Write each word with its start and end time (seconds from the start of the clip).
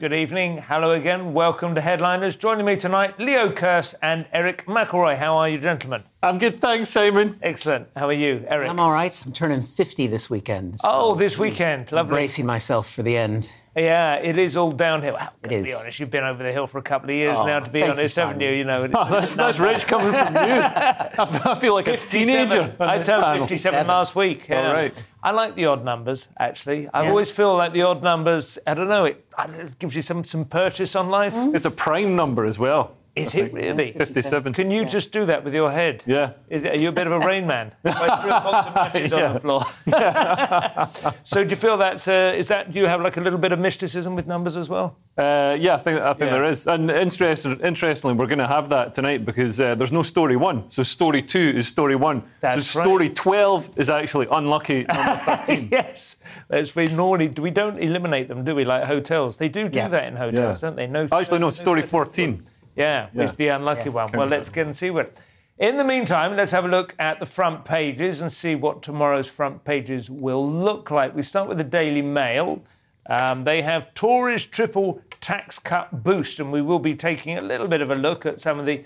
Good 0.00 0.12
evening. 0.12 0.58
Hello 0.58 0.92
again. 0.92 1.34
Welcome 1.34 1.74
to 1.74 1.80
Headliners. 1.80 2.36
Joining 2.36 2.64
me 2.64 2.76
tonight, 2.76 3.18
Leo 3.18 3.50
Kearse 3.50 3.96
and 4.00 4.26
Erich 4.32 4.64
McElroy. 4.66 5.18
How 5.18 5.36
are 5.38 5.48
you, 5.48 5.58
gentlemen? 5.58 6.04
I'm 6.22 6.38
good, 6.38 6.60
thanks, 6.60 6.88
Simon. 6.90 7.36
Excellent. 7.42 7.88
How 7.96 8.06
are 8.06 8.12
you, 8.12 8.44
Erich? 8.46 8.70
I'm 8.70 8.78
all 8.78 8.92
right. 8.92 9.20
I'm 9.26 9.32
turning 9.32 9.60
50 9.60 10.06
this 10.06 10.30
weekend. 10.30 10.78
so 10.78 10.88
oh, 10.88 11.14
this 11.16 11.36
weekend. 11.36 11.90
Lovely. 11.90 12.12
bracing 12.12 12.46
myself 12.46 12.88
for 12.88 13.02
the 13.02 13.16
end. 13.16 13.52
Yeah, 13.78 14.14
it 14.16 14.36
is 14.38 14.56
all 14.56 14.72
downhill. 14.72 15.14
Well, 15.14 15.32
It 15.44 15.48
to 15.48 15.48
be 15.62 15.70
is. 15.70 15.80
honest, 15.80 16.00
you've 16.00 16.10
been 16.10 16.24
over 16.24 16.42
the 16.42 16.50
hill 16.52 16.66
for 16.66 16.78
a 16.78 16.82
couple 16.82 17.10
of 17.10 17.16
years 17.16 17.36
Oh, 17.36 17.46
now, 17.46 17.60
to 17.60 17.70
be 17.70 17.80
thank 17.80 17.94
you, 17.94 17.98
honest, 18.00 18.16
haven't 18.16 18.40
you? 18.40 18.50
You 18.50 18.64
know, 18.64 18.88
Oh, 18.92 19.04
that's, 19.10 19.36
that's 19.36 19.58
rich 19.60 19.86
coming 19.86 20.10
from 20.12 20.34
you. 20.34 20.40
I 21.52 21.54
feel 21.60 21.74
like 21.74 21.86
a 21.88 21.96
57. 21.96 22.48
teenager. 22.48 22.76
I 22.80 22.96
turned 22.98 23.22
Panel. 23.22 23.38
57 23.46 23.86
last 23.86 24.16
week. 24.16 24.48
Yeah. 24.48 24.66
All 24.68 24.72
right. 24.74 25.02
I 25.22 25.30
like 25.32 25.54
the 25.54 25.66
odd 25.66 25.84
numbers, 25.84 26.28
actually. 26.38 26.88
I 26.92 27.02
Yeah. 27.04 27.10
always 27.10 27.30
feel 27.30 27.56
like 27.56 27.72
the 27.72 27.82
odd 27.82 28.02
numbers, 28.02 28.58
I 28.66 28.74
don't 28.74 28.88
know, 28.88 29.04
it, 29.04 29.24
I 29.36 29.46
don't 29.46 29.56
know, 29.58 29.64
it 29.66 29.78
gives 29.78 29.94
you 29.94 30.02
some, 30.02 30.24
some 30.24 30.44
purchase 30.44 30.96
on 30.96 31.08
life. 31.10 31.34
It's 31.54 31.64
a 31.64 31.70
prime 31.70 32.16
number 32.16 32.44
as 32.44 32.58
well. 32.58 32.94
Is 33.24 33.34
it 33.34 33.52
really? 33.52 33.92
57. 33.92 34.52
Can 34.52 34.70
you 34.70 34.84
just 34.84 35.12
do 35.12 35.26
that 35.26 35.44
with 35.44 35.54
your 35.54 35.70
head? 35.70 36.02
Yeah. 36.06 36.32
Is, 36.48 36.64
are 36.64 36.76
you 36.76 36.88
a 36.88 36.92
bit 36.92 37.06
of 37.06 37.12
a 37.12 37.20
rain 37.20 37.46
man? 37.46 37.72
I 37.84 38.20
threw 38.20 38.30
a 38.30 38.40
box 38.40 38.66
of 38.66 38.74
matches 38.74 39.12
on 39.12 39.34
the 39.34 39.40
floor. 39.40 39.64
so 41.24 41.44
do 41.44 41.50
you 41.50 41.56
feel 41.56 41.76
that's 41.76 42.08
uh, 42.08 42.34
is 42.36 42.48
that 42.48 42.72
do 42.72 42.78
you 42.78 42.86
have 42.86 43.00
like 43.00 43.16
a 43.16 43.20
little 43.20 43.38
bit 43.38 43.52
of 43.52 43.58
mysticism 43.58 44.14
with 44.14 44.26
numbers 44.26 44.56
as 44.56 44.68
well? 44.68 44.96
Uh, 45.16 45.56
yeah, 45.58 45.74
I 45.74 45.78
think 45.78 46.00
I 46.00 46.12
think 46.14 46.30
there 46.30 46.44
is. 46.44 46.66
And 46.66 46.90
interesting, 46.90 47.60
interestingly, 47.60 48.14
we're 48.14 48.26
going 48.26 48.38
to 48.38 48.46
have 48.46 48.68
that 48.68 48.94
tonight 48.94 49.24
because 49.24 49.60
uh, 49.60 49.74
there's 49.74 49.92
no 49.92 50.02
story 50.02 50.36
one. 50.36 50.70
So 50.70 50.82
story 50.82 51.22
two 51.22 51.52
is 51.56 51.66
story 51.66 51.96
one. 51.96 52.22
That's 52.40 52.66
so 52.66 52.80
right. 52.80 52.84
story 52.84 53.10
12 53.10 53.70
is 53.76 53.90
actually 53.90 54.28
unlucky 54.30 54.84
number 54.84 55.14
13. 55.46 55.68
yes, 55.70 56.16
that's 56.48 56.76
normally 56.76 57.28
we 57.28 57.50
don't 57.50 57.78
eliminate 57.78 58.28
them, 58.28 58.44
do 58.44 58.54
we? 58.54 58.64
Like 58.64 58.84
hotels, 58.84 59.36
they 59.36 59.48
do 59.48 59.68
do 59.68 59.88
that 59.88 60.04
in 60.04 60.16
hotels, 60.16 60.60
don't 60.60 60.76
they? 60.76 60.86
No, 60.86 61.08
Actually, 61.10 61.40
no, 61.40 61.50
story 61.50 61.82
14. 61.82 62.44
Yeah, 62.78 63.08
Yeah. 63.12 63.24
it's 63.24 63.36
the 63.36 63.48
unlucky 63.48 63.84
Yeah. 63.90 64.06
one. 64.06 64.12
Well, 64.12 64.26
let's 64.28 64.48
get 64.48 64.66
and 64.66 64.76
see 64.76 64.90
what. 64.90 65.12
In 65.58 65.76
the 65.76 65.82
meantime, 65.84 66.36
let's 66.36 66.52
have 66.52 66.64
a 66.64 66.68
look 66.68 66.94
at 67.00 67.18
the 67.18 67.26
front 67.26 67.64
pages 67.64 68.20
and 68.20 68.32
see 68.32 68.54
what 68.54 68.80
tomorrow's 68.80 69.26
front 69.26 69.64
pages 69.64 70.08
will 70.08 70.48
look 70.48 70.88
like. 70.92 71.16
We 71.16 71.22
start 71.24 71.48
with 71.48 71.58
the 71.58 71.64
Daily 71.64 72.00
Mail. 72.02 72.62
Um, 73.06 73.42
they 73.42 73.62
have 73.62 73.92
Tories 73.94 74.46
triple 74.46 75.00
tax 75.20 75.58
cut 75.58 76.04
boost, 76.04 76.38
and 76.38 76.52
we 76.52 76.62
will 76.62 76.78
be 76.78 76.94
taking 76.94 77.36
a 77.36 77.40
little 77.40 77.66
bit 77.66 77.80
of 77.80 77.90
a 77.90 77.96
look 77.96 78.24
at 78.24 78.40
some 78.40 78.60
of 78.60 78.66
the 78.66 78.84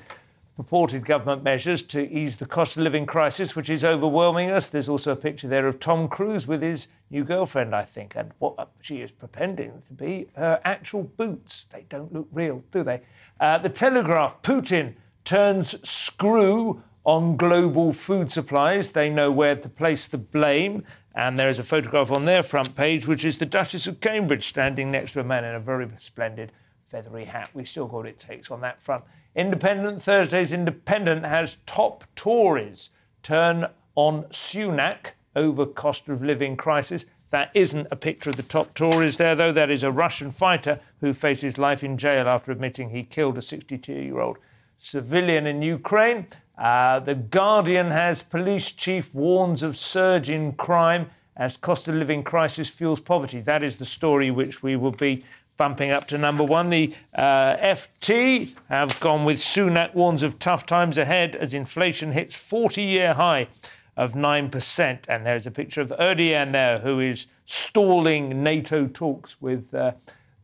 purported 0.56 1.04
government 1.04 1.42
measures 1.42 1.82
to 1.82 2.10
ease 2.10 2.38
the 2.38 2.46
cost 2.46 2.76
of 2.78 2.82
living 2.82 3.04
crisis, 3.04 3.54
which 3.54 3.68
is 3.68 3.84
overwhelming 3.84 4.50
us. 4.50 4.68
There's 4.70 4.88
also 4.88 5.12
a 5.12 5.16
picture 5.16 5.48
there 5.48 5.66
of 5.66 5.78
Tom 5.78 6.08
Cruise 6.08 6.46
with 6.46 6.62
his 6.62 6.88
new 7.10 7.24
girlfriend, 7.24 7.74
I 7.74 7.82
think, 7.82 8.14
and 8.16 8.30
what 8.38 8.70
she 8.80 9.02
is 9.02 9.10
pretending 9.10 9.82
to 9.88 9.92
be 9.92 10.28
her 10.36 10.58
actual 10.64 11.02
boots. 11.02 11.66
They 11.70 11.84
don't 11.90 12.12
look 12.14 12.28
real, 12.32 12.62
do 12.70 12.82
they? 12.82 13.02
Uh, 13.42 13.58
the 13.58 13.68
Telegraph 13.68 14.40
Putin 14.42 14.94
turns 15.24 15.74
screw 15.82 16.80
on 17.02 17.36
global 17.36 17.92
food 17.92 18.30
supplies. 18.30 18.92
They 18.92 19.10
know 19.10 19.32
where 19.32 19.56
to 19.56 19.68
place 19.68 20.06
the 20.06 20.16
blame. 20.16 20.84
And 21.12 21.36
there 21.36 21.48
is 21.48 21.58
a 21.58 21.64
photograph 21.64 22.12
on 22.12 22.24
their 22.24 22.44
front 22.44 22.76
page, 22.76 23.04
which 23.04 23.24
is 23.24 23.38
the 23.38 23.44
Duchess 23.44 23.88
of 23.88 24.00
Cambridge 24.00 24.46
standing 24.46 24.92
next 24.92 25.14
to 25.14 25.20
a 25.20 25.24
man 25.24 25.44
in 25.44 25.56
a 25.56 25.60
very 25.60 25.88
splendid 25.98 26.52
feathery 26.88 27.24
hat. 27.24 27.50
We 27.52 27.64
still 27.64 27.88
got 27.88 28.06
it 28.06 28.20
takes 28.20 28.48
on 28.48 28.60
that 28.60 28.80
front. 28.80 29.02
Independent 29.34 30.04
Thursday's 30.04 30.52
Independent 30.52 31.24
has 31.24 31.56
top 31.66 32.04
Tories 32.14 32.90
turn 33.24 33.66
on 33.96 34.22
Sunak 34.26 35.14
over 35.34 35.66
cost 35.66 36.08
of 36.08 36.22
living 36.22 36.56
crisis. 36.56 37.06
That 37.32 37.50
isn't 37.54 37.88
a 37.90 37.96
picture 37.96 38.28
of 38.28 38.36
the 38.36 38.42
top 38.42 38.74
Tories 38.74 39.16
there, 39.16 39.34
though. 39.34 39.52
That 39.52 39.70
is 39.70 39.82
a 39.82 39.90
Russian 39.90 40.32
fighter 40.32 40.80
who 41.00 41.14
faces 41.14 41.56
life 41.56 41.82
in 41.82 41.96
jail 41.96 42.28
after 42.28 42.52
admitting 42.52 42.90
he 42.90 43.04
killed 43.04 43.38
a 43.38 43.42
62 43.42 43.90
year 43.90 44.20
old 44.20 44.36
civilian 44.78 45.46
in 45.46 45.62
Ukraine. 45.62 46.26
Uh, 46.58 47.00
the 47.00 47.14
Guardian 47.14 47.90
has 47.90 48.22
police 48.22 48.70
chief 48.70 49.14
warns 49.14 49.62
of 49.62 49.78
surge 49.78 50.28
in 50.28 50.52
crime 50.52 51.08
as 51.34 51.56
cost 51.56 51.88
of 51.88 51.94
living 51.94 52.22
crisis 52.22 52.68
fuels 52.68 53.00
poverty. 53.00 53.40
That 53.40 53.62
is 53.62 53.78
the 53.78 53.86
story 53.86 54.30
which 54.30 54.62
we 54.62 54.76
will 54.76 54.92
be 54.92 55.24
bumping 55.56 55.90
up 55.90 56.06
to 56.08 56.18
number 56.18 56.44
one. 56.44 56.68
The 56.68 56.94
uh, 57.14 57.56
FT 57.56 58.54
have 58.68 59.00
gone 59.00 59.24
with 59.24 59.38
Sunak 59.38 59.94
warns 59.94 60.22
of 60.22 60.38
tough 60.38 60.66
times 60.66 60.98
ahead 60.98 61.34
as 61.34 61.54
inflation 61.54 62.12
hits 62.12 62.34
40 62.34 62.82
year 62.82 63.14
high 63.14 63.48
of 63.96 64.12
9%. 64.12 64.98
And 65.08 65.26
there's 65.26 65.46
a 65.46 65.50
picture 65.50 65.80
of 65.80 65.90
Erdogan 65.98 66.52
there 66.52 66.78
who 66.78 67.00
is 67.00 67.26
stalling 67.44 68.42
NATO 68.42 68.86
talks 68.86 69.40
with 69.40 69.74
uh, 69.74 69.92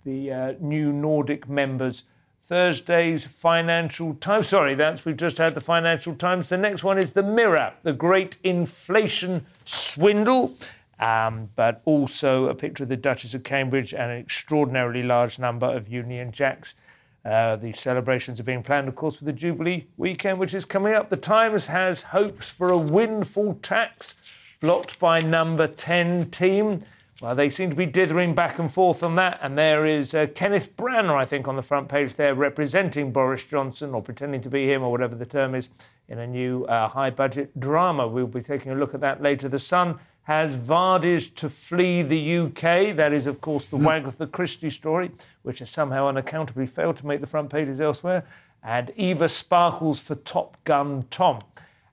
the 0.05 0.33
uh, 0.33 0.55
new 0.61 0.93
Nordic 0.93 1.49
members. 1.49 2.05
Thursday's 2.43 3.27
Financial 3.27 4.15
Times. 4.15 4.49
Sorry, 4.49 4.75
that's 4.75 5.05
we've 5.05 5.17
just 5.17 5.37
had 5.37 5.55
the 5.55 5.61
Financial 5.61 6.15
Times. 6.15 6.49
The 6.49 6.57
next 6.57 6.83
one 6.83 6.99
is 6.99 7.13
the 7.13 7.23
Mirror, 7.23 7.75
the 7.83 7.93
great 7.93 8.39
inflation 8.43 9.45
swindle. 9.65 10.55
Um, 11.01 11.51
but 11.55 11.81
also 11.85 12.47
a 12.47 12.57
picture 12.57 12.83
of 12.83 12.89
the 12.89 12.97
Duchess 12.97 13.33
of 13.33 13.45
Cambridge 13.45 13.95
and 13.95 14.11
an 14.11 14.19
extraordinarily 14.19 15.03
large 15.03 15.39
number 15.39 15.67
of 15.67 15.89
Union 15.89 16.33
Jacks. 16.33 16.75
Uh, 17.25 17.57
the 17.57 17.73
celebrations 17.73 18.41
are 18.41 18.45
being 18.45 18.63
planned, 18.63 18.89
of 18.89 18.95
course, 18.95 19.19
with 19.19 19.27
the 19.27 19.33
Jubilee 19.33 19.87
weekend, 19.97 20.39
which 20.39 20.55
is 20.55 20.65
coming 20.65 20.95
up. 20.95 21.11
The 21.11 21.17
Times 21.17 21.67
has 21.67 22.03
hopes 22.03 22.49
for 22.49 22.71
a 22.71 22.79
windfall 22.79 23.59
tax 23.61 24.17
blocked 24.61 24.99
by 24.99 25.21
number 25.21 25.67
10 25.67 26.31
team. 26.31 26.85
Well, 27.21 27.35
they 27.35 27.51
seem 27.51 27.71
to 27.71 27.77
be 27.77 27.87
dithering 27.87 28.35
back 28.35 28.61
and 28.61 28.73
forth 28.73 29.03
on 29.03 29.17
that. 29.17 29.41
And 29.43 29.59
there 29.59 29.85
is 29.85 30.15
uh, 30.15 30.29
Kenneth 30.35 30.77
Branagh, 30.77 31.17
I 31.17 31.25
think, 31.25 31.49
on 31.49 31.57
the 31.57 31.63
front 31.63 31.89
page 31.89 32.15
there, 32.15 32.35
representing 32.35 33.11
Boris 33.11 33.43
Johnson, 33.43 33.93
or 33.93 34.03
pretending 34.03 34.41
to 34.43 34.49
be 34.49 34.71
him, 34.71 34.85
or 34.85 34.93
whatever 34.93 35.17
the 35.17 35.27
term 35.27 35.57
is, 35.57 35.69
in 36.09 36.21
a 36.21 36.27
new 36.27 36.65
uh, 36.67 36.89
high 36.89 37.11
budget 37.11 37.59
drama. 37.59 38.07
We'll 38.07 38.29
be 38.29 38.41
taking 38.41 38.71
a 38.71 38.77
look 38.77 38.95
at 38.95 39.01
that 39.01 39.21
later. 39.21 39.49
The 39.49 39.59
Sun 39.59 39.99
has 40.29 40.59
Vardy's 40.59 41.31
to 41.31 41.49
flee 41.49 42.03
the 42.03 42.37
UK. 42.37 42.95
That 42.95 43.15
is, 43.15 43.25
of 43.25 43.41
course, 43.41 43.65
the 43.65 43.79
Wagatha 43.79 44.31
Christie 44.31 44.69
story, 44.69 45.11
which 45.43 45.61
has 45.61 45.71
somehow 45.71 46.07
unaccountably 46.07 46.67
failed 46.67 46.99
to 46.99 47.07
make 47.07 47.23
the 47.23 47.27
front 47.27 47.49
pages 47.49 47.81
elsewhere. 47.81 48.27
And 48.63 48.93
Eva 48.95 49.31
Sparkles 49.31 50.01
for 50.01 50.17
Top 50.17 50.63
Gun 50.65 51.07
Tom. 51.09 51.39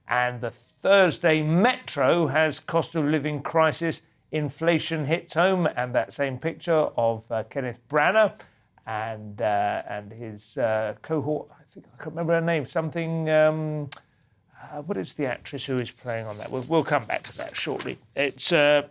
And 0.06 0.41
the 0.41 0.51
Thursday 0.51 1.41
Metro 1.44 2.28
has 2.28 2.59
cost 2.59 2.94
of 2.94 3.06
living 3.06 3.41
crisis, 3.41 4.01
inflation 4.34 5.06
hits 5.06 5.35
home, 5.35 5.66
and 5.78 5.96
that 5.96 6.12
same 6.13 6.38
picture 6.38 6.90
of 6.97 7.23
uh, 7.31 7.44
Kenneth 7.50 7.79
Branagh 7.90 8.34
and 8.85 9.41
uh, 9.41 9.81
and 9.88 10.12
his 10.12 10.57
uh, 10.57 10.96
cohort. 11.02 11.47
I 11.57 11.63
think 11.72 11.85
I 11.88 12.03
can't 12.03 12.09
remember 12.09 12.34
her 12.34 12.41
name. 12.41 12.66
Something. 12.66 13.29
Um, 13.29 13.90
uh, 14.73 14.81
what 14.81 14.97
is 14.97 15.13
the 15.13 15.25
actress 15.25 15.65
who 15.65 15.77
is 15.77 15.91
playing 15.91 16.25
on 16.25 16.37
that? 16.37 16.51
We'll, 16.51 16.63
we'll 16.63 16.83
come 16.83 17.05
back 17.05 17.23
to 17.23 17.37
that 17.37 17.55
shortly. 17.55 17.97
It's. 18.15 18.51
Uh, 18.51 18.87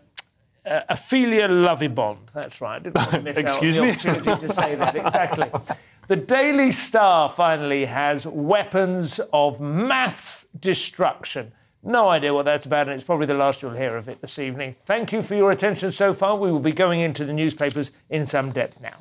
uh, 0.67 0.81
Ophelia 0.89 1.47
Lovibond. 1.47 2.33
That's 2.33 2.59
right. 2.63 2.77
I 2.77 2.79
didn't 2.79 2.97
want 2.97 3.11
to 3.11 3.21
miss 3.21 3.39
Excuse 3.39 3.77
out 3.77 3.83
on 3.83 3.89
me? 3.89 3.93
the 3.93 4.09
opportunity 4.11 4.47
to 4.47 4.53
say 4.53 4.75
that. 4.77 4.97
Exactly. 4.97 5.51
The 6.07 6.17
Daily 6.17 6.71
Star 6.71 7.31
finally 7.31 7.87
has 7.87 8.27
weapons 8.27 9.21
of 9.33 9.61
mass 9.61 10.47
destruction. 10.59 11.53
No 11.83 12.09
idea 12.09 12.33
what 12.33 12.45
that's 12.45 12.67
about, 12.67 12.89
and 12.89 12.95
it's 12.95 13.05
probably 13.05 13.27
the 13.27 13.35
last 13.35 13.63
you'll 13.63 13.73
hear 13.73 13.97
of 13.97 14.09
it 14.09 14.21
this 14.21 14.39
evening. 14.39 14.75
Thank 14.85 15.13
you 15.13 15.23
for 15.23 15.35
your 15.35 15.51
attention 15.51 15.93
so 15.93 16.15
far. 16.15 16.37
We 16.37 16.51
will 16.51 16.61
be 16.61 16.73
going 16.73 17.01
into 17.01 17.25
the 17.25 17.33
newspapers 17.33 17.91
in 18.09 18.27
some 18.27 18.53
depth 18.53 18.83
now. 18.83 18.97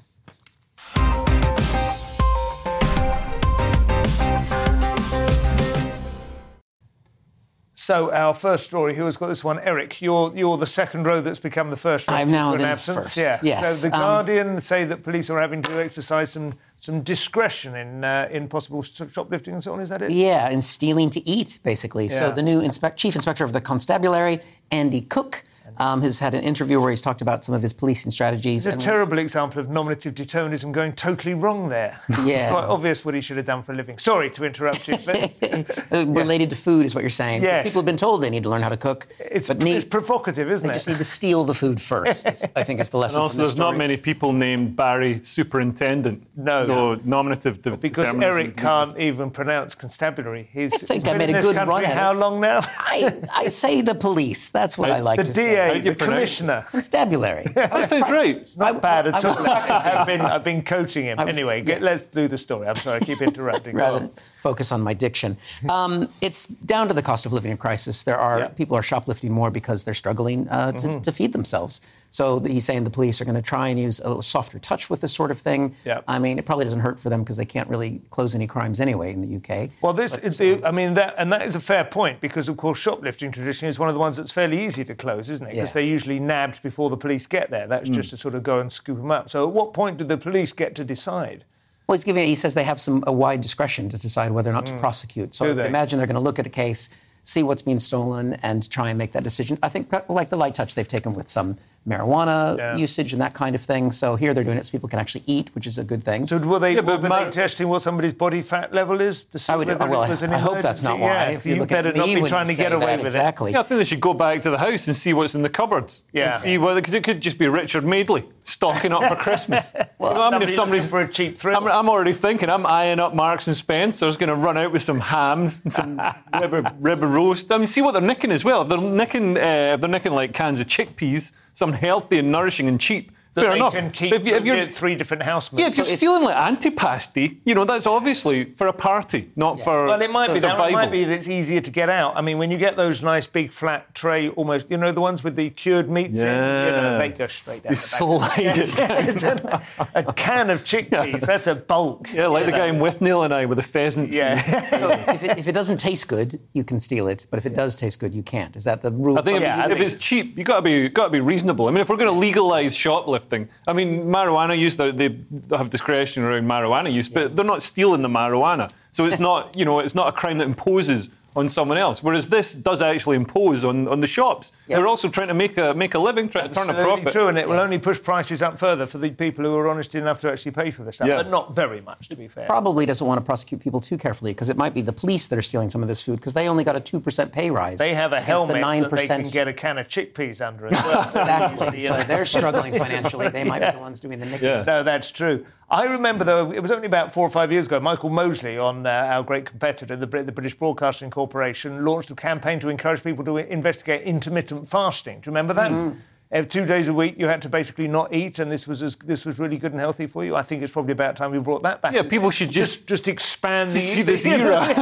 So 7.84 8.14
our 8.14 8.34
first 8.34 8.64
story, 8.66 8.96
who 8.96 9.04
has 9.08 9.18
got 9.18 9.28
this 9.28 9.44
one? 9.44 9.60
Erich, 9.60 10.02
you're 10.02 10.32
you're 10.34 10.56
the 10.56 10.66
second 10.66 11.04
row 11.06 11.20
that's 11.20 11.42
become 11.42 11.70
the 11.70 11.76
first 11.76 12.08
row. 12.08 12.14
I'm 12.16 12.32
now 12.32 12.54
in 12.54 12.62
absence. 12.62 12.98
first, 13.08 13.18
Yeah. 13.18 13.40
yes. 13.44 13.82
So 13.82 13.90
the 13.90 13.94
Um, 13.94 14.02
Guardian 14.02 14.62
say 14.62 14.86
that 14.86 15.04
police 15.04 15.30
are 15.30 15.38
having 15.42 15.62
to 15.64 15.82
exercise 15.84 16.32
some 16.32 16.54
some 16.78 17.02
discretion 17.02 17.76
in 17.76 18.06
uh, 18.06 18.30
in 18.32 18.48
possible 18.48 18.84
shoplifting 18.84 19.54
and 19.56 19.62
so 19.62 19.74
on. 19.74 19.82
Is 19.82 19.90
that 19.90 20.02
it? 20.02 20.12
Yeah, 20.12 20.50
and 20.50 20.64
stealing 20.64 21.10
to 21.10 21.20
eat, 21.28 21.60
basically. 21.66 22.06
Yeah. 22.08 22.20
So 22.20 22.32
the 22.32 22.42
new 22.42 22.62
inspec- 22.62 22.96
chief 22.96 23.16
inspector 23.16 23.44
of 23.44 23.52
the 23.52 23.60
constabulary, 23.60 24.40
Andy 24.72 25.02
Cook, 25.02 25.44
um, 25.78 26.02
has 26.02 26.20
had 26.20 26.34
an 26.34 26.44
interview 26.44 26.80
where 26.80 26.90
he's 26.90 27.02
talked 27.02 27.22
about 27.22 27.44
some 27.44 27.56
of 27.56 27.62
his 27.62 27.74
policing 27.74 28.12
strategies. 28.12 28.66
It's 28.66 28.84
a 28.84 28.86
terrible 28.86 29.18
example 29.18 29.60
of 29.60 29.70
nominative 29.70 30.16
determinism 30.16 30.72
going 30.72 30.94
totally 30.94 31.34
wrong 31.34 31.70
there. 31.70 32.00
Yeah. 32.24 32.44
It's 32.44 32.52
quite 32.52 32.66
obvious 32.66 33.04
what 33.04 33.16
he 33.16 33.22
should 33.22 33.38
have 33.38 33.46
done 33.46 33.64
for 33.64 33.74
a 33.74 33.76
living. 33.76 33.98
Sorry 33.98 34.30
to 34.32 34.46
interrupt 34.46 34.88
you, 34.88 34.96
but 35.06 35.86
related 36.08 36.50
to 36.52 36.56
food 36.56 36.86
is 36.86 36.96
what 36.96 37.02
you're 37.02 37.10
saying. 37.10 37.44
Yes. 37.44 37.66
People 37.68 37.82
have 37.82 37.86
been 37.86 37.98
told 37.98 38.22
they 38.22 38.30
need 38.30 38.44
to 38.44 38.50
learn 38.50 38.62
how 38.62 38.70
to 38.70 38.78
cook, 38.78 39.08
it's, 39.20 39.48
but 39.48 39.60
need, 39.60 39.76
it's 39.76 39.86
provocative, 39.86 40.50
isn't 40.50 40.68
they 40.68 40.72
it? 40.72 40.76
just 40.76 40.88
need 40.88 40.98
to 40.98 41.04
steal 41.04 41.44
the 41.44 41.54
food 41.54 41.82
first. 41.82 42.46
I 42.56 42.64
think 42.64 42.80
is 42.80 42.90
the 42.90 42.98
lesson. 42.98 43.18
And 43.18 43.24
also, 43.24 43.36
from 43.36 43.44
this 43.44 43.56
there's 43.56 43.58
not 43.58 43.78
many 43.78 43.98
people 43.98 44.32
named 44.32 44.76
Barry 44.76 45.20
Superintendent. 45.20 46.26
No. 46.36 46.66
So 46.66 47.02
nominative 47.04 47.62
de- 47.62 47.78
because 47.78 48.06
determinism 48.08 48.38
Erich 48.40 48.58
can't 48.58 48.98
even 48.98 49.32
pronounce 49.32 49.76
constabulary. 49.76 50.50
He's, 50.52 50.74
I 50.74 50.78
think 50.78 51.04
he's 51.04 51.14
I 51.14 51.18
made 51.18 51.30
a 51.30 51.42
good 51.42 51.56
run 51.56 51.84
at 51.84 51.92
it. 51.92 51.98
How 51.98 52.14
long 52.14 52.40
now? 52.40 52.62
I, 52.64 53.12
I 53.34 53.48
say 53.48 53.82
the 53.82 53.96
police. 53.96 54.50
That's 54.50 54.78
what 54.78 54.92
I 54.92 55.00
like 55.00 55.18
the 55.18 55.26
to 55.26 55.34
say. 55.34 55.63
How 55.68 55.74
DA, 55.74 55.78
you 55.78 55.94
the 55.94 56.06
commissioner. 56.06 56.66
Constabulary. 56.70 57.44
That 57.56 57.70
oh, 57.74 57.82
sounds 57.82 58.12
right. 58.12 58.48
Not 58.58 58.82
bad 58.82 59.08
at 59.08 59.24
I, 59.24 59.30
all. 59.30 59.48
I've 60.00 60.08
been, 60.08 60.22
I've 60.22 60.44
been 60.44 60.64
coaching 60.64 61.06
him. 61.06 61.18
Was- 61.18 61.38
anyway, 61.38 61.62
get, 61.62 61.82
let's 61.82 62.06
do 62.06 62.28
the 62.28 62.38
story. 62.38 62.68
I'm 62.68 62.76
sorry, 62.76 62.98
I 63.02 63.06
keep 63.06 63.22
interrupting. 63.30 63.76
Rather 63.76 63.98
on. 63.98 64.02
than 64.04 64.12
focus 64.44 64.72
on 64.72 64.82
my 64.82 64.94
diction. 64.94 65.38
Um, 65.70 66.10
it's 66.22 66.48
down 66.74 66.88
to 66.90 66.94
the 66.94 67.02
cost 67.02 67.26
of 67.26 67.32
living 67.34 67.56
crisis. 67.58 68.04
There 68.04 68.18
are 68.20 68.40
Yeah. 68.40 68.48
people 68.50 68.76
are 68.78 68.84
shoplifting 68.84 69.32
more 69.32 69.50
because 69.50 69.86
they're 69.86 69.94
struggling 70.06 70.40
uh, 70.50 70.74
to, 70.74 70.88
Mm-hmm. 70.88 71.02
to 71.08 71.12
feed 71.20 71.32
themselves. 71.34 71.80
So 72.12 72.40
he's 72.42 72.66
saying 72.66 72.84
the 72.84 72.90
police 73.00 73.22
are 73.22 73.26
going 73.26 73.42
to 73.44 73.50
try 73.56 73.70
and 73.70 73.80
use 73.80 74.00
a 74.02 74.08
little 74.08 74.22
softer 74.22 74.60
touch 74.60 74.90
with 74.90 75.00
this 75.02 75.14
sort 75.14 75.32
of 75.32 75.40
thing. 75.40 75.62
Yeah. 75.86 76.02
I 76.08 76.20
mean, 76.20 76.38
it 76.38 76.46
probably 76.46 76.66
doesn't 76.66 76.82
hurt 76.82 77.00
for 77.00 77.10
them 77.10 77.22
because 77.24 77.38
they 77.38 77.46
can't 77.56 77.70
really 77.70 78.02
close 78.12 78.36
any 78.36 78.46
crimes 78.48 78.80
anyway 78.82 79.14
in 79.14 79.22
the 79.26 79.32
UK. 79.40 79.70
Well, 79.82 79.94
this 79.94 80.18
is 80.18 80.38
the, 80.38 80.64
I 80.66 80.72
mean, 80.72 80.94
that, 80.96 81.16
and 81.18 81.32
that 81.34 81.44
is 81.48 81.56
a 81.56 81.60
fair 81.62 81.86
point 81.86 82.20
because, 82.22 82.50
of 82.50 82.58
course, 82.58 82.78
shoplifting 82.80 83.32
traditionally 83.32 83.70
is 83.70 83.80
one 83.80 83.90
of 83.90 83.96
the 83.96 84.00
ones 84.08 84.18
that's 84.18 84.32
fairly 84.32 84.64
easy 84.66 84.84
to 84.86 84.94
close, 84.94 85.30
isn't 85.30 85.48
it? 85.48 85.52
Because 85.56 85.70
Yeah. 85.70 85.74
They're 85.74 85.84
usually 85.98 86.20
nabbed 86.20 86.62
before 86.62 86.90
the 86.90 86.98
police 86.98 87.26
get 87.28 87.50
there. 87.50 87.66
That's 87.68 87.90
just 87.90 88.10
to 88.12 88.18
sort 88.18 88.36
of 88.36 88.44
go 88.44 88.60
and 88.60 88.72
scoop 88.72 88.98
them 88.98 89.10
up. 89.12 89.30
So, 89.30 89.48
at 89.48 89.54
what 89.54 89.74
point 89.74 89.98
do 89.98 90.04
the 90.04 90.18
police 90.18 90.52
get 90.52 90.76
to 90.76 90.84
decide? 90.84 91.46
Well, 91.88 91.96
he's 91.96 92.04
giving. 92.04 92.26
He 92.26 92.36
says 92.36 92.54
they 92.54 92.64
have 92.64 92.80
some 92.80 93.04
a 93.08 93.12
wide 93.12 93.42
discretion 93.42 93.90
to 93.90 94.00
decide 94.00 94.32
whether 94.32 94.50
or 94.50 94.54
not 94.54 94.66
to 94.68 94.78
prosecute. 94.78 95.34
So 95.34 95.46
Mm. 95.46 95.52
I 95.52 95.54
they? 95.54 95.68
imagine 95.68 95.98
they're 95.98 96.08
going 96.08 96.16
to 96.16 96.22
look 96.22 96.40
at 96.40 96.48
a 96.48 96.50
case, 96.50 96.90
see 97.24 97.44
what's 97.44 97.62
being 97.62 97.80
stolen, 97.80 98.36
and 98.42 98.70
try 98.70 98.90
and 98.90 98.98
make 98.98 99.12
that 99.14 99.24
decision. 99.24 99.58
I 99.62 99.70
think 99.70 99.92
like 100.10 100.30
the 100.30 100.38
light 100.38 100.56
touch 100.56 100.76
they've 100.76 100.88
taken 100.88 101.14
with 101.14 101.28
some 101.30 101.58
marijuana 101.88 102.58
Yeah. 102.58 102.76
usage 102.78 103.14
and 103.14 103.22
that 103.22 103.34
kind 103.34 103.56
of 103.56 103.62
thing. 103.62 103.92
So 103.92 104.16
here 104.16 104.34
they're 104.34 104.44
doing 104.44 104.58
it 104.58 104.66
so 104.66 104.72
people 104.72 104.90
can 104.90 105.00
actually 105.00 105.24
eat, 105.26 105.50
which 105.54 105.68
is 105.68 105.78
a 105.78 105.84
good 105.84 106.04
thing. 106.04 106.28
So, 106.28 106.38
were 106.38 106.60
they, 106.60 106.76
Yeah, 106.76 106.82
but 106.82 107.02
were 107.02 107.10
Mar- 107.10 107.26
they 107.26 107.32
testing 107.32 107.68
what 107.68 107.82
somebody's 107.82 108.14
body 108.14 108.42
fat 108.42 108.74
level 108.74 109.02
is 109.02 109.22
to 109.24 109.40
see 109.40 109.52
I 109.54 109.56
would. 109.56 109.68
whether 109.68 109.86
well, 109.88 110.04
it 110.04 110.10
was 110.10 110.24
an 110.24 110.34
I 110.34 110.38
hope 110.38 110.60
that's 110.60 110.84
not 110.84 111.00
why. 111.00 111.08
Yeah, 111.08 111.30
if 111.32 111.46
you're 111.46 111.56
you 111.56 111.62
looking 111.62 111.76
better 111.76 111.90
at 111.90 111.96
not 111.96 112.08
me 112.08 112.16
be 112.22 112.30
trying 112.30 112.48
to 112.48 112.54
get 112.56 112.70
say 112.72 112.76
away 112.76 112.86
that, 112.88 112.98
with 113.00 113.06
exactly. 113.06 113.52
Yeah, 113.52 113.60
I 113.60 113.64
think 113.64 113.80
they 113.80 113.86
should 113.86 114.02
go 114.02 114.14
back 114.14 114.42
to 114.44 114.50
the 114.50 114.58
house 114.58 114.88
and 114.88 114.96
see 114.96 115.14
what's 115.14 115.36
in 115.36 115.42
the 115.44 115.50
cupboards. 115.50 116.04
Yeah. 116.14 116.34
And 116.34 116.42
see 116.42 116.58
whether 116.58 116.80
because 116.82 116.94
it 116.94 117.04
could 117.04 117.22
just 117.22 117.38
be 117.38 117.48
Richard 117.48 117.86
Madeley 117.86 118.26
stocking 118.44 118.92
up 118.92 119.04
for 119.04 119.16
Christmas. 119.16 119.66
well, 119.98 120.12
it. 120.42 120.50
Somebody 120.50 120.80
looking 120.82 120.90
for 120.90 121.02
a 121.02 121.08
cheap 121.08 121.38
thrill. 121.38 121.58
I'm, 121.58 121.68
I'm 121.68 121.90
already 121.90 122.14
thinking. 122.14 122.50
I'm 122.50 122.66
eyeing 122.66 123.00
up 123.00 123.14
Marks 123.14 123.48
and 123.48 123.56
Spencer's. 123.56 124.18
Going 124.18 124.30
to 124.30 124.36
run 124.36 124.58
out 124.58 124.72
with 124.72 124.82
some 124.82 125.00
hams 125.00 125.62
and 125.62 125.72
some 125.72 126.02
rib, 126.42 126.68
rib 126.80 127.02
roast. 127.04 127.52
I 127.52 127.58
mean, 127.58 127.68
see 127.68 127.82
what 127.82 127.92
they're 127.94 128.02
nicking 128.02 128.32
as 128.32 128.44
well. 128.46 128.62
If 128.64 128.70
they're 128.70 128.80
nicking, 128.80 129.38
uh, 129.38 129.74
if 129.76 129.82
they're 129.82 129.90
nicking 129.90 130.14
like 130.14 130.34
cans 130.34 130.60
of 130.60 130.68
chickpeas, 130.68 131.34
something 131.54 131.80
healthy 131.80 132.20
and 132.20 132.32
nourishing 132.32 132.68
and 132.68 132.80
cheap. 132.80 133.12
That 133.34 133.42
fair 133.42 133.50
they 133.52 133.56
enough. 133.58 133.74
can 133.74 133.92
keep 133.92 134.14
if, 134.14 134.26
you, 134.26 134.36
if 134.36 134.46
you're, 134.46 134.66
the 134.66 134.68
three 134.72 134.96
different 134.96 135.24
housemaids. 135.24 135.62
yeah, 135.62 135.68
if 135.68 135.78
you're 135.78 135.98
stealing 135.98 136.24
like 136.24 136.36
antipasti, 136.36 137.40
you 137.46 137.56
know 137.56 137.66
that's 137.66 137.88
obviously 137.88 138.52
for 138.54 138.68
a 138.68 138.74
party, 138.74 139.32
not 139.36 139.60
for 139.60 139.86
Well, 139.86 140.02
it 140.02 140.10
might 140.12 140.28
be 140.28 140.34
that. 140.34 140.42
survival. 140.42 140.66
It 140.68 140.72
might 140.74 140.92
be 140.92 141.04
that 141.04 141.14
it's 141.14 141.30
easier 141.30 141.62
to 141.62 141.72
get 141.72 141.90
out. 141.90 142.16
I 142.16 142.22
mean, 142.22 142.38
when 142.38 142.52
you 142.52 142.58
get 142.58 142.76
those 142.76 143.02
nice 143.02 143.28
big 143.28 143.52
flat 143.52 143.94
tray, 143.96 144.30
almost, 144.30 144.66
you 144.70 144.78
know, 144.78 144.92
the 144.92 145.02
ones 145.02 145.24
with 145.24 145.36
the 145.36 145.50
cured 145.50 145.90
meats 145.90 146.22
in, 146.22 146.28
you 146.28 146.34
know, 146.34 146.92
Yeah. 146.94 146.98
they 147.00 147.10
go 147.10 147.28
straight 147.28 147.64
down. 147.64 147.72
You 147.72 147.76
slide 147.76 148.32
it 148.58 148.76
down. 148.76 149.62
a 149.96 150.14
can 150.14 150.50
of 150.50 150.64
chickpeas, 150.64 151.22
that's 151.26 151.48
a 151.48 151.56
bulk. 151.56 152.10
Yeah, 152.14 152.28
like 152.28 152.46
the 152.46 152.52
guy 152.52 152.68
in 152.68 152.80
with 152.80 153.02
Neil 153.02 153.24
and 153.24 153.34
I 153.34 153.46
with 153.46 153.58
the 153.58 153.64
pheasants. 153.64 154.16
Yeah. 154.16 154.36
So 154.74 154.90
if 154.92 155.24
it, 155.24 155.38
if 155.40 155.48
it 155.48 155.54
doesn't 155.54 155.78
taste 155.78 156.08
good, 156.08 156.40
you 156.54 156.64
can 156.64 156.80
steal 156.80 157.08
it. 157.08 157.26
But 157.30 157.38
if 157.38 157.46
it 157.46 157.54
does 157.54 157.76
taste 157.76 158.00
good, 158.00 158.14
you 158.14 158.24
can't. 158.24 158.56
Is 158.56 158.64
that 158.66 158.82
the 158.82 158.92
rule? 158.92 159.18
I 159.18 159.22
think 159.22 159.42
Yeah, 159.42 159.52
if, 159.52 159.60
it's, 159.60 159.72
I 159.72 159.76
if 159.76 159.82
it's 159.94 160.04
cheap, 160.04 160.38
you 160.38 160.44
got 160.44 160.58
to 160.58 160.62
be 160.62 160.90
got 160.90 161.06
to 161.06 161.10
be 161.12 161.20
reasonable. 161.20 161.68
I 161.68 161.72
mean, 161.72 161.80
if 161.82 161.90
we're 161.90 161.98
going 161.98 162.12
to 162.14 162.18
legalise 162.20 162.76
shoplifting, 162.76 163.23
I 163.68 163.74
mean, 163.74 164.06
marijuana 164.06 164.58
use 164.58 164.76
they, 164.76 164.92
they 164.92 165.18
have 165.52 165.70
discretion 165.70 166.24
around 166.24 166.48
marijuana 166.48 166.92
use, 166.92 167.10
but 167.10 167.36
they're 167.36 167.46
not 167.46 167.62
stealing 167.62 168.02
the 168.02 168.10
marijuana, 168.10 168.72
so 168.92 169.06
it's 169.06 169.20
not 169.30 169.56
you 169.56 169.66
know 169.66 169.80
it's 169.80 169.96
not 169.96 170.08
a 170.08 170.12
crime 170.12 170.38
that 170.40 170.46
imposes 170.46 171.10
on 171.36 171.50
someone 171.50 171.78
else. 171.78 172.04
Whereas 172.04 172.30
this 172.30 172.54
does 172.54 172.82
actually 172.82 173.16
impose 173.16 173.66
on, 173.66 173.88
on 173.88 174.00
the 174.00 174.08
shops. 174.08 174.52
They're 174.68 174.88
also 174.88 175.10
trying 175.10 175.30
to 175.30 175.34
make 175.34 175.58
a 175.58 175.74
make 175.74 175.94
a 175.96 176.00
living, 176.00 176.30
trying 176.30 176.50
to 176.50 176.56
turn 176.56 176.70
a 176.70 176.74
profit. 176.74 177.12
true, 177.12 177.28
and 177.28 177.38
it 177.38 177.48
will 177.48 177.60
only 177.60 177.80
push 177.80 178.02
prices 178.02 178.42
up 178.42 178.60
further 178.60 178.86
for 178.86 178.98
the 178.98 179.10
people 179.12 179.44
who 179.46 179.56
are 179.56 179.68
honest 179.70 179.96
enough 179.96 180.20
to 180.22 180.32
actually 180.32 180.52
pay 180.52 180.72
for 180.72 180.84
this 180.84 180.96
stuff, 180.96 181.08
Yeah. 181.08 181.18
but 181.18 181.30
not 181.30 181.56
very 181.56 181.82
much, 181.82 182.10
to 182.10 182.16
be 182.16 182.28
fair. 182.28 182.46
probably 182.48 182.86
doesn't 182.86 183.06
want 183.06 183.18
to 183.20 183.24
prosecute 183.26 183.62
people 183.62 183.82
too 183.82 183.98
carefully 183.98 184.32
because 184.34 184.50
it 184.50 184.58
might 184.58 184.74
be 184.74 184.82
the 184.82 184.94
police 184.94 185.28
that 185.28 185.38
are 185.40 185.42
stealing 185.44 185.70
some 185.70 185.82
of 185.82 185.88
this 185.88 186.02
food 186.02 186.18
because 186.18 186.34
they 186.34 186.48
only 186.48 186.64
got 186.64 186.76
a 186.76 186.80
two 186.80 187.00
percent 187.00 187.32
pay 187.32 187.50
rise. 187.50 187.80
They 187.80 187.94
have 187.94 188.14
a 188.14 188.22
helmet 188.22 188.56
the 188.56 188.60
nine 188.62 188.82
that 188.84 188.92
they 188.92 189.08
can 189.08 189.24
get 189.24 189.48
a 189.48 189.54
can 189.54 189.78
of 189.78 189.88
chickpeas 189.88 190.46
under 190.46 190.68
as 190.68 190.84
well. 190.84 191.04
Exactly. 191.06 191.80
So 191.84 191.98
they're 192.04 192.26
struggling 192.26 192.78
financially. 192.78 193.28
They 193.30 193.44
might 193.44 193.60
be 193.60 193.72
the 193.72 193.80
ones 193.80 194.00
doing 194.00 194.20
the 194.20 194.26
nicking. 194.34 194.48
Yeah. 194.48 194.64
No, 194.66 194.84
that's 194.84 195.12
true. 195.12 195.46
I 195.74 195.86
remember, 195.86 196.24
though, 196.24 196.52
it 196.52 196.60
was 196.60 196.70
only 196.70 196.86
about 196.86 197.16
four 197.16 197.26
or 197.26 197.32
five 197.32 197.52
years 197.52 197.66
ago, 197.66 197.80
Michael 197.80 198.12
Mosley, 198.12 198.60
on 198.60 198.86
uh, 198.86 198.92
our 198.92 199.24
great 199.24 199.48
competitor, 199.48 199.96
the, 199.96 200.06
the 200.06 200.32
British 200.32 200.54
Broadcasting 200.54 201.10
Corporation, 201.10 201.84
launched 201.84 202.12
a 202.12 202.16
campaign 202.16 202.60
to 202.60 202.70
encourage 202.70 203.04
people 203.04 203.26
to 203.26 203.38
investigate 203.38 204.04
intermittent 204.04 204.70
fasting. 204.70 205.16
Do 205.22 205.26
you 205.26 205.32
remember 205.32 205.56
that? 205.56 205.72
Mm-hmm. 205.72 206.00
Uh, 206.32 206.42
two 206.42 206.66
days 206.66 206.88
a 206.88 206.94
week, 206.94 207.14
you 207.20 207.28
had 207.28 207.44
to 207.44 207.50
basically 207.50 207.88
not 207.88 208.12
eat, 208.12 208.40
and 208.40 208.52
this 208.52 208.68
was 208.68 208.82
as, 208.82 208.96
this 208.96 209.24
was 209.24 209.38
really 209.40 209.58
good 209.58 209.72
and 209.72 209.80
healthy 209.80 210.08
for 210.08 210.26
you. 210.26 210.36
I 210.36 210.42
think 210.42 210.64
it's 210.64 210.72
probably 210.72 210.94
about 210.94 211.16
time 211.16 211.30
we 211.32 211.38
brought 211.38 211.62
that 211.62 211.80
back. 211.80 211.94
Yeah, 211.94 212.02
people 212.02 212.32
should 212.32 212.50
just- 212.50 212.88
just 212.88 213.08
expand 213.08 213.70
the 213.70 213.78
see 213.78 214.02
this 214.02 214.26
you 214.26 214.40
know, 214.40 214.52
era. 214.54 214.62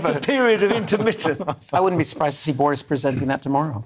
the 0.00 0.18
period 0.22 0.62
of 0.62 0.70
intermittence. 0.70 1.74
I 1.74 1.80
wouldn't 1.80 1.98
be 1.98 2.04
surprised 2.04 2.38
to 2.38 2.42
see 2.42 2.52
Boris 2.52 2.82
presenting 2.82 3.28
that 3.28 3.42
tomorrow. 3.42 3.84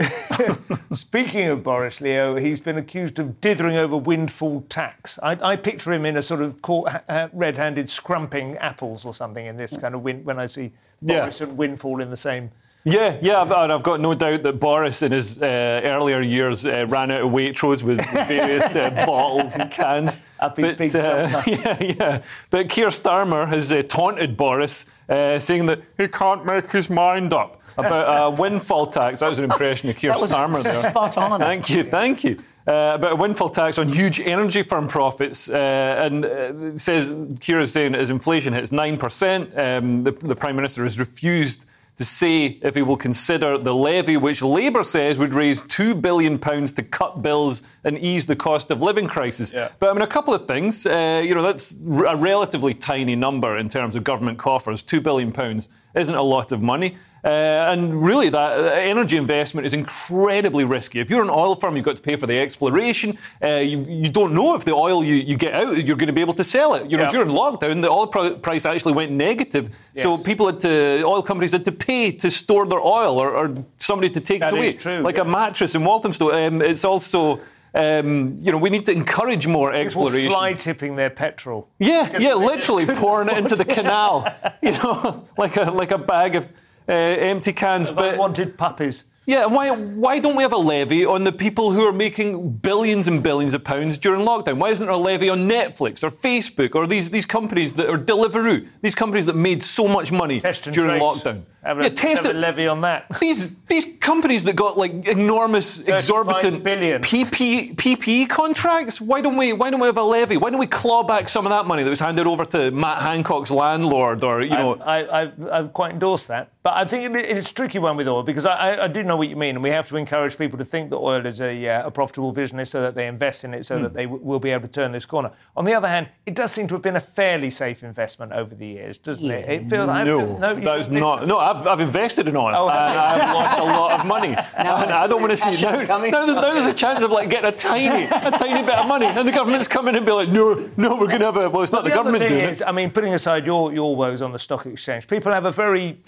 Speaking 0.93 1.47
of 1.49 1.65
Boris 1.65 2.01
Leo, 2.01 2.37
he's 2.37 2.61
been 2.61 2.79
accused 2.79 3.19
of 3.19 3.41
dithering 3.41 3.77
over 3.77 3.97
windfall 3.97 4.65
tax. 4.69 5.19
I, 5.25 5.33
I 5.43 5.57
picture 5.57 5.93
him 5.93 6.07
in 6.07 6.17
a 6.17 6.23
sort 6.23 6.41
of 6.41 6.62
caught, 6.62 6.91
ha- 7.09 7.31
red-handed 7.33 7.87
scrumping 7.91 8.57
apples 8.59 9.05
or 9.05 9.12
something 9.12 9.45
in 9.45 9.57
this 9.57 9.77
kind 9.77 9.95
of 9.95 10.03
win- 10.03 10.25
when 10.25 10.39
I 10.39 10.47
see 10.47 10.71
Yeah. 11.03 11.21
Boris 11.23 11.41
and 11.41 11.57
windfall 11.57 12.01
in 12.01 12.11
the 12.11 12.17
same. 12.17 12.53
Yeah, 12.85 13.19
yeah, 13.21 13.43
and 13.43 13.71
I've 13.73 13.82
got 13.82 14.00
no 14.00 14.15
doubt 14.15 14.43
that 14.43 14.59
Boris, 14.59 15.03
in 15.03 15.12
his 15.12 15.37
uh, 15.37 15.82
earlier 15.85 16.23
years, 16.23 16.65
uh, 16.65 16.87
ran 16.88 17.11
out 17.11 17.21
of 17.21 17.31
Waitrose 17.31 17.82
with 17.82 18.03
various 18.27 18.75
uh, 18.75 18.88
bottles 19.04 19.54
and 19.57 19.71
cans. 19.71 20.19
Up 20.38 20.57
his 20.57 20.73
big 20.73 20.97
uh, 20.97 21.43
yeah, 21.47 21.83
yeah. 21.83 22.23
But 22.49 22.71
Keir 22.71 22.87
Starmer 22.88 23.47
has 23.49 23.71
uh, 23.71 23.83
taunted 23.83 24.35
Boris, 24.35 24.87
uh, 25.11 25.38
saying 25.38 25.66
that 25.66 25.83
he 25.99 26.09
can't 26.09 26.47
make 26.47 26.71
his 26.71 26.88
mind 26.88 27.35
up 27.35 27.61
about 27.76 28.25
a 28.26 28.31
windfall 28.40 28.87
tax. 28.87 29.21
That 29.21 29.28
was 29.28 29.38
an 29.38 29.45
impression 29.45 29.90
of 29.90 29.97
Keir 29.99 30.12
That 30.12 30.21
was 30.23 30.33
Starmer 30.33 30.62
there. 30.62 30.90
spot 30.90 31.19
on. 31.19 31.38
Thank 31.38 31.69
you, 31.69 31.85
thank 31.85 32.25
you. 32.25 32.38
Uh, 32.66 32.93
about 32.95 33.12
a 33.12 33.16
windfall 33.16 33.50
tax 33.50 33.78
on 33.78 33.88
huge 33.88 34.21
energy 34.21 34.62
firm 34.62 34.88
profits, 34.88 35.50
uh, 35.50 35.97
and 35.99 36.25
uh, 36.25 36.78
says 36.78 37.12
Keir 37.40 37.61
is 37.61 37.73
saying 37.73 37.95
as 37.95 38.09
inflation 38.09 38.54
hits 38.54 38.73
nine 38.73 38.97
percent, 38.97 39.50
um, 39.59 40.02
the, 40.04 40.12
the 40.12 40.35
prime 40.37 40.57
minister 40.57 40.83
has 40.85 40.99
refused 40.99 41.66
to 41.97 42.04
say 42.04 42.59
if 42.62 42.75
he 42.75 42.82
will 42.82 42.97
consider 42.97 43.59
the 43.59 43.75
levy, 43.75 44.16
which 44.16 44.42
Labour 44.42 44.82
says 44.82 45.18
would 45.18 45.35
raise 45.35 45.61
two 45.62 45.94
billion 45.94 46.38
pounds 46.38 46.73
to 46.73 46.82
cut 46.82 47.23
bills 47.23 47.62
and 47.85 47.99
ease 47.99 48.26
the 48.26 48.37
cost 48.37 48.70
of 48.70 48.80
living 48.80 49.06
crisis. 49.06 49.52
Yeah. 49.52 49.68
But 49.78 49.90
I 49.90 49.92
mean, 49.92 50.02
a 50.02 50.06
couple 50.06 50.32
of 50.32 50.47
things. 50.47 50.87
Uh, 50.87 51.23
you 51.25 51.35
know, 51.35 51.42
that's 51.42 51.75
a 51.75 52.16
relatively 52.16 52.75
tiny 52.75 53.16
number 53.16 53.56
in 53.56 53.68
terms 53.68 53.94
of 53.94 54.04
government 54.04 54.38
coffers. 54.38 54.82
Two 54.82 55.00
billion 55.00 55.32
pounds 55.32 55.68
isn't 55.94 56.14
a 56.14 56.23
lot 56.23 56.52
of 56.52 56.62
money. 56.62 56.97
Uh, 57.25 57.29
and 57.73 58.03
really, 58.05 58.29
that 58.31 58.53
uh, 58.59 58.62
energy 58.73 59.17
investment 59.17 59.67
is 59.67 59.73
incredibly 59.75 60.65
risky. 60.65 61.00
If 61.00 61.11
you're 61.11 61.23
an 61.23 61.31
oil 61.31 61.55
firm, 61.55 61.77
you've 61.77 61.85
got 61.85 61.97
to 61.97 62.03
pay 62.03 62.17
for 62.17 62.27
the 62.27 62.39
exploration. 62.39 63.19
Uh, 63.43 63.57
you, 63.57 63.85
you 63.89 64.09
don't 64.09 64.33
know 64.33 64.55
if 64.55 64.65
the 64.65 64.73
oil 64.73 65.05
you, 65.05 65.17
you 65.17 65.37
get 65.37 65.53
out, 65.55 65.77
you're 65.85 65.97
going 65.97 66.07
to 66.07 66.12
be 66.12 66.23
able 66.23 66.35
to 66.35 66.45
sell 66.45 66.75
it. 66.75 66.91
You 66.91 66.97
know, 66.97 67.05
Yeah. 67.05 67.11
during 67.11 67.29
lockdown, 67.29 67.83
the 67.83 67.91
oil 67.91 68.07
price 68.07 68.65
actually 68.65 68.95
went 68.95 69.12
negative. 69.12 69.71
So 69.97 70.17
people 70.17 70.47
had 70.47 70.61
to, 70.61 71.03
oil 71.05 71.23
companies 71.23 71.53
had 71.53 71.65
to 71.67 71.73
pay 71.73 72.11
to 72.12 72.31
store 72.31 72.65
their 72.67 72.81
oil 72.81 73.19
or, 73.19 73.31
or 73.37 73.55
somebody 73.77 74.09
to 74.11 74.21
take 74.21 74.41
That 74.41 74.53
it 74.53 74.57
away. 74.57 74.73
true, 74.73 75.00
Like 75.00 75.19
a 75.19 75.25
mattress 75.25 75.75
in 75.75 75.85
Walthamstow. 75.85 76.33
Um, 76.33 76.62
it's 76.62 76.85
also. 76.85 77.41
Um, 77.73 78.35
you 78.41 78.50
know, 78.50 78.59
we 78.59 78.69
need 78.69 78.85
to 78.87 78.93
encourage 78.93 79.47
more 79.47 79.69
People 79.71 79.81
exploration. 79.87 80.33
fly 80.33 80.55
tipping 80.55 80.97
their 80.97 81.09
petrol. 81.09 81.69
Yeah, 81.79 82.19
yeah, 82.19 82.35
literally 82.35 82.85
pouring 83.03 83.29
it 83.29 83.39
into 83.39 83.55
the 83.55 83.65
canal, 83.65 84.27
you 84.61 84.73
know, 84.73 85.25
like 85.39 85.57
a 85.57 85.71
like 85.71 85.93
a 85.93 85.99
bag 85.99 86.35
of 86.35 86.50
uh, 86.90 87.30
empty 87.32 87.52
cans. 87.52 87.90
But 87.90 88.18
wanted 88.18 88.59
puppies. 88.59 89.04
yeah, 89.26 89.47
why 89.47 89.70
why 89.70 90.18
don't 90.18 90.35
we 90.35 90.42
have 90.42 90.52
a 90.52 90.56
levy 90.56 91.06
on 91.06 91.25
the 91.25 91.32
people 91.32 91.70
who 91.70 91.87
are 91.87 91.92
making 91.92 92.50
billions 92.50 93.06
and 93.06 93.23
billions 93.23 93.54
of 93.54 93.62
pounds 93.62 93.97
during 93.97 94.26
lockdown? 94.26 94.56
Why 94.56 94.70
isn't 94.70 94.85
there 94.85 94.94
a 94.94 94.99
levy 94.99 95.28
on 95.28 95.49
Netflix 95.49 96.02
or 96.02 96.11
Facebook 96.11 96.75
or 96.75 96.87
these 96.87 97.11
these 97.11 97.26
companies 97.26 97.75
that 97.75 97.88
are 97.88 97.99
Deliveroo, 97.99 98.66
these 98.82 98.94
companies 98.94 99.26
that 99.26 99.37
made 99.37 99.62
so 99.62 99.87
much 99.87 100.11
money 100.11 100.40
during 100.40 100.73
trace. 100.73 101.02
lockdown? 101.02 101.42
Have 101.62 101.79
a, 101.79 101.83
Yeah, 101.83 101.88
have 102.14 102.25
a 102.26 102.31
it. 102.31 102.37
levy 102.37 102.67
on 102.67 102.81
that. 102.83 103.07
These 103.21 103.55
these 103.67 103.87
companies 104.00 104.45
that 104.45 104.57
got 104.57 104.76
like 104.79 105.07
enormous, 105.07 105.79
exorbitant 105.81 106.64
billion. 106.64 107.02
PP, 107.02 107.76
PPE 107.76 108.29
contracts. 108.29 109.00
Why 109.00 109.21
don't 109.21 109.37
we 109.37 109.52
why 109.52 109.71
don't 109.71 109.79
we 109.81 109.87
have 109.87 109.97
a 109.99 110.02
levy? 110.02 110.37
Why 110.37 110.50
don't 110.50 110.59
we 110.59 110.67
claw 110.67 111.02
back 111.05 111.29
some 111.29 111.47
of 111.47 111.50
that 111.50 111.67
money 111.67 111.83
that 111.83 111.90
was 111.90 112.00
handed 112.00 112.26
over 112.26 112.45
to 112.47 112.71
Matt 112.71 113.02
Hancock's 113.02 113.50
landlord 113.50 114.25
or 114.25 114.40
you 114.43 114.50
know? 114.50 114.75
I, 114.76 115.23
I, 115.25 115.33
I 115.52 115.62
quite 115.64 115.93
endorse 115.93 116.26
that. 116.26 116.50
But 116.62 116.75
I 116.75 116.85
think 116.85 117.05
it, 117.05 117.17
it's 117.17 117.50
a 117.50 117.55
tricky 117.55 117.79
one 117.79 117.97
with 117.97 118.07
oil 118.09 118.23
because 118.23 118.45
I, 118.45 118.55
I, 118.73 118.85
I 118.85 118.88
do 118.88 119.02
know 119.02 119.17
what 119.17 119.29
you 119.29 119.37
mean, 119.37 119.55
and 119.57 119.62
we 119.62 119.71
have 119.71 119.88
to 119.88 119.97
encourage 119.97 120.37
people 120.37 120.59
to 120.59 120.64
think 120.64 120.90
that 120.90 120.97
oil 120.97 121.25
is 121.25 121.40
a, 121.40 121.67
uh, 121.69 121.87
a 121.87 121.90
profitable 121.90 122.33
business 122.33 122.71
so 122.71 122.83
that 122.83 122.95
they 122.95 123.07
invest 123.07 123.45
in 123.45 123.55
it 123.55 123.64
so 123.64 123.76
Hmm. 123.76 123.85
that 123.85 123.95
they 123.95 124.05
w- 124.05 124.23
will 124.23 124.40
be 124.40 124.50
able 124.50 124.67
to 124.67 124.73
turn 124.73 124.93
this 124.93 125.07
corner. 125.07 125.31
On 125.57 125.64
the 125.64 125.73
other 125.73 125.88
hand, 125.88 126.09
it 126.26 126.35
does 126.35 126.52
seem 126.52 126.69
to 126.69 126.75
have 126.75 126.83
been 126.83 126.97
a 126.97 127.00
fairly 127.00 127.49
safe 127.50 127.83
investment 127.83 128.33
over 128.33 128.55
the 128.55 128.67
years, 128.67 128.99
doesn't 128.99 129.25
it? 129.31 129.47
Yeah. 129.47 129.52
It 129.55 129.71
feels 129.71 129.88
I 129.88 130.05
no, 130.05 130.19
feel, 130.21 130.38
no, 130.38 130.55
that 130.55 130.79
is 130.81 130.88
not. 130.90 131.26
No, 131.26 131.38
I've, 131.50 131.66
I've 131.66 131.80
invested 131.80 132.28
in 132.28 132.37
oil. 132.37 132.54
Oh, 132.54 132.69
and 132.69 132.99
I've 132.99 133.35
lost 133.35 133.59
a 133.59 133.64
lot 133.64 134.00
of 134.00 134.07
money. 134.07 134.37
And 134.61 134.92
I 134.92 135.07
don't 135.07 135.21
want 135.21 135.30
to 135.30 135.37
see 135.37 135.61
now. 135.62 135.80
Now, 135.83 136.26
now 136.26 136.52
there's 136.52 136.66
a 136.66 136.75
chance 136.75 137.02
of 137.02 137.11
like 137.11 137.30
getting 137.30 137.49
a 137.49 137.57
tiny, 137.57 138.04
a 138.04 138.30
tiny 138.30 138.62
bit 138.62 138.78
of 138.78 138.87
money, 138.87 139.07
and 139.07 139.26
the 139.26 139.33
government's 139.33 139.69
coming 139.69 139.97
and 139.97 140.04
be 140.04 140.12
like, 140.12 140.28
no, 140.28 140.71
no, 140.76 140.97
we're 140.97 141.07
going 141.07 141.21
to 141.21 141.26
have 141.26 141.37
a. 141.37 141.49
Well, 141.49 141.62
it's 141.62 141.73
not 141.73 141.85
the, 141.85 141.90
the 141.90 141.97
government 141.97 142.28
doing 142.28 142.45
is, 142.45 142.61
it. 142.61 142.69
I 142.69 142.73
mean, 142.73 142.90
putting 142.90 143.14
aside 143.14 143.47
your, 143.47 143.73
your 143.73 143.97
woes 143.97 144.23
on 144.23 144.33
the 144.33 144.38
stock 144.38 144.66
exchange, 144.66 145.07
people 145.09 145.33
have 145.33 145.45
a 145.45 145.52
very 145.52 145.99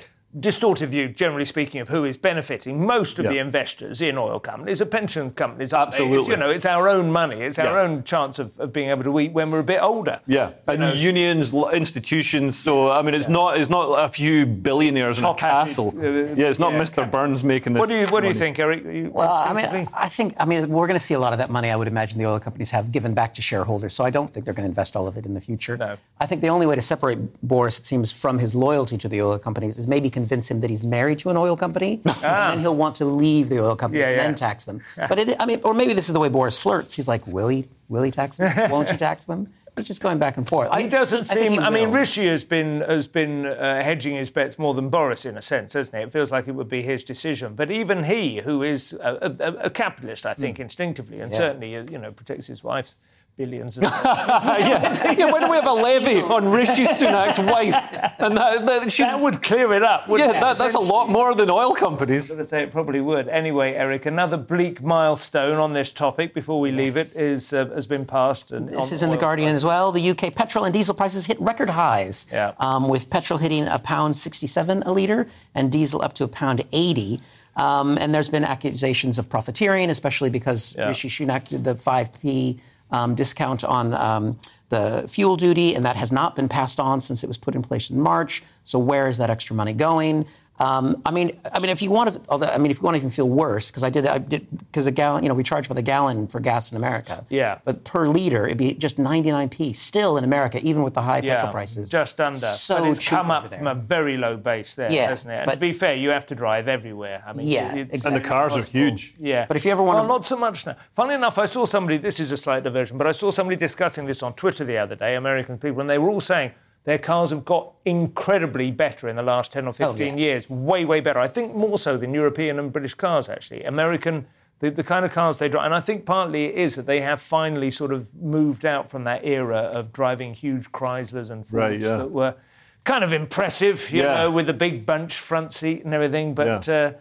distorted 0.40 0.88
view, 0.88 1.08
generally 1.08 1.44
speaking, 1.44 1.80
of 1.80 1.88
who 1.88 2.04
is 2.04 2.16
benefiting. 2.16 2.84
Most 2.86 3.18
of 3.18 3.24
Yeah. 3.26 3.32
the 3.32 3.38
investors 3.38 4.00
in 4.00 4.16
oil 4.16 4.40
companies 4.40 4.80
are 4.80 4.86
pension 4.86 5.30
companies. 5.32 5.72
aren't? 5.72 5.88
It's, 5.90 6.00
Absolutely. 6.00 6.30
you 6.32 6.36
know, 6.38 6.48
it's 6.50 6.64
our 6.66 6.88
own 6.88 7.10
money. 7.12 7.40
It's 7.42 7.58
our 7.58 7.66
Yeah. 7.76 7.82
own 7.82 8.02
chance 8.04 8.38
of, 8.38 8.58
of 8.58 8.72
being 8.72 8.88
able 8.90 9.04
to 9.04 9.20
eat 9.20 9.32
when 9.32 9.50
we're 9.50 9.58
a 9.60 9.64
bit 9.64 9.82
older. 9.82 10.20
Yeah, 10.26 10.50
and 10.66 10.80
know, 10.80 10.92
unions, 10.92 11.52
institutions. 11.72 12.56
So 12.58 12.90
I 12.90 13.02
mean, 13.02 13.14
it's 13.14 13.28
not 13.28 13.58
it's 13.58 13.68
not 13.70 13.84
a 14.04 14.08
few 14.08 14.46
billionaires 14.46 15.18
in 15.18 15.24
a 15.24 15.28
Top-hatted, 15.28 15.54
castle. 15.54 15.94
uh, 15.98 16.02
yeah, 16.02 16.46
it's 16.48 16.58
not 16.58 16.72
yeah, 16.72 16.80
Mr. 16.80 16.96
cap- 16.96 17.10
Burns 17.10 17.44
making 17.44 17.74
this. 17.74 17.80
What 17.80 17.88
do 17.88 17.96
you 17.96 18.06
What 18.06 18.20
do 18.22 18.28
you 18.28 18.34
think, 18.34 18.58
Erich? 18.58 18.84
You- 18.84 19.10
Well, 19.12 19.28
I 19.30 19.52
mean, 19.52 19.66
think- 19.66 19.88
I 19.94 20.08
think 20.08 20.34
I 20.38 20.44
mean 20.46 20.68
we're 20.70 20.86
going 20.86 20.98
to 20.98 21.04
see 21.04 21.14
a 21.14 21.18
lot 21.20 21.32
of 21.32 21.38
that 21.38 21.50
money. 21.50 21.68
I 21.70 21.76
would 21.76 21.88
imagine 21.88 22.18
the 22.18 22.26
oil 22.26 22.40
companies 22.40 22.70
have 22.70 22.90
given 22.92 23.12
back 23.14 23.34
to 23.34 23.42
shareholders. 23.42 23.92
So 23.92 24.04
I 24.04 24.10
don't 24.10 24.32
think 24.32 24.44
they're 24.46 24.54
going 24.54 24.64
to 24.64 24.68
invest 24.70 24.96
all 24.96 25.06
of 25.06 25.16
it 25.16 25.26
in 25.26 25.34
the 25.34 25.40
future. 25.40 25.76
No. 25.76 25.96
I 26.20 26.26
think 26.26 26.40
the 26.40 26.48
only 26.48 26.66
way 26.66 26.74
to 26.76 26.82
separate 26.82 27.18
Boris, 27.42 27.78
it 27.78 27.84
seems, 27.86 28.10
from 28.12 28.38
his 28.38 28.54
loyalty 28.54 28.96
to 28.98 29.08
the 29.08 29.20
oil 29.22 29.38
companies 29.38 29.76
is 29.78 29.86
maybe 29.88 30.08
convince 30.22 30.46
him 30.50 30.58
that 30.62 30.70
he's 30.74 30.84
married 30.98 31.18
to 31.22 31.26
an 31.32 31.36
oil 31.46 31.56
company, 31.64 31.92
and 32.04 32.22
then 32.50 32.58
he'll 32.62 32.80
want 32.84 32.94
to 33.02 33.04
leave 33.24 33.46
the 33.52 33.58
oil 33.66 33.76
companies 33.82 34.04
Ah. 34.04 34.08
Yeah, 34.08 34.12
and 34.14 34.20
yeah. 34.20 34.26
then 34.28 34.34
tax 34.48 34.58
them. 34.68 34.78
But 35.10 35.16
it, 35.18 35.26
I 35.42 35.44
mean, 35.50 35.60
or 35.66 35.72
maybe 35.80 35.94
this 35.98 36.06
is 36.10 36.14
the 36.16 36.20
way 36.24 36.30
Boris 36.38 36.56
flirts. 36.64 36.90
He's 36.98 37.08
like, 37.14 37.22
will 37.36 37.48
he? 37.56 37.60
Will 37.92 38.04
he 38.08 38.10
tax 38.10 38.30
them? 38.38 38.50
Won't 38.74 38.90
he 38.90 38.96
tax 38.96 39.18
them? 39.26 39.40
He's 39.76 39.86
just 39.92 40.02
going 40.06 40.18
back 40.18 40.36
and 40.36 40.46
forth. 40.52 40.68
He 40.76 40.86
doesn't 41.00 41.30
I 41.30 41.34
seem. 41.34 41.52
he 41.52 41.58
I 41.68 41.70
mean. 41.78 41.90
Rishi 42.00 42.26
has 42.34 42.44
been 42.44 42.72
has 42.94 43.06
been 43.20 43.34
uh, 43.46 43.82
hedging 43.88 44.14
his 44.22 44.30
bets 44.38 44.54
more 44.64 44.74
than 44.78 44.90
Boris 44.96 45.24
in 45.30 45.34
a 45.38 45.42
sense, 45.42 45.70
hasn't 45.78 45.96
it? 46.00 46.02
It 46.08 46.12
feels 46.12 46.30
like 46.36 46.44
it 46.50 46.54
would 46.58 46.68
be 46.78 46.82
his 46.92 47.00
decision. 47.12 47.48
But 47.60 47.68
even 47.70 47.98
he, 48.04 48.24
who 48.46 48.56
is 48.74 48.92
a, 49.10 49.12
a, 49.48 49.52
a 49.68 49.70
capitalist, 49.70 50.22
I 50.32 50.34
think, 50.42 50.54
instinctively, 50.60 51.18
and 51.22 51.32
Yeah. 51.32 51.38
certainly 51.44 51.70
uh, 51.78 51.84
you 51.94 51.98
know 52.02 52.12
protects 52.20 52.46
his 52.52 52.60
wife's 52.62 52.96
billions. 53.42 53.76
And 53.78 53.86
yeah, 54.04 55.12
yeah. 55.12 55.30
Why 55.30 55.40
don't 55.40 55.50
we 55.50 55.56
have 55.56 55.66
a 55.66 55.72
levy 55.72 56.20
on 56.36 56.48
Rishi 56.48 56.84
Sunak's 56.84 57.38
wife? 57.38 57.74
And 58.20 58.36
that, 58.36 58.64
that, 58.66 58.92
she, 58.92 59.02
that 59.02 59.18
would 59.20 59.42
clear 59.42 59.72
it 59.74 59.82
up. 59.82 60.08
wouldn't 60.08 60.30
yeah, 60.30 60.38
it? 60.38 60.40
that, 60.40 60.58
that's 60.58 60.74
a 60.74 60.80
lot 60.80 61.08
more 61.08 61.34
than 61.34 61.50
oil 61.50 61.74
companies. 61.74 62.38
I'd 62.38 62.48
say 62.48 62.62
it 62.62 62.72
probably 62.72 63.00
would. 63.00 63.28
Anyway, 63.28 63.74
Erich, 63.74 64.06
another 64.06 64.36
bleak 64.36 64.82
milestone 64.82 65.56
on 65.58 65.72
this 65.72 65.90
topic 65.92 66.34
before 66.34 66.60
we 66.60 66.70
leave 66.70 66.96
it 66.96 67.16
is 67.16 67.52
uh, 67.52 67.66
has 67.74 67.86
been 67.86 68.04
passed. 68.04 68.52
And 68.52 68.68
This 68.68 68.92
is 68.92 69.02
in 69.02 69.10
the 69.10 69.16
oil 69.16 69.20
Guardian 69.22 69.54
as 69.54 69.64
well. 69.64 69.90
The 69.92 70.10
UK 70.10 70.34
petrol 70.34 70.64
and 70.64 70.72
diesel 70.72 70.94
prices 70.94 71.26
hit 71.26 71.40
record 71.40 71.70
highs, 71.70 72.26
Yeah. 72.32 72.52
um, 72.58 72.88
with 72.88 73.10
petrol 73.10 73.38
hitting 73.38 73.66
a 73.66 73.78
pound 73.78 74.16
67 74.16 74.82
a 74.84 74.92
litre 74.92 75.26
and 75.54 75.72
diesel 75.72 76.02
up 76.02 76.12
to 76.14 76.24
a 76.24 76.28
pound 76.28 76.62
80. 76.72 77.20
Um, 77.54 77.98
and 78.00 78.14
there's 78.14 78.30
been 78.30 78.44
accusations 78.44 79.18
of 79.18 79.28
profiteering, 79.28 79.90
especially 79.90 80.30
because 80.30 80.74
Yeah. 80.78 80.88
Rishi 80.88 81.08
Sunak 81.08 81.48
did 81.48 81.64
the 81.64 81.74
5p 81.74 82.58
um, 82.92 83.14
discount 83.14 83.64
on 83.64 83.94
um, 83.94 84.38
the 84.68 85.06
fuel 85.08 85.36
duty, 85.36 85.74
and 85.74 85.84
that 85.84 85.96
has 85.96 86.12
not 86.12 86.36
been 86.36 86.48
passed 86.48 86.78
on 86.78 87.00
since 87.00 87.24
it 87.24 87.26
was 87.26 87.36
put 87.36 87.54
in 87.54 87.62
place 87.62 87.90
in 87.90 88.00
March. 88.00 88.42
So 88.64 88.78
where 88.78 89.08
is 89.08 89.18
that 89.18 89.30
extra 89.30 89.56
money 89.56 89.72
going? 89.72 90.26
Um, 90.62 91.02
I 91.04 91.10
mean, 91.10 91.32
I 91.52 91.58
mean, 91.58 91.70
if 91.70 91.82
you 91.82 91.90
want 91.90 92.12
to, 92.12 92.20
although, 92.30 92.46
I 92.46 92.56
mean, 92.58 92.70
if 92.70 92.78
you 92.78 92.84
want 92.84 92.94
to 92.94 92.98
even 92.98 93.10
feel 93.10 93.28
worse, 93.28 93.70
because 93.70 93.82
I 93.82 93.90
did, 93.90 94.06
I 94.06 94.18
did, 94.18 94.46
because 94.68 94.86
a 94.86 94.92
gallon, 94.92 95.24
you 95.24 95.28
know, 95.28 95.34
we 95.34 95.42
charge 95.42 95.68
by 95.68 95.74
the 95.74 95.82
gallon 95.82 96.28
for 96.28 96.38
gas 96.38 96.70
in 96.70 96.76
America. 96.76 97.26
Yeah. 97.28 97.58
But 97.64 97.82
per 97.84 98.06
liter, 98.06 98.46
it'd 98.46 98.58
be 98.58 98.74
just 98.74 98.96
99p 98.96 99.74
still 99.74 100.16
in 100.18 100.24
America, 100.24 100.60
even 100.62 100.84
with 100.84 100.94
the 100.94 101.02
high 101.02 101.20
Yeah, 101.22 101.34
petrol 101.36 101.52
prices. 101.52 101.90
just 101.90 102.20
under. 102.20 102.38
So 102.46 102.78
but 102.78 102.88
it's 102.88 103.00
cheap 103.00 103.10
come 103.10 103.30
up 103.32 103.52
from 103.52 103.66
a 103.66 103.74
very 103.74 104.16
low 104.16 104.36
base 104.36 104.74
there, 104.76 104.92
Yeah, 104.92 105.08
hasn't 105.08 105.32
it? 105.32 105.42
And 105.42 105.50
to 105.50 105.56
be 105.56 105.72
fair, 105.72 105.94
you 105.96 106.10
have 106.10 106.26
to 106.26 106.34
drive 106.36 106.68
everywhere. 106.68 107.24
I 107.26 107.32
mean, 107.32 107.48
Yeah, 107.48 107.74
it's 107.74 107.94
exactly. 107.96 108.16
And 108.16 108.24
the 108.24 108.28
cars 108.28 108.56
are 108.56 108.62
huge. 108.62 109.14
Yeah. 109.18 109.46
But 109.48 109.56
if 109.56 109.64
you 109.64 109.72
ever 109.72 109.82
wanna- 109.82 110.00
Well, 110.00 110.08
not 110.08 110.26
so 110.26 110.36
much 110.36 110.64
now. 110.66 110.76
Funnily 110.94 111.16
enough, 111.16 111.38
I 111.38 111.46
saw 111.46 111.64
somebody, 111.64 111.98
this 111.98 112.20
is 112.20 112.30
a 112.30 112.36
slight 112.36 112.62
diversion, 112.62 112.98
but 112.98 113.06
I 113.08 113.12
saw 113.12 113.30
somebody 113.32 113.56
discussing 113.56 114.06
this 114.06 114.22
on 114.22 114.34
Twitter 114.34 114.64
the 114.64 114.78
other 114.78 114.94
day, 114.94 115.16
American 115.16 115.58
people, 115.58 115.80
and 115.80 115.90
they 115.90 115.98
were 115.98 116.10
all 116.10 116.20
saying 116.20 116.52
their 116.84 116.98
cars 116.98 117.30
have 117.30 117.44
got 117.44 117.72
incredibly 117.84 118.70
better 118.70 119.08
in 119.08 119.16
the 119.16 119.22
last 119.22 119.52
10 119.52 119.66
or 119.68 119.72
15 119.72 119.88
Oh, 119.88 119.94
yeah. 119.96 120.14
years. 120.16 120.50
Way, 120.50 120.84
way 120.84 121.00
better. 121.00 121.20
I 121.20 121.28
think 121.28 121.54
more 121.54 121.78
so 121.78 121.96
than 121.96 122.12
European 122.12 122.58
and 122.58 122.72
British 122.72 122.94
cars, 122.94 123.28
actually. 123.28 123.62
American. 123.64 124.26
The, 124.60 124.70
the 124.70 124.84
kind 124.84 125.04
of 125.04 125.10
cars 125.10 125.38
they 125.38 125.48
drive, 125.48 125.64
and 125.66 125.74
I 125.74 125.80
think 125.80 126.04
partly 126.06 126.44
it 126.44 126.54
is 126.54 126.76
that 126.76 126.86
they 126.86 127.00
have 127.00 127.20
finally 127.20 127.72
sort 127.72 127.92
of 127.92 128.14
moved 128.14 128.64
out 128.64 128.88
from 128.88 129.02
that 129.04 129.24
era 129.24 129.56
of 129.58 129.92
driving 129.92 130.34
huge 130.34 130.70
Chryslers 130.70 131.30
and 131.30 131.44
Fords 131.44 131.52
Right, 131.52 131.80
yeah. 131.80 131.96
that 131.96 132.12
were 132.12 132.36
kind 132.84 133.02
of 133.02 133.12
impressive, 133.12 133.90
you 133.90 134.02
Yeah. 134.02 134.14
know, 134.18 134.30
with 134.30 134.46
the 134.46 134.52
big 134.52 134.86
bunch 134.86 135.16
front 135.18 135.52
seat 135.52 135.84
and 135.84 135.92
everything, 135.92 136.34
but 136.34 136.68
Yeah. 136.68 136.74
uh, 136.74 136.92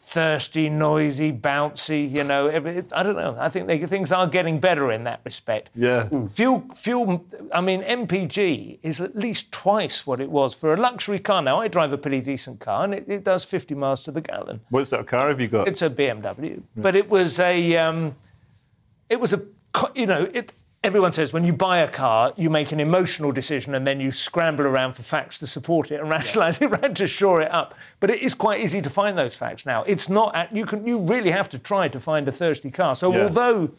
thirsty, 0.00 0.70
noisy, 0.70 1.32
bouncy, 1.32 2.10
you 2.10 2.22
know. 2.22 2.46
Every, 2.46 2.84
I 2.92 3.02
don't 3.02 3.16
know. 3.16 3.36
I 3.38 3.48
think 3.48 3.66
they, 3.66 3.84
things 3.84 4.12
are 4.12 4.28
getting 4.28 4.60
better 4.60 4.92
in 4.92 5.04
that 5.04 5.20
respect. 5.24 5.70
Yeah. 5.74 6.08
Fuel, 6.30 6.64
fuel. 6.74 7.26
I 7.52 7.60
mean, 7.60 7.82
MPG 7.82 8.78
is 8.82 9.00
at 9.00 9.16
least 9.16 9.50
twice 9.50 10.06
what 10.06 10.20
it 10.20 10.30
was 10.30 10.54
for 10.54 10.72
a 10.72 10.76
luxury 10.76 11.18
car. 11.18 11.42
Now, 11.42 11.60
I 11.60 11.68
drive 11.68 11.92
a 11.92 11.98
pretty 11.98 12.20
decent 12.20 12.60
car, 12.60 12.84
and 12.84 12.94
it, 12.94 13.08
it 13.08 13.24
does 13.24 13.44
50 13.44 13.74
miles 13.74 14.04
to 14.04 14.12
the 14.12 14.20
gallon. 14.20 14.60
What 14.70 14.86
sort 14.86 15.00
of 15.00 15.06
car 15.06 15.28
have 15.28 15.40
you 15.40 15.48
got? 15.48 15.66
It's 15.66 15.82
a 15.82 15.90
BMW, 15.90 16.62
but 16.76 16.94
it 16.94 17.10
was 17.10 17.40
a, 17.40 17.76
um, 17.76 18.14
it 19.10 19.20
was 19.20 19.32
a, 19.32 19.42
you 19.94 20.06
know, 20.06 20.30
it. 20.32 20.52
Everyone 20.84 21.12
says 21.12 21.32
when 21.32 21.42
you 21.44 21.52
buy 21.52 21.78
a 21.78 21.88
car, 21.88 22.32
you 22.36 22.48
make 22.48 22.70
an 22.70 22.78
emotional 22.78 23.32
decision 23.32 23.74
and 23.74 23.84
then 23.84 23.98
you 23.98 24.12
scramble 24.12 24.64
around 24.64 24.92
for 24.92 25.02
facts 25.02 25.36
to 25.40 25.46
support 25.46 25.90
it 25.90 26.00
and 26.00 26.08
rationalise 26.08 26.60
it 26.62 26.66
around 26.72 26.96
to 26.98 27.08
shore 27.08 27.40
it 27.42 27.50
up. 27.50 27.74
But 27.98 28.10
it 28.10 28.22
is 28.22 28.32
quite 28.34 28.60
easy 28.60 28.80
to 28.82 28.88
find 28.90 29.18
those 29.18 29.34
facts 29.34 29.66
now. 29.66 29.82
It's 29.84 30.08
not 30.08 30.36
at, 30.36 30.54
you 30.54 30.64
can 30.64 30.86
you 30.86 30.98
really 31.00 31.32
have 31.32 31.48
to 31.50 31.58
try 31.58 31.88
to 31.88 31.98
find 31.98 32.28
a 32.28 32.32
thirsty 32.32 32.70
car. 32.70 32.94
So 32.94 33.12
Yeah. 33.12 33.24
although, 33.24 33.70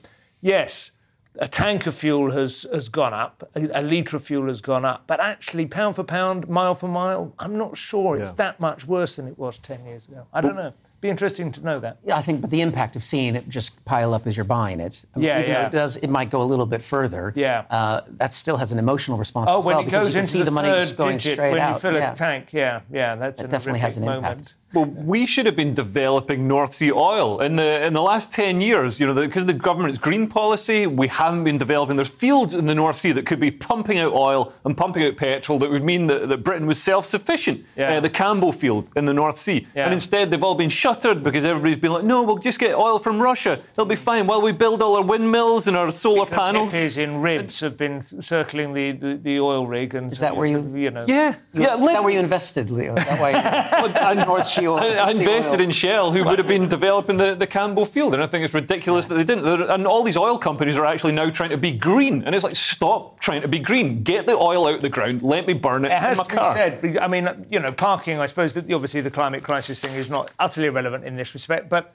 yes, 0.42 0.92
a 1.38 1.48
tank 1.48 1.88
of 1.88 1.96
fuel 1.96 2.32
has, 2.32 2.66
has 2.74 2.90
gone 2.90 3.14
up, 3.14 3.50
a, 3.56 3.80
a 3.80 3.82
litre 3.82 4.18
of 4.18 4.24
fuel 4.26 4.48
has 4.50 4.60
gone 4.60 4.84
up, 4.84 5.06
but 5.08 5.22
actually 5.22 5.68
pound 5.68 5.96
for 5.96 6.04
pound, 6.04 6.50
mile 6.50 6.76
for 6.76 6.90
mile, 6.90 7.34
I'm 7.40 7.58
not 7.58 7.78
sure 7.78 8.18
it's 8.20 8.32
Yeah. 8.32 8.36
that 8.36 8.60
much 8.60 8.86
worse 8.86 9.16
than 9.16 9.26
it 9.30 9.40
was 9.40 9.58
10 9.58 9.86
years 9.86 10.06
ago. 10.10 10.28
I 10.34 10.42
don't 10.42 10.58
know. 10.58 10.74
Be 11.02 11.10
interesting 11.10 11.52
to 11.54 11.62
know 11.62 11.80
that. 11.80 11.98
Yeah, 12.04 12.18
I 12.18 12.22
think, 12.22 12.42
but 12.42 12.50
the 12.50 12.62
impact 12.62 12.96
of 12.98 13.04
seeing 13.04 13.36
it 13.36 13.48
just 13.48 13.84
pile 13.86 14.14
up 14.14 14.28
as 14.28 14.36
you're 14.36 14.44
buying 14.44 14.80
it, 14.82 15.06
I 15.16 15.20
mean, 15.20 15.28
Yeah, 15.28 15.40
even 15.40 15.54
though 15.54 15.60
yeah. 15.60 15.68
it 15.68 15.72
does, 15.72 15.96
it 15.98 16.10
might 16.10 16.30
go 16.30 16.42
a 16.42 16.44
little 16.44 16.66
bit 16.66 16.82
further. 16.84 17.32
Yeah. 17.36 17.64
uh, 17.70 18.02
that 18.08 18.34
still 18.34 18.58
has 18.58 18.72
an 18.74 18.80
emotional 18.80 19.18
response 19.18 19.50
Oh, 19.50 19.60
as 19.60 19.66
when 19.66 19.76
well 19.76 19.82
it 19.82 19.86
because 19.86 20.06
goes 20.06 20.08
you 20.08 20.14
can 20.14 20.20
into 20.20 20.32
see 20.32 20.40
the, 20.40 20.46
the, 20.46 20.52
money 20.52 20.70
just 20.70 20.98
going 20.98 21.18
digit 21.18 21.34
straight 21.34 21.52
when 21.54 21.62
out. 21.62 21.76
you 21.76 21.80
fill 21.80 21.94
yeah. 21.94 22.12
a 22.14 22.16
tank, 22.16 22.48
yeah, 22.52 22.82
yeah, 22.92 23.16
that's 23.16 23.40
It 23.40 23.46
an 23.46 23.50
definitely 23.50 23.80
has 23.80 23.96
an 23.98 24.04
horrific 24.04 24.24
impact. 24.30 24.56
Moment. 24.74 24.96
Well, 24.98 25.06
we 25.06 25.26
should 25.26 25.46
have 25.46 25.56
been 25.56 25.74
developing 25.74 26.48
North 26.48 26.74
Sea 26.74 26.92
oil 26.92 27.40
in 27.42 27.56
the 27.56 27.84
in 27.86 27.94
the 27.94 28.02
last 28.02 28.32
ten 28.32 28.62
years. 28.62 29.00
You 29.00 29.08
know, 29.08 29.14
because 29.14 29.44
of 29.44 29.48
the 29.48 29.54
government's 29.54 30.00
green 30.00 30.28
policy, 30.28 30.88
we 30.88 31.08
haven't 31.08 31.44
been 31.44 31.58
developing. 31.58 31.96
There's 31.96 32.10
fields 32.10 32.54
in 32.54 32.66
the 32.66 32.76
North 32.76 32.96
Sea 32.96 33.12
that 33.14 33.26
could 33.26 33.40
be 33.40 33.52
pumping 33.52 33.98
out 34.00 34.14
oil 34.14 34.54
and 34.66 34.76
pumping 34.78 35.04
out 35.04 35.18
petrol 35.18 35.60
that 35.60 35.70
would 35.72 35.84
mean 35.84 36.08
that, 36.08 36.30
that 36.30 36.44
Britain 36.44 36.68
was 36.68 36.82
self-sufficient. 36.82 37.66
Yeah. 37.76 37.98
Uh, 37.98 38.00
the 38.00 38.10
Cambo 38.10 38.54
field 38.54 38.90
in 38.96 39.06
the 39.06 39.14
North 39.14 39.38
Sea, 39.38 39.68
Yeah. 39.76 39.86
and 39.86 39.94
instead 39.94 40.32
they've 40.32 40.44
all 40.44 40.56
been 40.56 40.70
shuttered 40.70 41.24
because 41.24 41.46
everybody's 41.46 41.78
been 41.78 41.94
like, 41.94 42.04
no, 42.04 42.24
we'll 42.24 42.38
just 42.38 42.60
get 42.60 42.76
oil 42.76 43.00
from 43.00 43.20
Russia. 43.20 43.60
It'll 43.74 43.86
be 43.86 43.96
fine 43.96 44.28
while 44.28 44.42
we 44.42 44.52
build 44.52 44.82
all 44.82 44.96
our 44.98 45.04
windmills 45.04 45.68
and 45.68 45.76
our 45.78 45.92
solar 45.92 46.26
Because 46.26 46.40
panels. 46.46 46.74
hippies 46.74 46.98
in 46.98 47.22
ribs 47.22 47.60
have 47.62 47.78
been 47.78 48.04
circling 48.22 48.74
the, 48.74 48.92
the, 48.92 49.16
the 49.22 49.40
oil 49.40 49.66
rig, 49.68 49.96
and 49.96 50.12
Is 50.12 50.20
that 50.20 50.36
where 50.36 50.48
you- 50.48 50.76
you 50.76 50.92
know? 50.92 51.06
Yeah, 51.08 51.36
yeah. 51.54 51.76
Is 51.76 51.86
that 51.92 52.04
where 52.04 52.14
you 52.14 52.20
invested, 52.20 52.70
Leo? 52.70 52.96
Is 52.96 53.06
that 53.06 53.20
why 53.20 54.14
you, 54.14 54.26
North 54.26 54.48
Sea 54.60 54.68
oil? 54.68 54.78
I, 54.80 54.88
I 54.88 55.12
invested 55.12 55.60
oil? 55.60 55.62
in 55.66 55.72
Shell, 55.72 56.12
who 56.12 56.24
would 56.24 56.40
have 56.40 56.48
been 56.48 56.68
developing 56.68 57.18
the, 57.18 57.36
the 57.36 57.48
Cambo 57.48 57.88
field, 57.88 58.14
and 58.14 58.22
I 58.24 58.28
think 58.28 58.46
it's 58.46 58.54
ridiculous 58.54 59.08
that 59.08 59.16
they 59.16 59.24
didn't. 59.24 59.44
They're- 59.44 59.70
And 59.70 59.86
all 59.88 60.04
these 60.04 60.18
oil 60.18 60.38
companies 60.38 60.78
are 60.78 60.86
actually 60.86 61.14
now 61.14 61.30
trying 61.30 61.50
to 61.52 61.58
be 61.58 61.72
green, 61.72 62.24
and 62.24 62.34
it's 62.36 62.44
like, 62.44 62.56
stop 62.56 63.20
trying 63.20 63.42
to 63.42 63.48
be 63.48 63.60
green. 63.60 64.04
Get 64.04 64.26
the 64.26 64.34
oil 64.36 64.68
out 64.68 64.76
of 64.76 64.82
the 64.82 64.90
ground. 64.90 65.22
Let 65.22 65.48
me 65.48 65.54
burn 65.54 65.86
it, 65.86 65.92
It 65.92 66.00
has 66.00 66.18
in 66.18 66.24
my 66.24 66.24
to 66.26 66.30
be 66.30 66.38
car. 66.42 66.54
said. 66.56 66.98
I 67.00 67.08
mean, 67.08 67.48
you 67.50 67.60
know, 67.60 67.72
parking. 67.72 68.20
I 68.20 68.26
suppose 68.26 68.54
that 68.54 68.72
obviously 68.72 69.02
the 69.02 69.12
climate 69.12 69.44
crisis 69.44 69.80
thing 69.80 69.94
is 69.96 70.10
not 70.10 70.32
utterly 70.40 70.68
irrelevant 70.68 71.04
in 71.06 71.16
this 71.16 71.34
respect, 71.34 71.70
but 71.70 71.94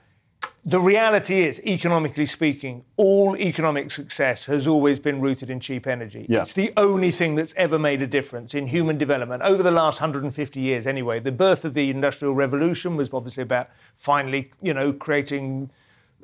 the 0.67 0.81
reality 0.81 1.43
is, 1.43 1.61
economically 1.61 2.25
speaking, 2.25 2.85
all 2.97 3.37
economic 3.37 3.91
success 3.91 4.47
has 4.47 4.67
always 4.67 4.99
been 4.99 5.21
rooted 5.21 5.51
in 5.51 5.61
cheap 5.61 5.87
energy. 5.87 6.25
Yeah. 6.27 6.41
It's 6.41 6.55
the 6.55 6.73
only 6.77 7.11
thing 7.11 7.35
that's 7.35 7.53
ever 7.57 7.79
made 7.79 8.01
a 8.01 8.07
difference 8.07 8.55
in 8.55 8.69
human 8.69 8.97
development 8.97 9.43
over 9.43 9.63
the 9.63 9.71
last 9.71 10.01
150 10.01 10.59
years. 10.59 10.87
Anyway, 10.87 11.21
the 11.21 11.33
birth 11.33 11.67
of 11.67 11.75
the 11.75 11.91
Industrial 11.91 12.35
Revolution 12.35 12.97
was 12.97 13.13
obviously 13.13 13.43
about 13.43 13.69
finally, 13.97 14.53
you 14.61 14.75
know, 14.75 14.93
creating. 14.93 15.71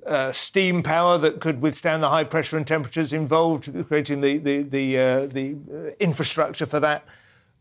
Uh, 0.07 0.33
steam 0.33 0.83
power 0.83 1.19
that 1.19 1.41
could 1.41 1.61
withstand 1.61 2.03
the 2.03 2.09
high 2.09 2.25
pressure 2.25 2.57
and 2.57 2.67
temperatures 2.67 3.13
involved, 3.13 3.71
creating 3.87 4.23
the 4.23 4.39
the 4.39 4.63
the, 4.63 4.99
uh, 4.99 5.27
the 5.27 5.55
uh, 5.71 5.91
infrastructure 6.01 6.65
for 6.65 6.81
that 6.81 7.05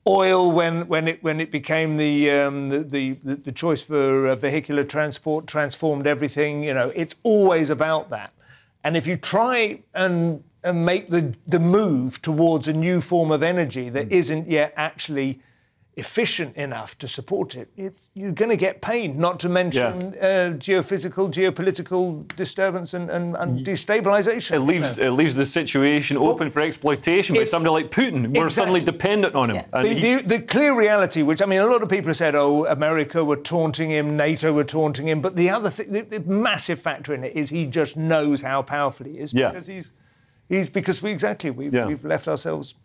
oil 0.08 0.52
when 0.52 0.88
when 0.88 1.08
it 1.08 1.24
when 1.24 1.40
it 1.40 1.52
became 1.52 1.98
the 1.98 2.32
um, 2.32 2.70
the, 2.70 3.18
the, 3.24 3.36
the 3.36 3.52
choice 3.52 3.82
for 3.82 4.28
uh, 4.28 4.36
vehicular 4.36 4.84
transport 4.84 5.48
transformed 5.48 6.08
everything. 6.08 6.64
You 6.64 6.74
know, 6.74 6.92
it's 6.96 7.16
always 7.24 7.70
about 7.70 8.10
that. 8.10 8.34
And 8.84 8.96
if 8.96 9.06
you 9.08 9.18
try 9.18 9.82
and 9.94 10.44
and 10.64 10.86
make 10.86 11.08
the 11.08 11.36
the 11.48 11.60
move 11.60 12.22
towards 12.22 12.68
a 12.68 12.74
new 12.74 13.02
form 13.02 13.32
of 13.32 13.44
energy 13.44 13.90
that 13.90 14.12
isn't 14.12 14.50
yet 14.50 14.74
actually 14.76 15.40
efficient 15.98 16.56
enough 16.56 16.98
to 16.98 17.08
support 17.10 17.56
it, 17.56 17.70
it's, 17.76 18.10
you're 18.14 18.32
going 18.32 18.50
to 18.50 18.56
get 18.56 18.82
pain, 18.82 19.20
not 19.20 19.38
to 19.42 19.50
mention 19.50 20.14
Yeah. 20.14 20.20
uh, 20.20 20.54
geophysical, 20.54 21.30
geopolitical 21.30 22.26
disturbance 22.38 22.94
and, 22.94 23.10
and, 23.10 23.36
and 23.36 23.66
destabilization. 23.66 24.52
It 24.56 24.60
leaves 24.62 24.98
it 24.98 25.10
leaves 25.12 25.36
the 25.36 25.46
situation 25.46 26.16
open 26.16 26.50
for 26.52 26.62
exploitation 26.62 27.36
by 27.36 27.44
somebody 27.44 27.74
like 27.74 27.92
Putin. 27.92 28.38
We're 28.38 28.50
suddenly 28.50 28.80
dependent 28.82 29.36
on 29.36 29.50
him. 29.50 29.56
Yeah. 29.58 29.82
The, 29.82 29.90
he- 29.94 30.16
the, 30.16 30.24
the 30.24 30.40
clear 30.42 30.74
reality, 30.74 31.22
which 31.22 31.42
I 31.42 31.46
mean, 31.46 31.60
a 31.60 31.66
lot 31.66 31.84
of 31.84 31.90
people 31.90 32.08
have 32.10 32.18
said, 32.18 32.34
oh, 32.36 32.66
America 32.68 33.26
were 33.26 33.36
taunting 33.36 33.90
him, 33.90 34.16
NATO 34.16 34.54
were 34.54 34.64
taunting 34.64 35.08
him, 35.08 35.20
but 35.20 35.36
the 35.36 35.50
other 35.50 35.70
thing, 35.70 35.92
the, 35.92 36.02
the 36.02 36.20
massive 36.22 36.80
factor 36.80 37.14
in 37.14 37.24
it 37.26 37.36
is 37.36 37.50
he 37.50 37.66
just 37.66 37.98
knows 37.98 38.42
how 38.42 38.62
powerful 38.62 39.06
he 39.06 39.20
is 39.20 39.34
Yeah. 39.34 39.50
because 39.50 39.68
he's, 39.68 39.92
he's 40.48 40.70
because 40.70 41.02
we 41.02 41.12
exactly 41.12 41.50
we've, 41.50 41.74
Yeah. 41.74 41.88
we've 41.88 42.06
left 42.06 42.28
ourselves. 42.30 42.76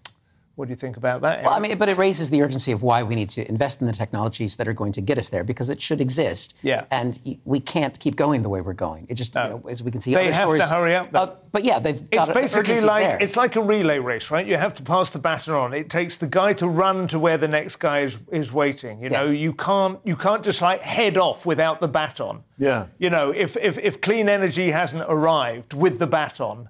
What 0.57 0.69
do 0.69 0.71
you 0.71 0.77
think 0.77 0.97
about 0.97 1.23
that? 1.23 1.43
Well, 1.43 1.53
I 1.53 1.59
mean, 1.59 1.77
but 1.79 1.89
it 1.89 1.97
raises 1.99 2.31
the 2.31 2.41
urgency 2.41 2.71
of 2.71 2.83
why 2.85 3.03
we 3.03 3.17
need 3.17 3.29
to 3.31 3.49
invest 3.49 3.81
in 3.81 3.89
the 3.89 3.93
technologies 3.93 4.55
that 4.57 4.69
are 4.69 4.73
going 4.73 4.93
to 4.93 5.01
get 5.01 5.19
us 5.19 5.29
there 5.29 5.43
because 5.43 5.69
it 5.69 5.83
should 5.83 6.01
exist. 6.01 6.57
Yeah. 6.63 6.85
And 6.93 7.19
we 7.45 7.59
can't 7.59 7.99
keep 7.99 8.15
going 8.15 8.43
the 8.43 8.49
way 8.49 8.61
we're 8.61 8.73
going. 8.73 9.07
It 9.09 9.15
just, 9.15 9.35
you 9.35 9.41
know, 9.43 9.65
as 9.69 9.83
we 9.83 9.91
can 9.91 10.01
see, 10.01 10.15
They 10.15 10.29
other 10.33 10.57
have 10.59 10.69
to 10.69 10.75
hurry 10.75 10.95
up. 10.95 11.09
Uh, 11.13 11.27
but 11.51 11.65
yeah, 11.65 11.81
they've 11.81 11.97
It's 11.97 12.09
got 12.11 12.29
the 12.29 12.35
basically 12.35 12.61
urgency's 12.75 12.85
like 12.85 13.03
there. 13.03 13.19
it's 13.21 13.37
like 13.37 13.57
a 13.57 13.63
relay 13.63 13.99
race, 13.99 14.31
right? 14.31 14.47
You 14.47 14.57
have 14.57 14.75
to 14.75 14.83
pass 14.85 15.11
the 15.11 15.19
baton 15.19 15.55
on. 15.57 15.75
It 15.75 15.91
takes 15.91 16.17
the 16.19 16.29
guy 16.29 16.53
to 16.55 16.69
run 16.69 17.09
to 17.09 17.19
where 17.19 17.37
the 17.37 17.49
next 17.49 17.77
guy 17.77 18.01
is, 18.01 18.19
is 18.31 18.53
waiting. 18.53 19.03
You 19.03 19.11
know, 19.11 19.25
Yeah. 19.27 19.33
you 19.33 19.53
can't 19.55 19.99
you 20.05 20.15
can't 20.15 20.45
just 20.45 20.63
like 20.63 20.83
head 20.83 21.17
off 21.17 21.45
without 21.45 21.81
the 21.81 21.89
baton. 21.89 22.45
Yeah. 22.59 22.87
You 22.99 23.11
know, 23.11 23.31
if 23.33 23.57
if, 23.57 23.77
if 23.79 24.01
clean 24.01 24.29
energy 24.29 24.71
hasn't 24.71 25.03
arrived 25.09 25.73
with 25.75 25.99
the 25.99 26.07
baton. 26.07 26.69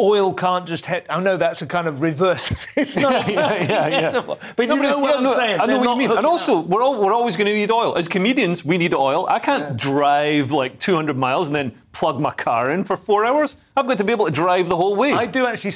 Oil 0.00 0.32
can't 0.34 0.66
just 0.66 0.86
head. 0.86 1.04
I 1.10 1.20
know 1.20 1.36
that's 1.36 1.62
a 1.62 1.66
kind 1.66 1.86
of 1.86 2.00
reverse. 2.00 2.50
it's 2.76 2.96
not. 2.96 3.28
Yeah, 3.30 3.54
yeah, 3.62 3.88
yeah. 3.88 4.10
But 4.56 4.62
you 4.62 4.66
No, 4.66 4.76
know 4.76 4.98
what 4.98 5.16
I'm 5.16 5.22
no, 5.22 5.34
saying. 5.34 5.60
I 5.60 5.66
know 5.66 5.78
They're 5.78 5.78
what 5.86 6.00
you 6.00 6.08
mean. 6.08 6.16
And 6.16 6.26
also, 6.26 6.60
we're, 6.60 6.82
all, 6.82 7.00
we're 7.00 7.12
always 7.12 7.36
going 7.36 7.46
to 7.46 7.54
need 7.54 7.70
oil. 7.70 7.96
As 7.96 8.08
comedians, 8.08 8.64
we 8.64 8.78
need 8.78 8.94
oil. 8.94 9.26
I 9.28 9.38
can't 9.38 9.76
drive 9.76 10.50
like 10.52 10.78
200 10.78 11.16
miles 11.16 11.48
and 11.48 11.54
then 11.54 11.72
plug 11.92 12.20
my 12.20 12.30
car 12.30 12.70
in 12.70 12.84
for 12.84 12.96
four 12.96 13.24
hours. 13.24 13.56
I've 13.76 13.86
got 13.86 13.98
to 13.98 14.04
be 14.04 14.12
able 14.12 14.26
to 14.26 14.30
drive 14.30 14.68
the 14.68 14.76
whole 14.76 14.94
way. 14.94 15.12
I 15.12 15.26
do 15.26 15.44
actually 15.46 15.72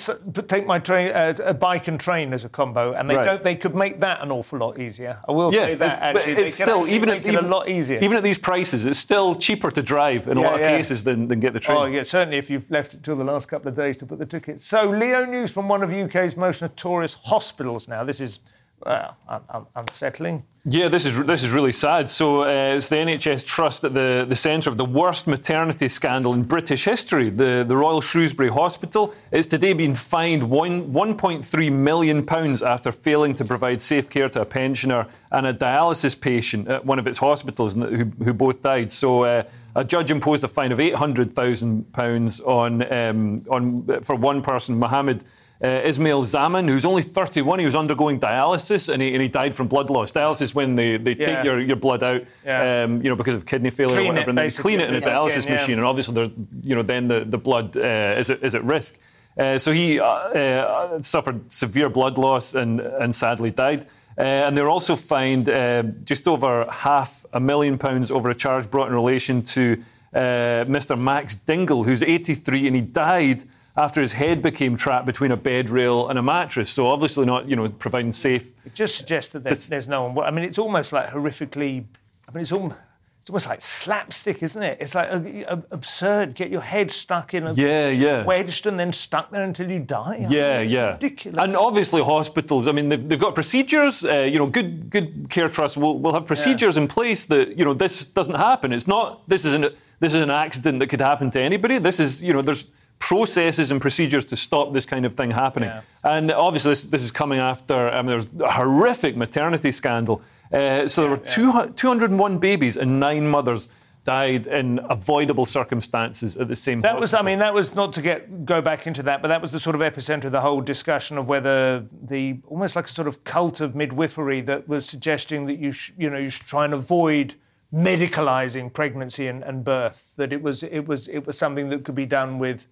take 0.46 0.66
my 0.66 0.78
train, 0.78 1.10
uh, 1.10 1.34
a 1.44 1.54
bike 1.54 1.88
and 1.88 1.98
train 1.98 2.32
as 2.32 2.44
a 2.44 2.48
combo, 2.48 2.92
and 2.92 3.10
they 3.10 3.16
Right. 3.16 3.24
don't. 3.24 3.42
They 3.42 3.56
could 3.56 3.74
make 3.74 4.00
that 4.00 4.20
an 4.22 4.30
awful 4.30 4.58
lot 4.58 4.78
easier. 4.78 5.18
I 5.28 5.32
will 5.32 5.52
yeah, 5.52 5.66
say 5.66 5.74
that 5.74 5.78
but 5.78 6.02
actually, 6.02 6.32
it's 6.32 6.36
they 6.58 6.64
can 6.64 6.68
still 6.68 6.80
actually 6.80 6.94
even 6.96 7.08
make 7.08 7.18
at 7.22 7.26
it 7.26 7.32
even, 7.32 7.44
a 7.44 7.48
lot 7.48 7.68
easier. 7.68 7.98
Even 8.00 8.16
at 8.16 8.22
these 8.22 8.38
prices, 8.38 8.86
it's 8.86 8.98
still 8.98 9.34
cheaper 9.34 9.70
to 9.72 9.82
drive 9.82 10.28
in 10.28 10.38
a 10.38 10.40
Yeah, 10.40 10.50
lot 10.50 10.60
of 10.60 10.66
cases 10.66 11.02
than, 11.04 11.26
than 11.28 11.40
get 11.40 11.52
the 11.52 11.60
train. 11.60 11.78
Oh, 11.78 11.84
yeah, 11.86 12.04
certainly 12.04 12.38
if 12.38 12.48
you've 12.48 12.70
left 12.70 12.94
it 12.94 13.02
till 13.02 13.16
the 13.16 13.24
last 13.24 13.46
couple 13.48 13.68
of 13.68 13.76
days 13.76 13.96
to 13.98 14.06
put 14.06 14.18
the 14.18 14.26
tickets. 14.26 14.64
So, 14.64 14.88
Leo 14.90 15.24
News 15.24 15.50
from 15.50 15.68
one 15.68 15.82
of 15.82 15.90
UK's 15.92 16.36
most 16.36 16.62
notorious 16.62 17.14
hospitals 17.14 17.88
now. 17.88 18.04
This 18.04 18.20
is 18.20 18.38
well, 18.84 19.16
un- 19.28 19.42
un- 19.50 19.66
unsettling. 19.76 20.44
Yeah, 20.66 20.88
this 20.88 21.04
is 21.04 21.22
this 21.26 21.42
is 21.42 21.50
really 21.50 21.72
sad. 21.72 22.08
So 22.08 22.42
uh, 22.42 22.76
it's 22.76 22.88
the 22.88 22.96
NHS 22.96 23.44
Trust 23.44 23.84
at 23.84 23.92
the, 23.92 24.24
the 24.26 24.34
centre 24.34 24.70
of 24.70 24.78
the 24.78 24.84
worst 24.84 25.26
maternity 25.26 25.88
scandal 25.88 26.32
in 26.32 26.44
British 26.44 26.84
history. 26.84 27.28
The 27.28 27.66
the 27.68 27.76
Royal 27.76 28.00
Shrewsbury 28.00 28.48
Hospital 28.48 29.14
is 29.30 29.46
today 29.46 29.74
being 29.74 29.94
fined 29.94 30.42
one 30.42 30.90
1.3 30.90 31.72
million 31.72 32.24
pounds 32.24 32.62
after 32.62 32.90
failing 32.92 33.34
to 33.34 33.44
provide 33.44 33.82
safe 33.82 34.08
care 34.08 34.30
to 34.30 34.40
a 34.40 34.46
pensioner 34.46 35.06
and 35.30 35.46
a 35.46 35.52
dialysis 35.52 36.18
patient 36.18 36.68
at 36.68 36.86
one 36.86 36.98
of 36.98 37.06
its 37.06 37.18
hospitals 37.18 37.74
who, 37.74 38.10
who 38.24 38.32
both 38.32 38.62
died. 38.62 38.90
So. 38.90 39.24
Uh, 39.24 39.42
a 39.76 39.84
judge 39.84 40.12
imposed 40.12 40.44
a 40.44 40.48
fine 40.48 40.70
of 40.70 40.78
eight 40.78 40.94
hundred 40.94 41.32
thousand 41.32 41.92
pounds 41.92 42.40
on 42.42 42.92
um, 42.94 43.42
on 43.50 44.02
for 44.02 44.14
one 44.14 44.40
person, 44.40 44.78
Mohammed 44.78 45.24
uh, 45.64 45.80
Ismail 45.88 46.24
Zaman, 46.24 46.68
who's 46.68 46.84
only 46.84 47.00
31. 47.02 47.58
He 47.58 47.64
was 47.64 47.74
undergoing 47.74 48.20
dialysis 48.20 48.92
and 48.92 49.00
he, 49.00 49.14
and 49.14 49.22
he 49.22 49.28
died 49.28 49.54
from 49.54 49.66
blood 49.66 49.88
loss. 49.88 50.12
Dialysis 50.12 50.54
when 50.54 50.76
they, 50.76 50.98
they 50.98 51.12
Yeah. 51.12 51.26
take 51.26 51.44
your, 51.44 51.58
your 51.60 51.76
blood 51.76 52.02
out, 52.02 52.22
Yeah. 52.44 52.84
um, 52.84 53.00
you 53.02 53.08
know, 53.08 53.16
because 53.16 53.34
of 53.34 53.46
kidney 53.46 53.70
failure 53.70 53.94
Clean 53.96 54.06
or 54.06 54.12
whatever, 54.12 54.28
it, 54.28 54.28
and 54.30 54.38
they 54.38 54.50
clean 54.50 54.80
it 54.80 54.90
in 54.90 54.94
a 54.96 55.00
dialysis 55.00 55.44
Again, 55.44 55.52
machine. 55.52 55.78
And 55.78 55.86
obviously, 55.86 56.32
you 56.62 56.74
know, 56.74 56.82
then 56.82 57.08
the, 57.08 57.24
the 57.24 57.38
blood 57.38 57.76
uh, 57.76 58.20
is, 58.20 58.28
at, 58.30 58.42
is 58.42 58.54
at 58.54 58.62
risk. 58.64 58.98
Uh, 59.38 59.58
so 59.58 59.72
he 59.72 59.98
uh, 59.98 60.04
uh, 60.06 61.00
suffered 61.00 61.50
severe 61.50 61.88
blood 61.88 62.18
loss 62.18 62.54
and, 62.54 62.80
and 62.80 63.14
sadly 63.14 63.50
died. 63.50 63.86
Uh, 64.16 64.22
and 64.22 64.56
they 64.56 64.62
were 64.62 64.68
also 64.68 64.94
fined 64.94 65.48
uh, 65.48 65.82
just 66.04 66.28
over 66.28 66.66
half 66.70 67.24
a 67.32 67.40
million 67.40 67.78
pounds 67.78 68.10
over 68.10 68.30
a 68.30 68.34
charge 68.34 68.70
brought 68.70 68.88
in 68.88 68.94
relation 68.94 69.42
to 69.42 69.82
uh, 70.14 70.64
Mr. 70.68 70.96
Max 70.96 71.34
Dingle, 71.34 71.82
who's 71.82 72.02
83, 72.02 72.68
and 72.68 72.76
he 72.76 72.82
died 72.82 73.42
after 73.76 74.00
his 74.00 74.12
head 74.12 74.40
became 74.40 74.76
trapped 74.76 75.06
between 75.06 75.32
a 75.32 75.36
bed 75.36 75.68
rail 75.68 76.08
and 76.08 76.18
a 76.18 76.22
mattress. 76.22 76.70
So 76.70 76.86
obviously 76.86 77.26
not, 77.26 77.48
you 77.48 77.56
know, 77.56 77.68
providing 77.68 78.12
safe. 78.12 78.52
It 78.64 78.74
just 78.74 78.96
suggests 78.96 79.32
that 79.32 79.42
there's, 79.42 79.68
there's 79.68 79.88
no 79.88 80.04
one. 80.08 80.26
I 80.26 80.30
mean, 80.30 80.44
it's 80.44 80.58
almost 80.58 80.92
like 80.92 81.08
horrifically. 81.08 81.84
I 82.28 82.32
mean, 82.32 82.42
it's 82.42 82.52
almost. 82.52 82.76
It's 83.20 83.30
almost 83.30 83.46
like 83.48 83.62
slapstick, 83.62 84.42
isn't 84.42 84.62
it? 84.62 84.76
It's 84.82 84.94
like 84.94 85.08
uh, 85.08 85.50
uh, 85.50 85.62
absurd. 85.70 86.34
Get 86.34 86.50
your 86.50 86.60
head 86.60 86.90
stuck 86.90 87.32
in 87.32 87.46
a 87.46 87.54
Yeah, 87.54 87.88
yeah. 87.88 88.22
wedged 88.22 88.66
and 88.66 88.78
then 88.78 88.92
stuck 88.92 89.30
there 89.30 89.44
until 89.44 89.70
you 89.70 89.78
die. 89.78 90.26
Yeah, 90.28 90.58
it's 90.58 90.70
yeah. 90.70 90.92
ridiculous. 90.92 91.42
And 91.42 91.56
obviously, 91.56 92.02
hospitals. 92.02 92.66
I 92.66 92.72
mean, 92.72 92.90
they've, 92.90 93.08
they've 93.08 93.18
got 93.18 93.34
procedures. 93.34 94.04
Uh, 94.04 94.28
you 94.30 94.38
know, 94.38 94.46
good 94.46 94.90
good 94.90 95.30
care 95.30 95.48
trusts 95.48 95.78
will, 95.78 95.98
will 95.98 96.12
have 96.12 96.26
procedures 96.26 96.76
in 96.76 96.86
place 96.86 97.24
that 97.24 97.56
you 97.56 97.64
know 97.64 97.72
this 97.72 98.04
doesn't 98.04 98.36
happen. 98.36 98.74
It's 98.74 98.86
not. 98.86 99.26
This 99.26 99.46
isn't. 99.46 99.74
This 100.00 100.12
is 100.12 100.20
an 100.20 100.28
accident 100.28 100.80
that 100.80 100.88
could 100.88 101.00
happen 101.00 101.30
to 101.30 101.40
anybody. 101.40 101.78
This 101.78 101.98
is. 102.00 102.22
You 102.22 102.34
know, 102.34 102.42
there's 102.42 102.66
processes 102.98 103.70
and 103.70 103.80
procedures 103.80 104.24
to 104.26 104.36
stop 104.36 104.72
this 104.72 104.86
kind 104.86 105.04
of 105.04 105.14
thing 105.14 105.30
happening. 105.30 105.68
Yeah. 105.68 105.82
And 106.02 106.32
obviously, 106.32 106.70
this, 106.70 106.84
this 106.84 107.02
is 107.02 107.12
coming 107.12 107.38
after. 107.38 107.88
I 107.88 107.96
mean, 107.98 108.06
there's 108.06 108.26
a 108.40 108.52
horrific 108.52 109.16
maternity 109.16 109.72
scandal. 109.72 110.22
Uh, 110.52 110.86
so 110.88 111.02
there 111.02 111.10
were 111.10 111.16
two 111.16 111.72
201 111.74 112.38
babies 112.38 112.76
and 112.76 113.00
nine 113.00 113.26
mothers 113.26 113.68
died 114.04 114.46
in 114.46 114.78
avoidable 114.90 115.46
circumstances 115.46 116.36
at 116.36 116.48
the 116.48 116.56
same. 116.56 116.80
Time. 116.82 116.94
That 116.94 117.00
was, 117.00 117.14
I 117.14 117.22
mean, 117.22 117.38
that 117.38 117.54
was 117.54 117.74
not 117.74 117.92
to 117.94 118.02
get 118.02 118.44
go 118.44 118.60
back 118.60 118.86
into 118.86 119.02
that, 119.04 119.22
but 119.22 119.28
that 119.28 119.40
was 119.42 119.50
the 119.50 119.58
sort 119.58 119.74
of 119.74 119.82
epicenter 119.82 120.24
of 120.24 120.32
the 120.32 120.42
whole 120.42 120.60
discussion 120.60 121.18
of 121.18 121.26
whether 121.26 121.86
the 122.02 122.38
almost 122.46 122.76
like 122.76 122.86
a 122.86 122.90
sort 122.90 123.08
of 123.08 123.24
cult 123.24 123.60
of 123.60 123.74
midwifery 123.74 124.42
that 124.42 124.68
was 124.68 124.86
suggesting 124.86 125.46
that 125.46 125.58
you 125.58 125.72
sh, 125.72 125.92
you 125.98 126.10
know 126.10 126.18
you 126.18 126.30
should 126.30 126.46
try 126.46 126.64
and 126.64 126.74
avoid 126.74 127.34
medicalizing 127.72 128.72
pregnancy 128.72 129.26
and, 129.26 129.42
and 129.42 129.64
birth. 129.64 130.12
That 130.16 130.32
it 130.32 130.42
was 130.42 130.62
it 130.62 130.86
was 130.86 131.08
it 131.08 131.26
was 131.26 131.38
something 131.38 131.70
that 131.70 131.84
could 131.84 131.94
be 131.94 132.06
done 132.06 132.38
with 132.38 132.68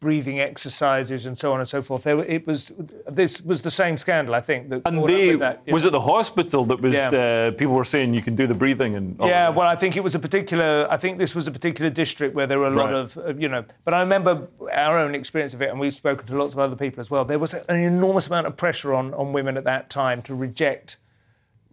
breathing 0.00 0.38
exercises 0.40 1.26
and 1.26 1.38
so 1.38 1.52
on 1.52 1.60
and 1.60 1.68
so 1.68 1.82
forth. 1.82 2.04
Were- 2.04 2.24
it 2.24 2.46
was 2.46 2.72
this 3.08 3.40
was 3.40 3.62
the 3.62 3.70
same 3.70 3.96
scandal, 3.98 4.34
I 4.34 4.40
think. 4.40 4.68
That 4.68 4.82
And 4.84 5.06
they 5.06 5.34
that, 5.36 5.62
was 5.66 5.84
it 5.84 5.92
the 5.92 6.00
hospital 6.00 6.64
that 6.66 6.80
was 6.80 6.94
Yeah. 6.94 7.10
uh, 7.10 7.50
people 7.52 7.74
were 7.74 7.84
saying 7.84 8.14
you 8.14 8.22
can 8.22 8.36
do 8.36 8.46
the 8.46 8.54
breathing 8.54 8.94
and 8.94 9.16
Yeah, 9.20 9.48
well, 9.48 9.66
I 9.66 9.76
think 9.76 9.96
it 9.96 10.04
was 10.04 10.14
a 10.14 10.18
particular. 10.18 10.86
I 10.90 10.96
think 10.96 11.18
this 11.18 11.34
was 11.34 11.46
a 11.48 11.50
particular 11.50 11.90
district 11.90 12.34
where 12.34 12.46
there 12.46 12.58
were 12.58 12.66
a 12.68 12.70
lot 12.82 12.86
Right. 12.92 12.94
of, 12.94 13.18
uh, 13.18 13.34
you 13.36 13.48
know. 13.48 13.64
But 13.84 13.94
I 13.94 14.00
remember 14.00 14.48
our 14.72 14.98
own 14.98 15.14
experience 15.14 15.54
of 15.54 15.62
it, 15.62 15.70
and 15.70 15.80
we've 15.80 15.94
spoken 15.94 16.26
to 16.26 16.36
lots 16.36 16.52
of 16.52 16.58
other 16.58 16.76
people 16.76 17.00
as 17.00 17.10
well. 17.10 17.24
There 17.24 17.38
was 17.38 17.54
an 17.54 17.76
enormous 17.80 18.26
amount 18.26 18.46
of 18.46 18.56
pressure 18.56 18.92
on 18.94 19.14
on 19.14 19.32
women 19.32 19.56
at 19.56 19.64
that 19.64 19.88
time 19.90 20.20
to 20.22 20.34
reject 20.34 20.96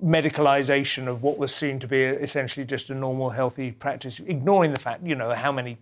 medicalization 0.03 1.07
of 1.07 1.23
what 1.23 1.37
was 1.37 1.55
seen 1.55 1.79
to 1.79 1.87
be 1.87 2.03
essentially 2.03 2.65
just 2.65 2.89
a 2.89 2.93
normal, 2.93 3.29
healthy 3.29 3.71
practice, 3.71 4.19
ignoring 4.19 4.73
the 4.73 4.79
fact, 4.79 5.03
you 5.03 5.15
know, 5.15 5.33
how 5.33 5.51
many 5.51 5.77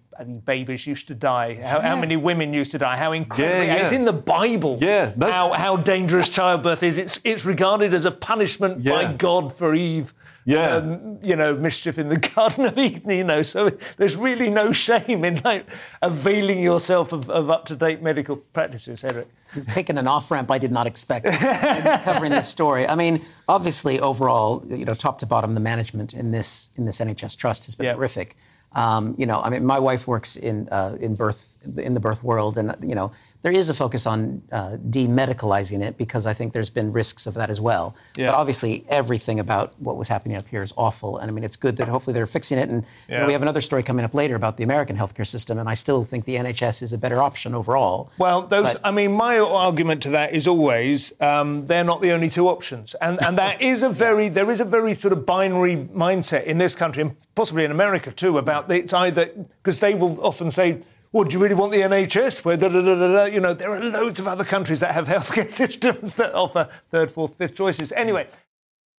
babies 0.46 0.86
used 0.86 1.08
to 1.08 1.16
die, 1.16 1.56
how, 1.56 1.80
how 1.80 1.96
many 1.96 2.16
women 2.16 2.54
used 2.54 2.72
to 2.72 2.78
die, 2.78 2.98
how 2.98 3.12
incredibly. 3.12 3.68
Yeah, 3.68 3.76
yeah. 3.76 3.82
It's 3.82 3.92
in 3.92 4.06
the 4.06 4.14
Bible. 4.14 4.78
Yeah, 4.80 5.14
how 5.20 5.54
how 5.54 5.78
dangerous 5.78 6.30
childbirth 6.30 6.84
is. 6.84 6.98
It's 6.98 7.20
it's 7.24 7.46
regarded 7.46 7.94
as 7.94 8.06
a 8.06 8.12
punishment 8.12 8.84
by 8.84 9.14
God 9.14 9.54
for 9.54 9.74
Eve 9.74 10.14
Yeah. 10.46 10.76
um, 10.78 11.20
you 11.22 11.36
know, 11.36 11.54
mischief 11.56 11.98
in 12.00 12.10
the 12.10 12.18
Garden 12.36 12.66
of 12.66 12.78
Eden, 12.78 13.12
you 13.12 13.24
know. 13.24 13.42
So 13.44 13.70
there's 13.98 14.16
really 14.16 14.50
no 14.50 14.72
shame 14.72 15.24
in 15.24 15.42
like 15.44 15.68
availing 16.02 16.60
yourself 16.60 17.14
of, 17.14 17.30
of 17.30 17.50
up-to-date 17.50 18.02
medical 18.02 18.38
practices, 18.38 19.04
Erich. 19.04 19.28
You've 19.56 19.68
taken 19.68 19.98
an 19.98 20.08
off 20.08 20.32
ramp 20.32 20.50
I 20.50 20.58
did 20.58 20.72
not 20.72 20.88
expect 20.88 21.26
in 21.28 21.34
covering 21.34 22.32
this 22.32 22.48
story. 22.50 22.88
I 22.88 22.96
mean, 22.96 23.22
obviously, 23.48 24.00
overall, 24.00 24.66
you 24.68 24.86
know, 24.86 24.96
top 24.96 25.20
to 25.20 25.26
bottom, 25.26 25.54
the 25.56 25.60
management 25.62 26.14
in 26.14 26.32
this 26.32 26.72
in 26.76 26.86
this 26.86 27.00
NHS 27.00 27.36
trust 27.38 27.66
has 27.66 27.76
been 27.76 27.86
Yeah. 27.88 27.94
horrific. 27.94 28.36
Um, 28.74 29.16
you 29.18 29.26
know, 29.26 29.42
I 29.42 29.50
mean, 29.50 29.66
my 29.66 29.78
wife 29.80 30.08
works 30.08 30.38
in 30.38 30.70
uh, 30.70 30.96
in 31.00 31.16
birth 31.16 31.51
in 31.78 31.94
the 31.94 32.00
birth 32.00 32.24
world, 32.24 32.58
and 32.58 32.76
you 32.82 32.96
know, 32.96 33.12
there 33.42 33.52
is 33.52 33.70
a 33.70 33.74
focus 33.74 34.06
on 34.06 34.42
uh, 34.52 34.78
demedicalizing 34.90 35.82
it 35.82 35.98
because 35.98 36.26
I 36.26 36.34
think 36.34 36.54
there's 36.54 36.70
been 36.70 36.92
risks 36.92 37.28
of 37.28 37.34
that 37.36 37.50
as 37.50 37.60
well. 37.62 37.96
Yeah. 38.16 38.28
But 38.32 38.36
obviously, 38.36 38.86
everything 38.90 39.40
about 39.40 39.80
what 39.80 39.98
was 39.98 40.08
happening 40.08 40.38
up 40.38 40.48
here 40.48 40.64
is 40.64 40.74
awful, 40.78 41.18
and 41.18 41.30
I 41.30 41.34
mean, 41.34 41.44
it's 41.44 41.56
good 41.56 41.78
that 41.78 41.88
hopefully 41.88 42.14
they're 42.14 42.28
fixing 42.28 42.58
it. 42.58 42.70
And 42.70 42.86
you 43.10 43.18
know, 43.18 43.26
we 43.26 43.34
have 43.34 43.42
another 43.42 43.62
story 43.62 43.84
coming 43.84 44.06
up 44.06 44.14
later 44.14 44.36
about 44.36 44.58
the 44.58 44.64
American 44.64 44.96
healthcare 44.98 45.28
system, 45.28 45.58
and 45.58 45.70
I 45.70 45.74
still 45.74 46.04
think 46.04 46.26
the 46.26 46.36
NHS 46.36 46.82
is 46.82 46.94
a 46.94 46.98
better 46.98 47.22
option 47.22 47.54
overall. 47.56 48.12
Well, 48.18 48.44
those. 48.44 48.74
But- 48.74 48.82
I 48.84 48.92
mean, 48.92 49.12
my 49.12 49.40
argument 49.40 50.02
to 50.04 50.10
that 50.12 50.34
is 50.34 50.48
always 50.48 51.14
um, 51.22 51.68
they're 51.68 51.84
not 51.84 52.02
the 52.02 52.12
only 52.12 52.30
two 52.30 52.48
options, 52.48 52.96
and 52.96 53.24
and 53.24 53.38
that 53.38 53.62
is 53.62 53.84
a 53.84 53.90
very 54.06 54.30
there 54.30 54.50
is 54.50 54.60
a 54.60 54.66
very 54.66 54.94
sort 54.94 55.14
of 55.14 55.26
binary 55.26 55.76
mindset 55.76 56.44
in 56.46 56.58
this 56.58 56.76
country 56.76 57.02
and 57.02 57.16
possibly 57.36 57.64
in 57.64 57.72
America 57.72 58.12
too 58.12 58.38
about 58.38 58.68
the, 58.68 58.76
it's 58.76 58.94
either 58.94 59.26
because 59.64 59.80
they 59.80 59.94
will 59.94 60.20
often 60.26 60.52
say. 60.52 60.80
Well, 61.14 61.26
do 61.26 61.34
you 61.34 61.44
really 61.44 61.56
want 61.56 61.74
the 61.74 61.80
NHS? 61.82 62.46
Where 62.46 62.56
da, 62.56 62.70
da, 62.70 62.82
da, 62.82 62.96
da, 62.96 63.12
da, 63.14 63.24
you 63.26 63.42
know 63.42 63.54
there 63.54 63.70
are 63.72 63.84
loads 63.84 64.20
of 64.20 64.28
other 64.28 64.46
countries 64.46 64.80
that 64.80 64.94
have 64.94 65.08
healthcare 65.08 65.52
systems 65.62 66.16
that 66.16 66.34
offer 66.34 66.70
third, 66.90 67.12
fourth, 67.12 67.36
fifth 67.36 67.56
choices. 67.56 67.92
Anyway, 67.92 68.28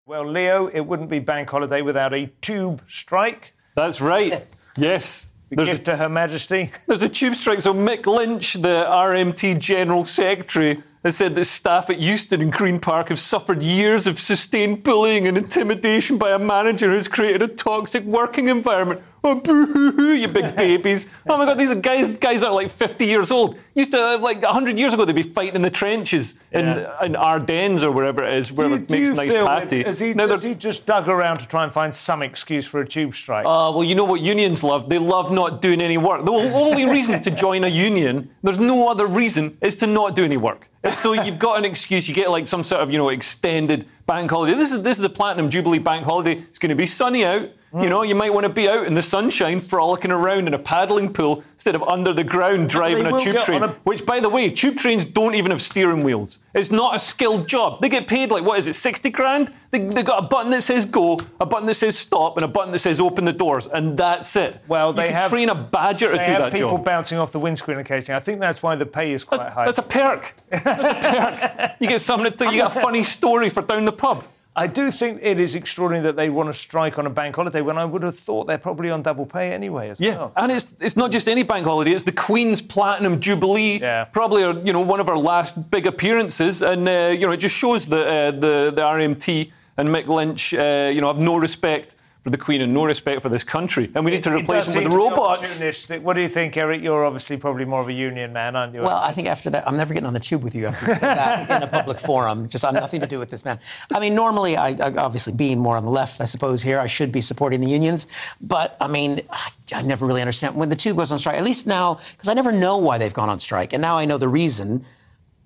well, 0.06 0.28
Leo, 0.28 0.66
it 0.66 0.80
wouldn't 0.80 1.08
be 1.08 1.20
bank 1.20 1.48
holiday 1.48 1.80
without 1.80 2.12
a 2.12 2.26
tube 2.42 2.82
strike. 2.88 3.54
That's 3.74 4.00
right. 4.00 4.46
Yes. 4.74 5.28
A 5.50 5.56
There's 5.56 5.68
a, 5.68 5.78
to 5.80 5.96
Her 5.98 6.08
Majesty. 6.08 6.70
there's 6.86 7.02
a 7.02 7.08
tube 7.10 7.34
strike. 7.36 7.60
So 7.60 7.74
Mick 7.74 8.06
Lynch, 8.06 8.54
the 8.54 8.86
RMT 8.88 9.58
General 9.58 10.06
Secretary, 10.06 10.82
has 11.04 11.16
said 11.16 11.34
that 11.34 11.44
staff 11.44 11.90
at 11.90 11.98
Euston 11.98 12.40
and 12.40 12.52
Green 12.52 12.78
Park 12.78 13.08
have 13.08 13.18
suffered 13.18 13.60
years 13.62 14.06
of 14.06 14.18
sustained 14.18 14.84
bullying 14.84 15.26
and 15.26 15.36
intimidation 15.36 16.16
by 16.16 16.30
a 16.30 16.38
manager 16.38 16.90
who's 16.90 17.08
created 17.08 17.42
a 17.42 17.48
toxic 17.48 18.04
working 18.04 18.48
environment. 18.48 19.02
Oh, 19.24 19.36
boo-hoo-hoo, 19.36 20.12
you 20.14 20.26
big 20.28 20.54
babies. 20.56 21.08
Oh 21.28 21.38
my 21.38 21.44
God, 21.44 21.58
these 21.58 21.70
are 21.70 21.76
guys, 21.76 22.10
guys 22.10 22.40
that 22.40 22.48
are 22.48 22.54
like 22.54 22.70
50 22.70 23.06
years 23.06 23.30
old. 23.30 23.56
Used 23.74 23.92
to, 23.92 24.16
like 24.16 24.42
100 24.42 24.78
years 24.78 24.94
ago, 24.94 25.04
they'd 25.04 25.14
be 25.14 25.22
fighting 25.22 25.54
in 25.56 25.62
the 25.62 25.70
trenches 25.70 26.34
in, 26.52 26.66
Yeah. 26.66 27.04
in 27.04 27.14
Ardennes 27.16 27.82
or 27.84 27.90
wherever 27.92 28.22
it 28.24 28.32
is, 28.34 28.48
Do 28.48 28.54
wherever 28.56 28.76
you, 28.76 28.82
it 28.82 28.90
makes 28.90 29.10
nice 29.10 29.32
patty. 29.32 29.82
Has 29.84 30.00
he, 30.00 30.14
Now 30.14 30.26
has 30.28 30.42
he 30.42 30.54
just 30.54 30.86
dug 30.86 31.08
around 31.08 31.38
to 31.38 31.46
try 31.46 31.62
and 31.64 31.72
find 31.72 31.94
some 31.94 32.22
excuse 32.22 32.66
for 32.66 32.80
a 32.80 32.86
tube 32.86 33.14
strike? 33.14 33.44
Uh, 33.46 33.70
well, 33.74 33.84
you 33.84 33.94
know 33.94 34.04
what 34.04 34.20
unions 34.20 34.62
love? 34.64 34.88
They 34.88 34.98
love 34.98 35.30
not 35.32 35.62
doing 35.62 35.80
any 35.80 35.98
work. 35.98 36.24
The 36.24 36.32
only 36.32 36.84
reason 36.84 37.20
to 37.22 37.30
join 37.30 37.62
a 37.64 37.68
union, 37.68 38.30
there's 38.42 38.58
no 38.60 38.88
other 38.90 39.06
reason, 39.06 39.56
is 39.60 39.74
to 39.76 39.86
not 39.86 40.14
do 40.16 40.24
any 40.24 40.36
work. 40.36 40.68
So 40.90 41.12
you've 41.12 41.38
got 41.38 41.58
an 41.58 41.64
excuse. 41.64 42.08
You 42.08 42.14
get 42.14 42.30
like 42.30 42.46
some 42.46 42.64
sort 42.64 42.82
of 42.82 42.90
you 42.90 42.98
know 42.98 43.08
extended 43.10 43.86
bank 44.06 44.30
holiday. 44.30 44.54
This 44.54 44.72
is 44.72 44.82
this 44.82 44.98
is 44.98 45.02
the 45.02 45.10
Platinum 45.10 45.48
Jubilee 45.48 45.78
bank 45.78 46.04
holiday. 46.04 46.32
It's 46.32 46.58
going 46.58 46.70
to 46.70 46.74
be 46.74 46.86
sunny 46.86 47.24
out. 47.24 47.48
You 47.74 47.88
know, 47.88 48.02
you 48.02 48.14
might 48.14 48.34
want 48.34 48.44
to 48.44 48.52
be 48.52 48.68
out 48.68 48.86
in 48.86 48.92
the 48.92 49.00
sunshine, 49.00 49.58
frolicking 49.58 50.10
around 50.10 50.46
in 50.46 50.52
a 50.52 50.58
paddling 50.58 51.10
pool 51.10 51.42
instead 51.54 51.74
of 51.74 51.82
under 51.84 52.12
the 52.12 52.22
ground 52.24 52.68
driving 52.68 53.06
a 53.06 53.18
tube 53.18 53.40
train. 53.42 53.62
a- 53.62 53.68
Which, 53.84 54.04
by 54.04 54.20
the 54.20 54.28
way, 54.28 54.50
tube 54.50 54.76
trains 54.76 55.06
don't 55.06 55.34
even 55.34 55.50
have 55.52 55.62
steering 55.62 56.02
wheels. 56.04 56.40
It's 56.54 56.70
not 56.70 56.94
a 56.94 56.98
skilled 56.98 57.48
job. 57.48 57.80
They 57.80 57.88
get 57.88 58.06
paid 58.06 58.30
like 58.30 58.44
what 58.44 58.58
is 58.58 58.68
it, 58.68 58.74
sixty 58.74 59.08
grand? 59.08 59.50
They 59.70 59.78
they 59.86 60.02
got 60.02 60.22
a 60.22 60.26
button 60.26 60.50
that 60.50 60.62
says 60.62 60.84
go, 60.84 61.18
a 61.40 61.46
button 61.46 61.66
that 61.66 61.72
says 61.74 61.96
stop, 61.98 62.36
and 62.36 62.44
a 62.44 62.48
button 62.48 62.72
that 62.72 62.78
says 62.80 63.00
open 63.00 63.24
the 63.24 63.32
doors, 63.32 63.66
and 63.66 63.96
that's 63.96 64.36
it. 64.36 64.60
Well, 64.68 64.92
they 64.92 65.10
have- 65.10 65.30
train 65.30 65.48
a 65.48 65.54
badger 65.54 66.10
to 66.12 66.18
they 66.18 66.26
do 66.26 66.32
have 66.32 66.42
that 66.42 66.52
people 66.52 66.72
job. 66.72 66.84
bouncing 66.84 67.16
off 67.16 67.32
the 67.32 67.40
windscreen 67.40 67.78
occasionally. 67.78 68.16
I 68.18 68.20
think 68.20 68.38
that's 68.40 68.62
why 68.62 68.74
the 68.76 68.84
pay 68.84 69.12
is 69.14 69.24
quite 69.24 69.48
high. 69.50 69.64
That's 69.64 69.78
a 69.78 69.82
perk. 69.82 70.34
That's 70.50 70.66
a 70.66 70.94
perk. 70.94 71.70
You 71.80 71.88
get 71.88 72.00
something 72.02 72.30
to, 72.32 72.44
you 72.44 72.52
get 72.52 72.76
a 72.76 72.80
funny 72.80 73.02
story 73.02 73.48
for 73.48 73.62
down 73.62 73.86
the 73.86 73.92
pub. 73.92 74.24
I 74.54 74.66
do 74.66 74.90
think 74.90 75.20
it 75.22 75.40
is 75.40 75.54
extraordinary 75.54 76.04
that 76.04 76.16
they 76.16 76.28
want 76.28 76.48
to 76.48 76.52
strike 76.52 76.98
on 76.98 77.06
a 77.06 77.10
bank 77.10 77.36
holiday 77.36 77.62
when 77.62 77.78
I 77.78 77.86
would 77.86 78.02
have 78.02 78.18
thought 78.18 78.46
they're 78.46 78.58
probably 78.58 78.90
on 78.90 79.00
double 79.02 79.24
pay 79.24 79.50
anyway 79.52 79.88
as 79.88 79.98
Yeah, 79.98 80.16
well. 80.16 80.32
and 80.36 80.52
it's 80.52 80.74
it's 80.78 80.96
not 80.96 81.10
just 81.10 81.26
any 81.28 81.42
bank 81.42 81.64
holiday. 81.66 81.92
It's 81.92 82.04
the 82.04 82.12
Queen's 82.12 82.60
Platinum 82.60 83.18
Jubilee. 83.18 83.80
Yeah. 83.80 84.04
Probably, 84.04 84.44
our, 84.44 84.52
you 84.60 84.72
know, 84.74 84.80
one 84.82 85.00
of 85.00 85.08
our 85.08 85.16
last 85.16 85.70
big 85.70 85.86
appearances, 85.86 86.60
and 86.62 86.86
uh, 86.86 87.14
you 87.18 87.26
know, 87.26 87.32
it 87.32 87.38
just 87.38 87.56
shows 87.56 87.86
that 87.88 88.06
uh, 88.06 88.30
the 88.32 88.72
the 88.76 88.82
RMT 88.82 89.50
and 89.78 89.88
Mick 89.88 90.06
Lynch, 90.08 90.52
uh, 90.52 90.90
you 90.94 91.00
know, 91.00 91.06
have 91.06 91.18
no 91.18 91.36
respect 91.36 91.94
for 92.22 92.30
the 92.30 92.38
Queen 92.38 92.60
and 92.60 92.72
no 92.72 92.84
respect 92.84 93.20
for 93.20 93.28
this 93.28 93.42
country, 93.42 93.90
and 93.94 94.04
we 94.04 94.12
need 94.12 94.22
to 94.22 94.30
replace 94.32 94.66
does 94.66 94.74
them 94.74 94.84
with 94.84 94.92
seem 94.92 95.00
to 95.00 95.08
be 95.08 95.10
robots. 95.10 95.88
What 96.02 96.14
do 96.14 96.22
you 96.22 96.28
think, 96.28 96.56
Erich? 96.56 96.80
You're 96.80 97.04
obviously 97.04 97.36
probably 97.36 97.64
more 97.64 97.80
of 97.80 97.88
a 97.88 97.92
union 97.92 98.32
man, 98.32 98.54
aren't 98.54 98.74
you? 98.74 98.82
Well, 98.82 99.02
I 99.02 99.10
think 99.10 99.26
after 99.26 99.50
that, 99.50 99.66
I'm 99.66 99.76
never 99.76 99.92
getting 99.92 100.06
on 100.06 100.14
the 100.14 100.20
tube 100.20 100.42
with 100.42 100.54
you 100.54 100.66
after 100.66 100.86
you 100.86 100.94
said 100.94 101.16
that 101.16 101.50
in 101.50 101.62
a 101.62 101.66
public 101.66 101.98
forum. 102.08 102.48
Just 102.48 102.64
I 102.64 102.68
have 102.68 102.74
nothing 102.74 103.00
to 103.00 103.08
do 103.08 103.18
with 103.18 103.30
this 103.30 103.44
man. 103.44 103.58
I 103.90 103.98
mean, 103.98 104.14
normally, 104.14 104.56
I, 104.56 104.68
I 104.68 104.94
obviously 104.96 105.32
being 105.32 105.58
more 105.58 105.76
on 105.76 105.84
the 105.84 105.90
left, 105.90 106.20
I 106.20 106.26
suppose 106.26 106.62
here 106.62 106.78
I 106.78 106.86
should 106.86 107.10
be 107.10 107.20
supporting 107.20 107.60
the 107.60 107.68
unions, 107.68 108.06
but 108.40 108.76
I 108.80 108.86
mean, 108.86 109.20
I, 109.28 109.50
I 109.74 109.82
never 109.82 110.06
really 110.06 110.22
understand 110.22 110.54
when 110.54 110.68
the 110.68 110.76
tube 110.76 110.96
goes 110.96 111.10
on 111.10 111.18
strike. 111.18 111.36
At 111.36 111.44
least 111.44 111.66
now, 111.66 111.94
because 111.94 112.28
I 112.28 112.34
never 112.34 112.52
know 112.52 112.78
why 112.78 112.98
they've 112.98 113.12
gone 113.12 113.30
on 113.30 113.40
strike, 113.40 113.72
and 113.72 113.82
now 113.82 113.98
I 113.98 114.04
know 114.04 114.18
the 114.18 114.28
reason. 114.28 114.84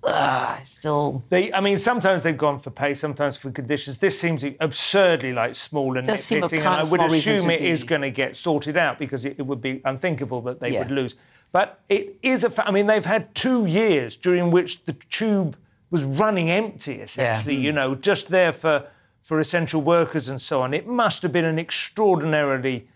I 0.03 0.59
still. 0.63 1.23
They, 1.29 1.51
I 1.51 1.59
mean, 1.59 1.79
sometimes 1.79 2.23
they've 2.23 2.37
gone 2.37 2.59
for 2.59 2.69
pay, 2.69 2.93
sometimes 2.93 3.35
for 3.35 3.51
conditions. 3.51 3.97
This 3.97 4.19
seems 4.19 4.45
absurdly 4.59 5.33
like 5.33 5.55
small 5.55 5.97
and 5.97 6.05
Does 6.07 6.23
seem 6.23 6.43
a 6.43 6.47
nitpicking, 6.47 6.57
and 6.59 6.67
I 6.67 6.83
would 6.89 7.01
assume 7.01 7.49
it 7.49 7.61
is 7.61 7.83
going 7.83 8.01
to 8.01 8.09
get 8.11 8.35
sorted 8.35 8.77
out 8.77 8.99
because 8.99 9.25
it, 9.25 9.35
it 9.37 9.43
would 9.43 9.61
be 9.61 9.81
unthinkable 9.83 10.41
that 10.43 10.59
they 10.59 10.69
Yeah. 10.69 10.79
would 10.79 10.91
lose. 10.91 11.15
But 11.51 11.79
it 11.89 12.17
is 12.21 12.43
a. 12.43 12.49
Fa- 12.49 12.67
I 12.67 12.71
mean, 12.71 12.87
they've 12.87 13.05
had 13.05 13.33
two 13.35 13.65
years 13.65 14.15
during 14.15 14.51
which 14.51 14.85
the 14.85 14.93
tube 15.09 15.57
was 15.89 16.03
running 16.03 16.49
empty, 16.51 16.95
essentially. 17.01 17.55
You 17.55 17.71
know, 17.71 17.95
just 17.95 18.27
there 18.29 18.53
for 18.53 18.87
for 19.21 19.39
essential 19.39 19.81
workers 19.81 20.29
and 20.29 20.41
so 20.41 20.61
on. 20.61 20.73
It 20.73 20.87
must 20.87 21.21
have 21.23 21.31
been 21.33 21.45
an 21.45 21.59
extraordinarily 21.59 22.87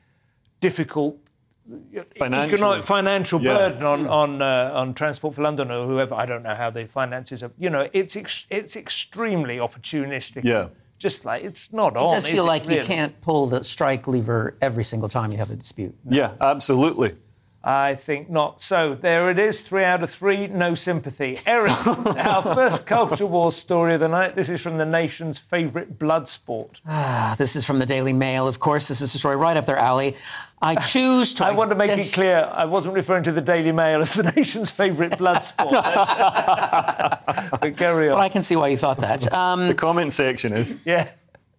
difficult 0.62 1.18
Financially. 2.18 2.54
economic 2.54 2.84
financial 2.84 3.42
Yeah. 3.42 3.58
burden 3.58 3.84
on 3.86 4.08
on 4.08 4.42
uh, 4.42 4.72
on 4.74 4.94
Transport 4.94 5.36
for 5.36 5.42
London 5.44 5.72
or 5.72 5.86
whoever. 5.88 6.16
I 6.16 6.26
don't 6.26 6.44
know 6.44 6.56
how 6.56 6.70
the 6.72 6.86
finances 6.88 7.44
are. 7.44 7.52
You 7.58 7.70
know, 7.70 7.88
it's 7.94 8.16
ex- 8.16 8.48
it's 8.50 8.76
extremely 8.76 9.58
opportunistic. 9.58 10.44
Yeah. 10.44 10.68
Just 10.98 11.24
like 11.26 11.44
it's 11.44 11.70
not 11.72 11.94
It 11.94 11.98
on. 11.98 12.14
does 12.16 12.28
feel 12.28 12.44
it, 12.46 12.48
like 12.48 12.70
you 12.70 12.82
can't 12.84 13.20
pull 13.22 13.48
the 13.48 13.64
strike 13.64 14.08
lever 14.08 14.56
every 14.62 14.84
single 14.84 15.10
time 15.10 15.32
you 15.32 15.38
have 15.38 15.52
a 15.52 15.56
dispute. 15.56 15.96
Yeah, 16.10 16.34
absolutely. 16.40 17.16
I 17.64 17.94
think 17.94 18.28
not. 18.30 18.64
So 18.64 18.96
there 18.96 19.30
it 19.30 19.38
is. 19.38 19.62
Three 19.62 19.84
out 19.84 20.02
of 20.02 20.10
three. 20.10 20.48
No 20.48 20.74
sympathy. 20.74 21.38
Erich, 21.46 21.72
our 21.88 22.42
first 22.56 22.88
culture 22.88 23.26
war 23.28 23.52
story 23.52 23.94
of 23.94 24.00
the 24.00 24.08
night. 24.08 24.36
This 24.36 24.50
is 24.50 24.62
from 24.62 24.78
the 24.80 24.86
nation's 24.86 25.38
favourite 25.38 26.00
blood 26.00 26.28
sport. 26.28 26.82
This 27.38 27.56
is 27.56 27.64
from 27.66 27.78
the 27.80 27.86
Daily 27.86 28.14
Mail, 28.14 28.48
of 28.48 28.60
course. 28.60 28.88
This 28.88 29.00
is 29.02 29.14
a 29.14 29.20
story 29.20 29.36
right 29.36 29.56
up 29.58 29.68
their 29.68 29.78
alley. 29.78 30.16
I 30.64 30.76
choose 30.76 31.34
to. 31.36 31.46
I 31.46 31.52
want 31.54 31.70
to 31.70 31.76
make 31.76 31.92
it 31.92 32.12
clear. 32.14 32.50
I 32.52 32.66
wasn't 32.66 32.94
referring 32.96 33.24
to 33.24 33.32
the 33.32 33.42
Daily 33.42 33.72
Mail 33.72 34.02
as 34.02 34.14
the 34.16 34.24
nation's 34.36 34.72
favourite 34.72 35.18
blood 35.18 35.44
sport. 35.44 35.74
But 37.62 37.78
carry 37.78 38.10
on. 38.10 38.16
But 38.18 38.22
I 38.22 38.30
can 38.30 38.42
see 38.42 38.56
why 38.56 38.70
you 38.70 38.78
thought 38.78 38.98
that. 38.98 39.32
Um, 39.34 39.68
The 39.68 39.74
comment 39.76 40.14
section 40.14 40.54
is. 40.54 40.78
yeah. 40.86 41.10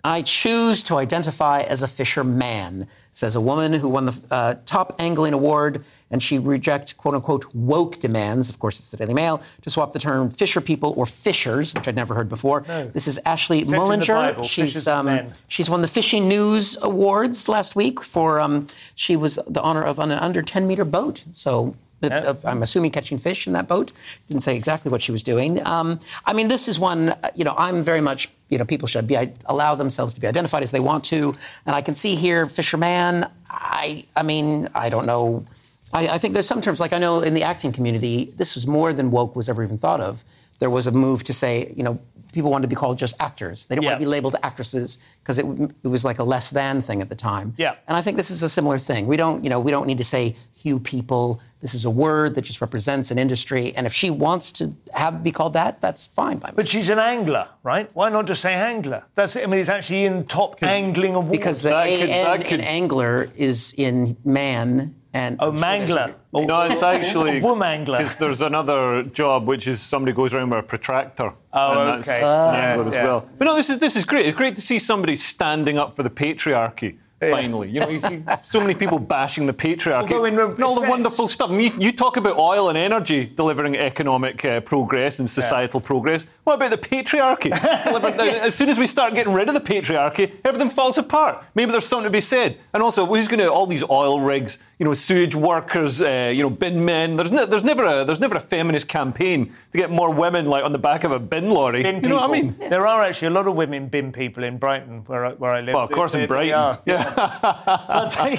I 0.04 0.22
choose 0.22 0.82
to 0.84 0.96
identify 0.96 1.60
as 1.60 1.84
a 1.84 1.88
fisherman, 1.88 2.88
says 3.12 3.36
a 3.36 3.40
woman 3.40 3.72
who 3.74 3.88
won 3.88 4.06
the 4.06 4.20
uh, 4.32 4.54
top 4.66 4.96
angling 4.98 5.32
award, 5.32 5.84
and 6.10 6.20
she 6.20 6.38
rejects 6.40 6.92
quote 6.92 7.14
unquote 7.14 7.54
woke 7.54 8.00
demands, 8.00 8.50
of 8.50 8.58
course 8.58 8.80
it's 8.80 8.90
the 8.90 8.96
Daily 8.96 9.14
Mail, 9.14 9.40
to 9.60 9.70
swap 9.70 9.92
the 9.92 10.00
term 10.00 10.28
fisher 10.30 10.60
people 10.60 10.92
or 10.96 11.06
fishers, 11.06 11.72
which 11.72 11.86
I'd 11.86 11.94
never 11.94 12.14
heard 12.14 12.28
before. 12.28 12.62
This 12.92 13.06
is 13.06 13.20
Ashley 13.24 13.62
the 13.62 13.76
Mullenger. 13.76 14.44
She's 14.44 14.86
men. 14.86 15.32
she's 15.46 15.70
won 15.70 15.82
the 15.82 15.88
Fishing 15.88 16.28
News 16.28 16.76
Awards 16.82 17.48
last 17.48 17.76
week 17.76 18.04
for 18.04 18.40
um, 18.40 18.66
she 18.96 19.14
was 19.14 19.38
the 19.46 19.62
honor 19.62 19.82
of 19.84 20.00
an 20.00 20.10
under 20.10 20.42
10 20.42 20.66
meter 20.66 20.84
boat. 20.84 21.24
So 21.32 21.74
Yeah. 22.02 22.18
uh, 22.18 22.34
I'm 22.44 22.62
assuming 22.62 22.90
catching 22.90 23.18
fish 23.18 23.46
in 23.46 23.52
that 23.52 23.68
boat. 23.68 23.92
Didn't 24.26 24.42
say 24.42 24.56
exactly 24.56 24.90
what 24.90 25.02
she 25.02 25.12
was 25.12 25.22
doing. 25.22 25.64
Um, 25.66 26.00
I 26.24 26.32
mean, 26.32 26.48
this 26.48 26.68
is 26.68 26.78
one, 26.78 27.10
uh, 27.10 27.30
you 27.34 27.44
know, 27.44 27.54
I'm 27.56 27.82
very 27.82 28.00
much, 28.00 28.28
you 28.48 28.58
know, 28.58 28.64
people 28.64 28.88
should 28.88 29.06
be 29.06 29.16
I 29.16 29.32
allow 29.46 29.74
themselves 29.74 30.14
to 30.14 30.20
be 30.20 30.26
identified 30.26 30.62
as 30.62 30.70
they 30.70 30.80
want 30.80 31.04
to. 31.04 31.34
And 31.66 31.74
I 31.74 31.82
can 31.82 31.94
see 31.94 32.14
here, 32.16 32.46
fisherman, 32.46 33.26
I, 33.48 34.04
I 34.16 34.22
mean, 34.22 34.68
I 34.74 34.88
don't 34.88 35.06
know. 35.06 35.44
I, 35.92 36.08
I 36.08 36.18
think 36.18 36.34
there's 36.34 36.46
some 36.46 36.60
terms, 36.60 36.80
like 36.80 36.92
I 36.92 36.98
know 36.98 37.20
in 37.20 37.34
the 37.34 37.42
acting 37.42 37.72
community, 37.72 38.32
this 38.36 38.54
was 38.54 38.66
more 38.66 38.92
than 38.92 39.10
woke 39.10 39.36
was 39.36 39.48
ever 39.48 39.62
even 39.62 39.78
thought 39.78 40.00
of. 40.00 40.24
There 40.58 40.70
was 40.70 40.86
a 40.86 40.92
move 40.92 41.24
to 41.24 41.32
say, 41.32 41.72
you 41.76 41.82
know, 41.82 41.98
people 42.32 42.50
wanted 42.50 42.62
to 42.62 42.68
be 42.68 42.76
called 42.76 42.98
just 42.98 43.14
actors. 43.20 43.66
They 43.66 43.74
didn't 43.76 43.86
want 43.86 44.00
to 44.00 44.04
be 44.06 44.10
labeled 44.10 44.36
actresses 44.42 44.98
because 45.22 45.38
it, 45.38 45.46
it 45.84 45.88
was 45.88 46.04
like 46.04 46.18
a 46.18 46.24
less 46.24 46.50
than 46.50 46.82
thing 46.82 47.00
at 47.02 47.08
the 47.08 47.14
time. 47.14 47.54
Yeah. 47.56 47.74
And 47.86 47.96
I 47.96 48.02
think 48.02 48.16
this 48.16 48.30
is 48.30 48.42
a 48.42 48.48
similar 48.48 48.78
thing. 48.78 49.06
We 49.06 49.16
don't, 49.16 49.44
you 49.44 49.50
know, 49.50 49.60
we 49.60 49.70
don't 49.70 49.86
need 49.86 49.98
to 49.98 50.04
say 50.04 50.34
"you 50.62 50.80
people." 50.80 51.40
This 51.60 51.74
is 51.74 51.84
a 51.84 51.90
word 51.90 52.34
that 52.34 52.42
just 52.42 52.60
represents 52.60 53.12
an 53.12 53.18
industry, 53.18 53.72
and 53.76 53.86
if 53.86 53.92
she 53.94 54.10
wants 54.10 54.50
to 54.52 54.72
have 54.94 55.22
be 55.22 55.30
called 55.30 55.52
that, 55.52 55.80
that's 55.80 56.06
fine 56.06 56.38
by 56.38 56.48
me. 56.48 56.54
But 56.56 56.68
she's 56.68 56.90
an 56.90 56.98
angler, 56.98 57.48
right? 57.62 57.88
Why 57.94 58.08
not 58.08 58.26
just 58.26 58.42
say 58.42 58.54
angler? 58.54 59.04
That's. 59.14 59.36
I 59.36 59.46
mean, 59.46 59.60
it's 59.60 59.68
actually 59.68 60.04
in 60.04 60.26
top 60.26 60.60
angling 60.62 61.14
awards. 61.14 61.30
because 61.30 61.62
the 61.62 61.68
That 61.68 61.86
A 61.86 62.36
could- 62.38 62.46
could- 62.48 62.60
in 62.60 62.66
angler 62.66 63.28
is 63.36 63.74
in 63.76 64.16
man 64.24 64.96
and 65.14 65.36
oh, 65.40 65.48
I'm 65.50 65.56
sure 65.58 65.66
mangler. 65.66 66.14
Oh, 66.32 66.42
No, 66.44 66.62
it's 66.62 66.82
actually 66.82 67.38
a 67.38 67.42
woman 67.42 67.84
because 67.84 68.18
there's 68.18 68.40
another 68.40 69.02
job 69.02 69.46
which 69.46 69.68
is 69.68 69.80
somebody 69.80 70.12
goes 70.14 70.32
around 70.32 70.50
with 70.50 70.60
a 70.60 70.62
protractor. 70.62 71.32
Oh, 71.52 71.78
and 71.80 71.88
that's 71.90 72.08
okay. 72.08 72.18
an 72.18 72.24
Yeah, 72.54 72.60
angler 72.72 72.88
as 72.88 72.94
yeah. 72.94 73.04
well. 73.04 73.28
But 73.38 73.44
no, 73.44 73.54
this 73.56 73.68
is 73.70 73.78
this 73.78 73.96
is 73.96 74.04
great. 74.04 74.26
It's 74.26 74.36
great 74.36 74.56
to 74.56 74.62
see 74.62 74.78
somebody 74.78 75.16
standing 75.16 75.78
up 75.78 75.94
for 75.94 76.02
the 76.02 76.10
patriarchy 76.10 76.98
Finally, 77.30 77.70
you 77.70 77.80
know, 77.80 77.88
you 77.88 78.00
see 78.00 78.24
so 78.44 78.60
many 78.60 78.74
people 78.74 78.98
bashing 78.98 79.46
the 79.46 79.52
patriarchy 79.52 80.02
Although 80.02 80.24
in 80.24 80.38
a 80.38 80.48
and 80.48 80.64
all 80.64 80.80
the 80.80 80.88
wonderful 80.88 81.28
stuff. 81.28 81.50
I 81.50 81.54
mean, 81.54 81.72
you, 81.72 81.86
you 81.86 81.92
talk 81.92 82.16
about 82.16 82.36
oil 82.36 82.68
and 82.68 82.76
energy 82.76 83.26
delivering 83.26 83.76
economic 83.76 84.44
uh, 84.44 84.60
progress 84.60 85.20
and 85.20 85.30
societal 85.30 85.80
progress. 85.80 86.26
What 86.44 86.54
about 86.54 86.70
the 86.70 86.78
patriarchy? 86.78 87.52
Deliver- 87.84 88.20
As 88.20 88.54
soon 88.56 88.68
as 88.68 88.78
we 88.78 88.86
start 88.86 89.14
getting 89.14 89.32
rid 89.32 89.48
of 89.48 89.54
the 89.54 89.60
patriarchy, 89.60 90.32
everything 90.44 90.70
falls 90.70 90.98
apart. 90.98 91.44
Maybe 91.54 91.70
there's 91.70 91.86
something 91.86 92.04
to 92.04 92.10
be 92.10 92.20
said. 92.20 92.58
And 92.74 92.82
also, 92.82 93.06
who's 93.06 93.28
going 93.28 93.40
to 93.40 93.52
all 93.52 93.66
these 93.66 93.84
oil 93.88 94.20
rigs? 94.20 94.58
You 94.82 94.86
know, 94.88 94.94
sewage 94.94 95.36
workers, 95.36 96.02
uh, 96.02 96.32
you 96.34 96.42
know, 96.42 96.50
bin 96.50 96.84
men. 96.84 97.14
There's, 97.14 97.30
ne- 97.30 97.46
there's 97.46 97.62
never 97.62 97.84
a 97.84 98.04
there's 98.04 98.18
never 98.18 98.34
a 98.34 98.40
feminist 98.40 98.88
campaign 98.88 99.54
to 99.70 99.78
get 99.78 99.92
more 99.92 100.10
women 100.12 100.46
like 100.46 100.64
on 100.64 100.72
the 100.72 100.78
back 100.80 101.04
of 101.04 101.12
a 101.12 101.20
bin 101.20 101.50
lorry. 101.50 101.84
Bin 101.84 101.96
you 102.02 102.08
know 102.08 102.16
what 102.16 102.30
I 102.30 102.40
people. 102.42 102.58
mean? 102.58 102.68
There 102.68 102.84
are 102.84 103.00
actually 103.00 103.28
a 103.28 103.30
lot 103.30 103.46
of 103.46 103.54
women 103.54 103.86
bin 103.86 104.10
people 104.10 104.42
in 104.42 104.58
Brighton, 104.58 105.04
where 105.06 105.24
I, 105.26 105.32
where 105.34 105.52
I 105.52 105.60
live. 105.60 105.74
Well, 105.74 105.84
of 105.84 105.92
course, 105.92 106.14
They- 106.14 106.24
in 106.24 106.28
they 106.28 106.50
Brighton. 106.50 106.54
are. 106.54 106.80
Yeah. 106.84 107.04
But 107.92 108.10
they 108.24 108.34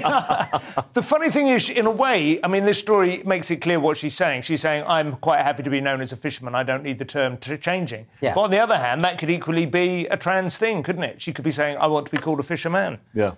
the 0.91 1.01
funny 1.01 1.29
thing 1.29 1.47
is, 1.47 1.69
in 1.69 1.85
a 1.85 1.91
way, 1.91 2.41
I 2.43 2.49
mean, 2.49 2.65
this 2.65 2.77
story 2.77 3.23
makes 3.25 3.49
it 3.49 3.61
clear 3.61 3.79
what 3.79 3.95
she's 3.95 4.13
saying. 4.13 4.41
She's 4.41 4.59
saying, 4.59 4.83
I'm 4.85 5.15
quite 5.15 5.43
happy 5.43 5.63
to 5.63 5.69
be 5.69 5.79
known 5.79 6.01
as 6.01 6.11
a 6.11 6.17
fisherman. 6.17 6.55
I 6.55 6.63
don't 6.63 6.83
need 6.83 6.97
the 6.99 7.05
term 7.05 7.37
t- 7.37 7.55
changing. 7.55 8.05
Yeah. 8.19 8.33
But 8.35 8.41
on 8.41 8.51
the 8.51 8.59
other 8.59 8.77
hand, 8.77 9.01
that 9.05 9.17
could 9.17 9.29
equally 9.29 9.65
be 9.65 10.07
a 10.07 10.17
trans 10.17 10.57
thing, 10.57 10.83
couldn't 10.83 11.03
it? 11.03 11.21
She 11.21 11.31
could 11.31 11.45
be 11.45 11.51
saying, 11.51 11.77
I 11.77 11.87
want 11.87 12.05
to 12.07 12.11
be 12.11 12.17
called 12.17 12.41
a 12.41 12.43
fisherman. 12.43 12.99
yeah. 13.13 13.35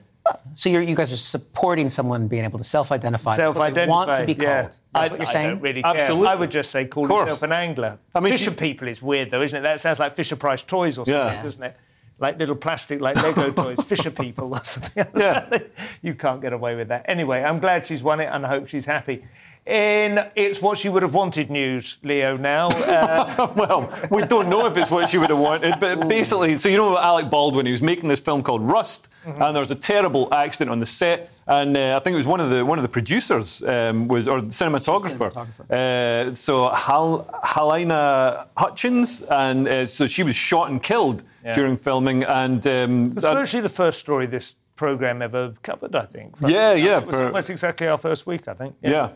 So 0.53 0.69
you're, 0.69 0.81
you 0.81 0.95
guys 0.95 1.11
are 1.13 1.17
supporting 1.17 1.89
someone 1.89 2.27
being 2.27 2.45
able 2.45 2.57
to 2.57 2.63
self-identify. 2.63 3.35
Self-identify. 3.35 3.85
They 3.85 3.88
want 3.89 4.13
to 4.15 4.25
be 4.25 4.33
called. 4.33 4.41
yeah. 4.43 4.61
That's 4.63 4.79
I, 4.93 5.01
what 5.01 5.11
you're 5.11 5.21
I 5.21 5.31
saying. 5.31 5.49
don't 5.49 5.61
really 5.61 5.81
care. 5.83 5.95
Absolutely. 5.97 6.27
I 6.27 6.35
would 6.35 6.51
just 6.51 6.71
say 6.71 6.85
call 6.85 7.07
yourself 7.09 7.43
an 7.43 7.51
angler. 7.51 7.99
I 8.15 8.19
mean, 8.21 8.33
Fisher 8.33 8.51
she- 8.51 8.55
people 8.57 8.88
is 8.88 9.01
weird, 9.01 9.29
though, 9.31 9.41
isn't 9.41 9.57
it? 9.59 9.61
That 9.61 9.79
sounds 9.81 9.99
like 9.99 10.15
Fisher 10.15 10.35
Price 10.35 10.63
toys 10.63 10.97
or 10.97 11.05
something, 11.05 11.13
Yeah. 11.13 11.43
doesn't 11.43 11.61
it? 11.63 11.77
Like 12.17 12.39
little 12.39 12.55
plastic, 12.55 13.01
like 13.01 13.21
Lego 13.21 13.51
toys, 13.63 13.77
Fisher 13.85 14.09
people 14.09 14.53
or 14.55 14.63
something. 14.63 15.05
Yeah. 15.15 15.59
you 16.01 16.15
can't 16.15 16.41
get 16.41 16.53
away 16.53 16.75
with 16.75 16.88
that. 16.88 17.05
Anyway, 17.07 17.43
I'm 17.43 17.59
glad 17.59 17.85
she's 17.85 18.01
won 18.01 18.19
it 18.21 18.25
and 18.31 18.45
I 18.45 18.49
hope 18.49 18.67
she's 18.67 18.85
happy. 18.85 19.25
In 19.65 20.23
It's 20.36 20.62
What 20.62 20.78
She 20.78 20.89
Would 20.89 21.01
Have 21.01 21.15
Wanted 21.15 21.49
news, 21.49 21.97
Leo, 22.04 22.38
now. 22.38 22.67
Uh, 22.69 23.51
well, 23.56 23.91
we 24.12 24.21
don't 24.21 24.47
know 24.47 24.67
if 24.67 24.78
it's 24.78 24.91
what 24.91 25.10
she 25.10 25.17
would 25.17 25.32
have 25.32 25.39
wanted, 25.39 25.80
but 25.80 26.08
basically, 26.08 26.56
so 26.56 26.69
you 26.69 26.78
know 26.78 26.95
Alec 26.99 27.32
Baldwin, 27.32 27.65
he 27.65 27.71
was 27.71 27.82
making 27.82 28.08
this 28.08 28.19
film 28.19 28.43
called 28.43 28.62
Rust, 28.62 29.10
Mm-hmm. 29.25 29.41
and 29.41 29.56
there 29.56 29.62
was 29.62 29.71
a 29.71 29.75
terrible 29.75 30.32
accident 30.32 30.69
on 30.69 30.80
the 30.80 30.86
set, 30.86 31.32
and 31.47 31.75
uh, 31.75 31.97
I 31.97 31.99
think 31.99 32.13
it 32.13 32.17
was 32.17 32.28
one 32.28 32.39
of 32.39 32.51
the 32.51 32.63
one 32.63 32.78
of 32.78 32.84
the 32.84 32.89
producers 32.89 33.63
um, 33.63 34.08
was 34.08 34.28
or 34.28 34.39
the 34.39 34.49
cinematographer. 34.49 35.36
Uh, 35.71 36.36
so 36.36 36.69
Hal, 36.69 37.28
Halyna 37.43 38.45
Hutchins, 38.56 39.23
and 39.23 39.67
uh, 39.67 39.88
so 39.88 40.06
she 40.06 40.21
was 40.21 40.36
shot 40.36 40.69
and 40.69 40.84
killed 40.84 41.23
during 41.56 41.75
filming, 41.75 42.23
and 42.23 42.67
um, 42.67 43.06
it's 43.15 43.23
virtually 43.25 43.62
the 43.62 43.69
first 43.69 43.99
story 43.99 44.28
this 44.28 44.58
programme 44.75 45.21
ever 45.21 45.53
covered, 45.63 45.95
I 45.95 46.05
think. 46.05 46.35
Yeah, 46.41 46.73
yeah, 46.73 46.97
It 46.97 47.05
was 47.05 47.09
for- 47.15 47.25
almost 47.27 47.49
exactly 47.49 47.88
our 47.88 47.97
first 47.97 48.27
week, 48.27 48.47
I 48.47 48.53
think. 48.53 48.75
yeah. 48.81 49.09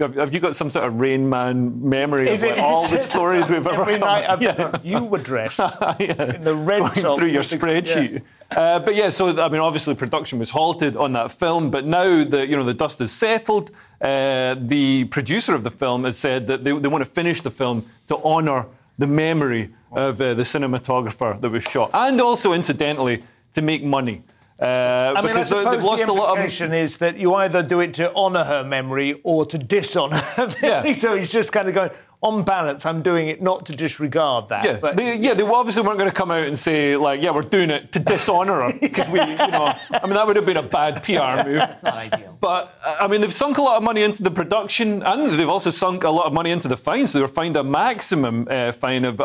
Have, 0.00 0.14
have 0.14 0.34
you 0.34 0.40
got 0.40 0.56
some 0.56 0.70
sort 0.70 0.86
of 0.86 1.00
Rain 1.00 1.28
Man 1.28 1.88
memory 1.88 2.28
Is 2.28 2.42
of 2.42 2.50
it- 2.50 2.56
like, 2.56 2.62
all 2.64 2.88
the 2.88 2.98
stories 2.98 3.48
we've 3.48 3.66
ever 3.66 3.80
Every 3.82 3.98
night 3.98 4.40
yeah. 4.42 4.76
you 4.84 5.04
were 5.04 5.18
dressed 5.18 5.60
in 6.00 6.42
the 6.42 6.54
red 6.54 6.80
going 6.80 6.92
top 6.94 7.18
through 7.18 7.28
your 7.28 7.42
the- 7.42 7.56
spreadsheet. 7.56 8.12
yeah. 8.14 8.18
Uh, 8.60 8.78
but 8.78 8.94
yeah, 8.94 9.08
so 9.08 9.40
I 9.40 9.48
mean, 9.48 9.60
obviously 9.60 9.94
production 9.94 10.38
was 10.38 10.50
halted 10.50 10.96
on 10.96 11.12
that 11.14 11.32
film, 11.32 11.70
but 11.70 11.86
now 11.86 12.24
the 12.24 12.46
you 12.46 12.56
know 12.56 12.62
the 12.64 12.74
dust 12.74 12.98
has 13.00 13.10
settled. 13.10 13.70
Uh, 14.00 14.54
the 14.58 15.04
producer 15.04 15.54
of 15.54 15.64
the 15.64 15.70
film 15.70 16.04
has 16.04 16.16
said 16.18 16.46
that 16.46 16.62
they, 16.62 16.70
they 16.78 16.88
want 16.88 17.02
to 17.02 17.10
finish 17.10 17.40
the 17.40 17.50
film 17.50 17.84
to 18.06 18.16
honour 18.18 18.66
the 18.98 19.06
memory 19.06 19.70
of 19.92 20.20
uh, 20.20 20.34
the 20.34 20.42
cinematographer 20.42 21.40
that 21.40 21.48
was 21.50 21.64
shot, 21.64 21.90
and 21.94 22.20
also 22.20 22.52
incidentally 22.52 23.22
to 23.54 23.62
make 23.62 23.82
money. 23.82 24.22
Uh, 24.64 25.14
I 25.16 25.22
mean, 25.22 25.36
I 25.36 25.42
suppose 25.42 25.80
the 26.02 26.12
lot 26.12 26.30
of. 26.30 26.36
implication 26.38 26.72
is 26.72 26.98
that 26.98 27.18
you 27.18 27.34
either 27.34 27.62
do 27.62 27.80
it 27.80 27.94
to 27.94 28.12
honour 28.14 28.44
her 28.44 28.64
memory 28.64 29.20
or 29.22 29.44
to 29.46 29.58
dishonour 29.58 30.16
her 30.36 30.46
memory. 30.62 30.90
Yeah. 30.90 30.92
So 30.92 31.16
he's 31.16 31.30
just 31.30 31.52
kind 31.52 31.68
of 31.68 31.74
going, 31.74 31.90
on 32.24 32.42
balance, 32.42 32.84
I'm 32.86 33.02
doing 33.02 33.28
it 33.28 33.40
not 33.42 33.66
to 33.66 33.76
disregard 33.76 34.48
that. 34.48 34.64
Yeah, 34.64 34.78
but 34.80 34.96
they, 34.96 35.16
yeah, 35.16 35.34
they 35.34 35.44
obviously 35.44 35.82
weren't 35.82 35.98
going 35.98 36.10
to 36.10 36.16
come 36.16 36.30
out 36.30 36.46
and 36.46 36.58
say 36.58 36.96
like, 36.96 37.22
"Yeah, 37.22 37.30
we're 37.30 37.42
doing 37.42 37.70
it 37.70 37.92
to 37.92 37.98
dishonour 37.98 38.62
her," 38.62 38.72
because 38.80 39.08
we, 39.08 39.20
you 39.20 39.26
know, 39.36 39.72
I 39.92 40.00
mean, 40.06 40.14
that 40.14 40.26
would 40.26 40.36
have 40.36 40.46
been 40.46 40.56
a 40.56 40.62
bad 40.62 41.02
PR 41.04 41.46
move. 41.46 41.58
That's 41.60 41.82
not 41.82 41.94
ideal. 41.94 42.36
But 42.40 42.76
uh, 42.84 42.96
I 43.00 43.06
mean, 43.08 43.20
they've 43.20 43.32
sunk 43.32 43.58
a 43.58 43.62
lot 43.62 43.76
of 43.76 43.82
money 43.82 44.02
into 44.02 44.22
the 44.22 44.30
production, 44.30 45.02
and 45.02 45.30
they've 45.38 45.48
also 45.48 45.70
sunk 45.70 46.04
a 46.04 46.10
lot 46.10 46.26
of 46.26 46.32
money 46.32 46.50
into 46.50 46.66
the 46.66 46.76
fine. 46.76 47.06
So 47.06 47.18
they 47.18 47.22
were 47.22 47.28
fined 47.28 47.56
a 47.56 47.62
maximum 47.62 48.48
uh, 48.50 48.72
fine 48.72 49.04
of 49.04 49.20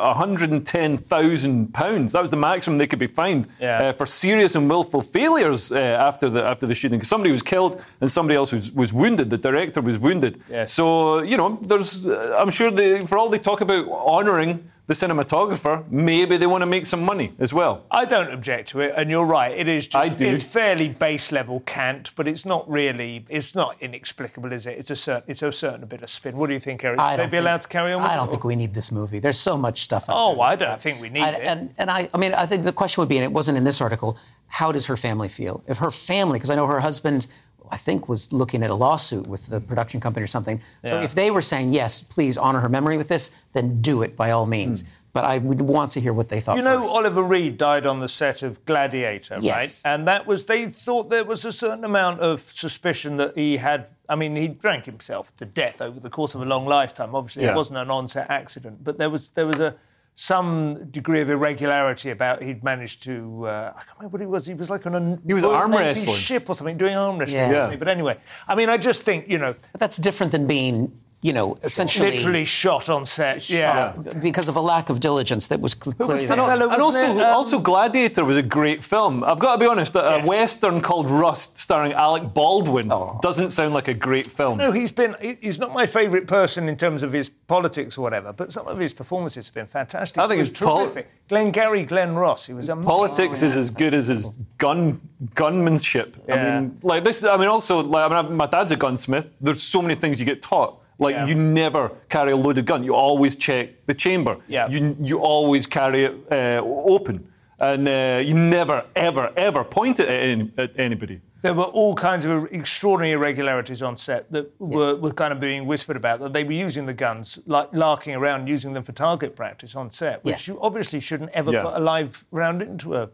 110,000 0.73 1.73
pounds. 1.73 2.13
That 2.13 2.21
was 2.21 2.29
the 2.29 2.37
maximum 2.37 2.77
they 2.77 2.87
could 2.87 2.99
be 2.99 3.07
fined 3.07 3.47
Yeah. 3.59 3.79
uh, 3.79 3.91
for 3.93 4.05
serious 4.05 4.55
and 4.55 4.69
willful 4.69 5.01
failures 5.01 5.71
uh, 5.71 5.77
after 6.09 6.29
the 6.29 6.43
after 6.45 6.65
the 6.67 6.75
shooting. 6.75 6.99
'Cause 6.99 7.09
somebody 7.09 7.31
was 7.31 7.41
killed 7.41 7.81
and 8.01 8.09
somebody 8.09 8.35
else 8.37 8.51
was, 8.51 8.71
was 8.73 8.91
wounded. 8.93 9.29
The 9.29 9.37
director 9.37 9.81
was 9.81 9.97
wounded. 9.99 10.41
Yes. 10.49 10.71
So 10.73 11.21
you 11.23 11.37
know, 11.37 11.57
there's. 11.61 12.05
Uh, 12.05 12.35
I'm 12.39 12.49
sure 12.49 12.71
they, 12.71 12.88
for 13.05 13.17
all 13.17 13.29
they 13.29 13.39
talk 13.39 13.61
about 13.61 13.87
honouring 13.87 14.69
the 14.87 14.95
cinematographer, 14.95 15.87
maybe 15.91 16.35
they 16.35 16.47
want 16.47 16.63
to 16.63 16.65
make 16.65 16.85
some 16.87 17.03
money 17.03 17.31
as 17.37 17.53
well. 17.53 17.85
I 17.91 18.05
don't 18.05 18.31
object 18.33 18.69
to 18.69 18.79
it, 18.81 18.93
and 18.97 19.07
you're 19.07 19.23
right. 19.25 19.55
It 19.55 19.67
is. 19.69 19.85
Just, 19.85 19.95
I 19.95 20.09
do. 20.09 20.25
It's 20.25 20.43
fairly 20.43 20.89
base 20.89 21.31
level 21.31 21.59
cant, 21.61 22.11
but 22.15 22.27
it's 22.27 22.43
not 22.43 22.67
really. 22.67 23.23
It's 23.29 23.53
not 23.53 23.75
inexplicable, 23.81 24.51
is 24.51 24.65
it? 24.65 24.79
It's 24.79 24.89
a 24.89 24.95
certain. 24.95 25.29
It's 25.29 25.43
a 25.43 25.51
certain 25.51 25.85
bit 25.85 26.01
of 26.01 26.09
spin. 26.09 26.35
What 26.37 26.47
do 26.47 26.53
you 26.53 26.59
think, 26.59 26.83
Erich? 26.83 26.99
Should 26.99 27.11
they 27.11 27.17
don't 27.17 27.27
be 27.27 27.37
think- 27.37 27.41
allowed 27.45 27.61
to 27.61 27.67
carry 27.67 27.93
on? 27.93 28.01
With 28.01 28.09
I 28.11 28.15
don't 28.15 28.27
or- 28.27 28.31
think 28.31 28.43
we 28.43 28.55
need 28.55 28.73
this 28.73 28.91
movie. 28.91 29.19
There's 29.19 29.37
so 29.39 29.55
much 29.57 29.81
stuff. 29.81 30.09
out 30.09 30.15
Oh, 30.17 30.29
there 30.29 30.37
well, 30.39 30.49
I 30.49 30.55
don't 30.55 30.67
crap. 30.69 30.81
think 30.81 31.01
we 31.01 31.09
need 31.09 31.21
I- 31.23 31.29
it. 31.33 31.41
And, 31.43 31.73
and 31.77 31.91
I, 31.91 32.09
I 32.11 32.17
mean, 32.17 32.33
I 32.33 32.47
think 32.47 32.63
the 32.63 32.73
question 32.73 33.01
would 33.01 33.09
be, 33.09 33.17
and 33.17 33.23
it 33.23 33.31
wasn't 33.31 33.59
in 33.59 33.65
this 33.65 33.81
article, 33.81 34.17
how 34.47 34.71
does 34.71 34.87
her 34.87 34.97
family 34.97 35.29
feel? 35.29 35.63
If 35.67 35.77
her 35.77 35.91
family, 35.91 36.39
because 36.39 36.49
I 36.49 36.55
know 36.55 36.65
her 36.65 36.79
husband, 36.79 37.27
I 37.71 37.77
think, 37.77 38.09
was 38.09 38.33
looking 38.33 38.63
at 38.63 38.69
a 38.69 38.75
lawsuit 38.75 39.27
with 39.27 39.47
the 39.47 39.61
production 39.61 39.99
company 39.99 40.23
or 40.23 40.27
something. 40.27 40.59
So 40.83 40.95
Yeah. 40.95 41.03
if 41.03 41.13
they 41.13 41.29
were 41.31 41.41
saying, 41.41 41.73
yes, 41.73 42.01
please 42.01 42.37
honor 42.37 42.59
her 42.61 42.69
memory 42.69 42.97
with 42.97 43.07
this, 43.07 43.31
then 43.53 43.81
do 43.81 44.01
it 44.01 44.15
by 44.15 44.31
all 44.31 44.45
means. 44.45 44.81
Hmm. 44.81 44.87
But 45.13 45.25
I 45.25 45.37
would 45.39 45.61
want 45.61 45.91
to 45.93 45.99
hear 46.01 46.13
what 46.13 46.29
they 46.29 46.39
thought. 46.39 46.57
You 46.57 46.63
know, 46.63 46.81
first. 46.81 46.91
Oliver 46.93 47.23
Reed 47.23 47.57
died 47.57 47.85
on 47.85 47.99
the 47.99 48.07
set 48.07 48.43
of 48.43 48.63
Gladiator, 48.65 49.37
Yes. 49.41 49.83
right? 49.85 49.93
And 49.93 50.07
that 50.07 50.27
was, 50.27 50.45
they 50.45 50.69
thought 50.69 51.09
there 51.09 51.23
was 51.25 51.45
a 51.45 51.51
certain 51.51 51.83
amount 51.83 52.19
of 52.21 52.49
suspicion 52.53 53.17
that 53.17 53.35
he 53.35 53.57
had. 53.57 53.87
I 54.07 54.15
mean, 54.15 54.35
he 54.35 54.47
drank 54.47 54.85
himself 54.85 55.35
to 55.37 55.45
death 55.45 55.81
over 55.81 55.99
the 55.99 56.09
course 56.09 56.33
of 56.35 56.41
a 56.41 56.45
long 56.45 56.65
lifetime. 56.65 57.13
Obviously, 57.13 57.43
Yeah. 57.43 57.51
it 57.51 57.55
wasn't 57.55 57.77
an 57.77 57.91
on-set 57.91 58.29
accident, 58.29 58.83
but 58.83 58.97
there 58.97 59.09
was 59.09 59.29
there 59.29 59.45
was 59.47 59.59
a 59.59 59.75
some 60.21 60.83
degree 60.91 61.21
of 61.21 61.29
irregularity 61.29 62.09
about 62.09 62.43
he'd 62.43 62.61
managed 62.61 63.01
to. 63.03 63.45
Uh, 63.47 63.71
I 63.73 63.83
can't 63.83 63.97
remember 63.99 64.11
what 64.17 64.21
he 64.21 64.27
was. 64.27 64.45
He 64.47 64.53
was 64.53 64.69
like 64.69 64.85
on 64.85 64.93
a 64.93 65.17
He 65.25 65.33
was 65.33 65.45
arm 65.45 65.71
wrestling. 65.71 66.17
ship 66.17 66.49
or 66.49 66.55
something, 66.55 66.75
doing 66.77 66.93
arm 66.93 67.19
wrestling. 67.19 67.39
Yeah. 67.39 67.59
wasn't? 67.59 67.79
But 67.79 67.87
anyway, 67.87 68.17
I 68.45 68.53
mean, 68.53 68.67
I 68.67 68.75
just 68.75 69.03
think 69.03 69.29
you 69.29 69.37
know, 69.37 69.55
But 69.71 69.79
that's 69.79 69.95
different 69.95 70.33
than 70.33 70.45
being, 70.45 70.91
you 71.21 71.33
know, 71.33 71.57
essentially. 71.63 72.11
literally 72.11 72.45
shot 72.45 72.87
on 72.89 73.05
set. 73.05 73.49
Yeah. 73.49 73.91
because 74.21 74.47
of 74.47 74.55
a 74.55 74.61
lack 74.61 74.89
of 74.89 75.01
diligence 75.01 75.47
that 75.47 75.59
was 75.59 75.73
cl- 75.73 75.93
clearly 75.93 76.13
was 76.13 76.21
the 76.21 76.27
there. 76.35 76.37
fellow- 76.45 76.69
and 76.69 76.81
also, 76.81 77.05
it, 77.17 77.21
um, 77.21 77.35
also 77.35 77.59
Gladiator 77.59 78.23
was 78.23 78.37
a 78.37 78.41
great 78.41 78.83
film. 78.85 79.23
I've 79.25 79.39
got 79.39 79.53
to 79.53 79.59
be 79.59 79.65
honest, 79.65 79.95
a, 79.95 79.99
Yes. 79.99 80.27
western 80.27 80.79
called 80.79 81.09
Rust, 81.09 81.57
starring 81.57 81.91
Alec 81.91 82.33
Baldwin, 82.33 82.89
Oh. 82.91 83.19
doesn't 83.21 83.49
sound 83.49 83.73
like 83.73 83.89
a 83.89 83.93
great 83.93 84.27
film. 84.27 84.57
No, 84.59 84.71
he's 84.71 84.93
been 84.93 85.15
he's 85.41 85.59
not 85.59 85.73
my 85.73 85.85
favourite 85.85 86.25
person 86.25 86.69
in 86.69 86.77
terms 86.77 87.03
of 87.03 87.11
his 87.11 87.27
politics 87.27 87.97
or 87.97 88.01
whatever, 88.01 88.31
but 88.31 88.51
some 88.53 88.67
of 88.67 88.77
his 88.79 88.93
performances 88.93 89.47
have 89.47 89.53
been 89.55 89.67
fantastic. 89.67 90.17
I 90.17 90.27
think 90.27 90.39
it's 90.39 90.49
was 90.51 90.59
his 90.59 90.65
pol- 90.67 90.77
terrific. 90.85 91.09
Glenn 91.27 91.51
Gary, 91.51 91.83
Glen 91.83 92.15
Ross. 92.15 92.45
He 92.45 92.53
was 92.53 92.69
amazing. 92.69 92.87
Politics 92.89 93.43
is 93.43 93.57
as 93.57 93.71
good 93.71 93.93
as 93.93 94.07
his 94.07 94.29
gun 94.57 95.01
gunmanship. 95.35 96.13
I 96.31 96.59
mean, 96.59 96.79
like 96.81 97.03
this. 97.03 97.23
I 97.23 97.35
mean, 97.37 97.47
also, 97.49 97.83
like 97.83 98.09
I 98.11 98.21
mean, 98.21 98.35
my 98.37 98.45
dad's 98.45 98.71
a 98.71 98.75
gunsmith. 98.77 99.33
There's 99.41 99.61
so 99.61 99.81
many 99.81 99.95
things 99.95 100.19
you 100.19 100.25
get 100.25 100.41
taught. 100.41 100.79
Like 100.99 101.15
Yeah. 101.15 101.25
you 101.27 101.35
never 101.35 101.91
carry 102.09 102.31
a 102.33 102.35
loaded 102.35 102.65
gun. 102.65 102.83
You 102.83 102.93
always 102.95 103.35
check 103.35 103.69
the 103.85 103.93
chamber. 103.93 104.37
Yeah. 104.47 104.67
You 104.69 104.95
you 104.99 105.19
always 105.19 105.65
carry 105.65 106.03
it 106.03 106.13
uh, 106.31 106.61
open, 106.63 107.27
and 107.59 107.87
uh, 107.87 108.21
you 108.27 108.33
never 108.33 108.83
ever 108.95 109.31
ever 109.37 109.63
point 109.63 109.99
it 109.99 110.09
at, 110.09 110.19
any, 110.21 110.51
at 110.57 110.71
anybody. 110.77 111.21
There 111.41 111.53
were 111.53 111.71
all 111.71 111.95
kinds 111.95 112.25
of 112.25 112.47
extraordinary 112.51 113.13
irregularities 113.13 113.81
on 113.81 113.97
set 113.97 114.29
that 114.33 114.45
were, 114.59 114.95
were 114.97 115.13
kind 115.13 115.31
of 115.31 115.39
being 115.39 115.65
whispered 115.65 115.95
about. 115.95 116.19
That 116.19 116.33
they 116.33 116.43
were 116.43 116.65
using 116.67 116.85
the 116.85 116.93
guns, 116.93 117.39
like 117.45 117.69
larking 117.71 118.13
around, 118.13 118.49
using 118.49 118.73
them 118.73 118.83
for 118.83 118.91
target 118.91 119.37
practice 119.37 119.73
on 119.73 119.91
set, 119.91 120.21
which 120.25 120.47
Yeah. 120.49 120.53
you 120.55 120.59
obviously 120.61 120.99
shouldn't 120.99 121.29
ever 121.31 121.51
put 121.51 121.73
a 121.75 121.79
live 121.79 122.25
round 122.31 122.61
into 122.61 122.95
a 122.97 123.09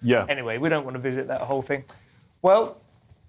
Yeah. 0.00 0.24
Anyway, 0.28 0.56
we 0.56 0.70
don't 0.70 0.84
want 0.84 0.94
to 0.94 1.02
visit 1.10 1.28
that 1.28 1.42
whole 1.42 1.60
thing. 1.62 1.84
Well, 2.40 2.78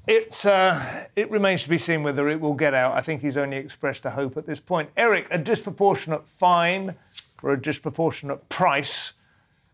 it's, 0.08 0.46
uh, 0.46 1.06
it 1.16 1.30
remains 1.30 1.64
to 1.64 1.70
be 1.70 1.78
seen 1.78 2.04
whether 2.04 2.30
it 2.30 2.40
will 2.40 2.54
get 2.54 2.74
out. 2.74 2.96
I 2.96 3.02
think 3.02 3.22
he's 3.22 3.38
only 3.38 3.58
expressed 3.58 4.06
a 4.06 4.12
hope 4.12 4.38
at 4.38 4.46
this 4.46 4.60
point. 4.60 4.90
Erich, 4.98 5.28
a 5.30 5.38
disproportionate 5.38 6.28
fine 6.28 6.96
for 7.40 7.52
a 7.54 7.62
disproportionate 7.62 8.48
price. 8.50 9.14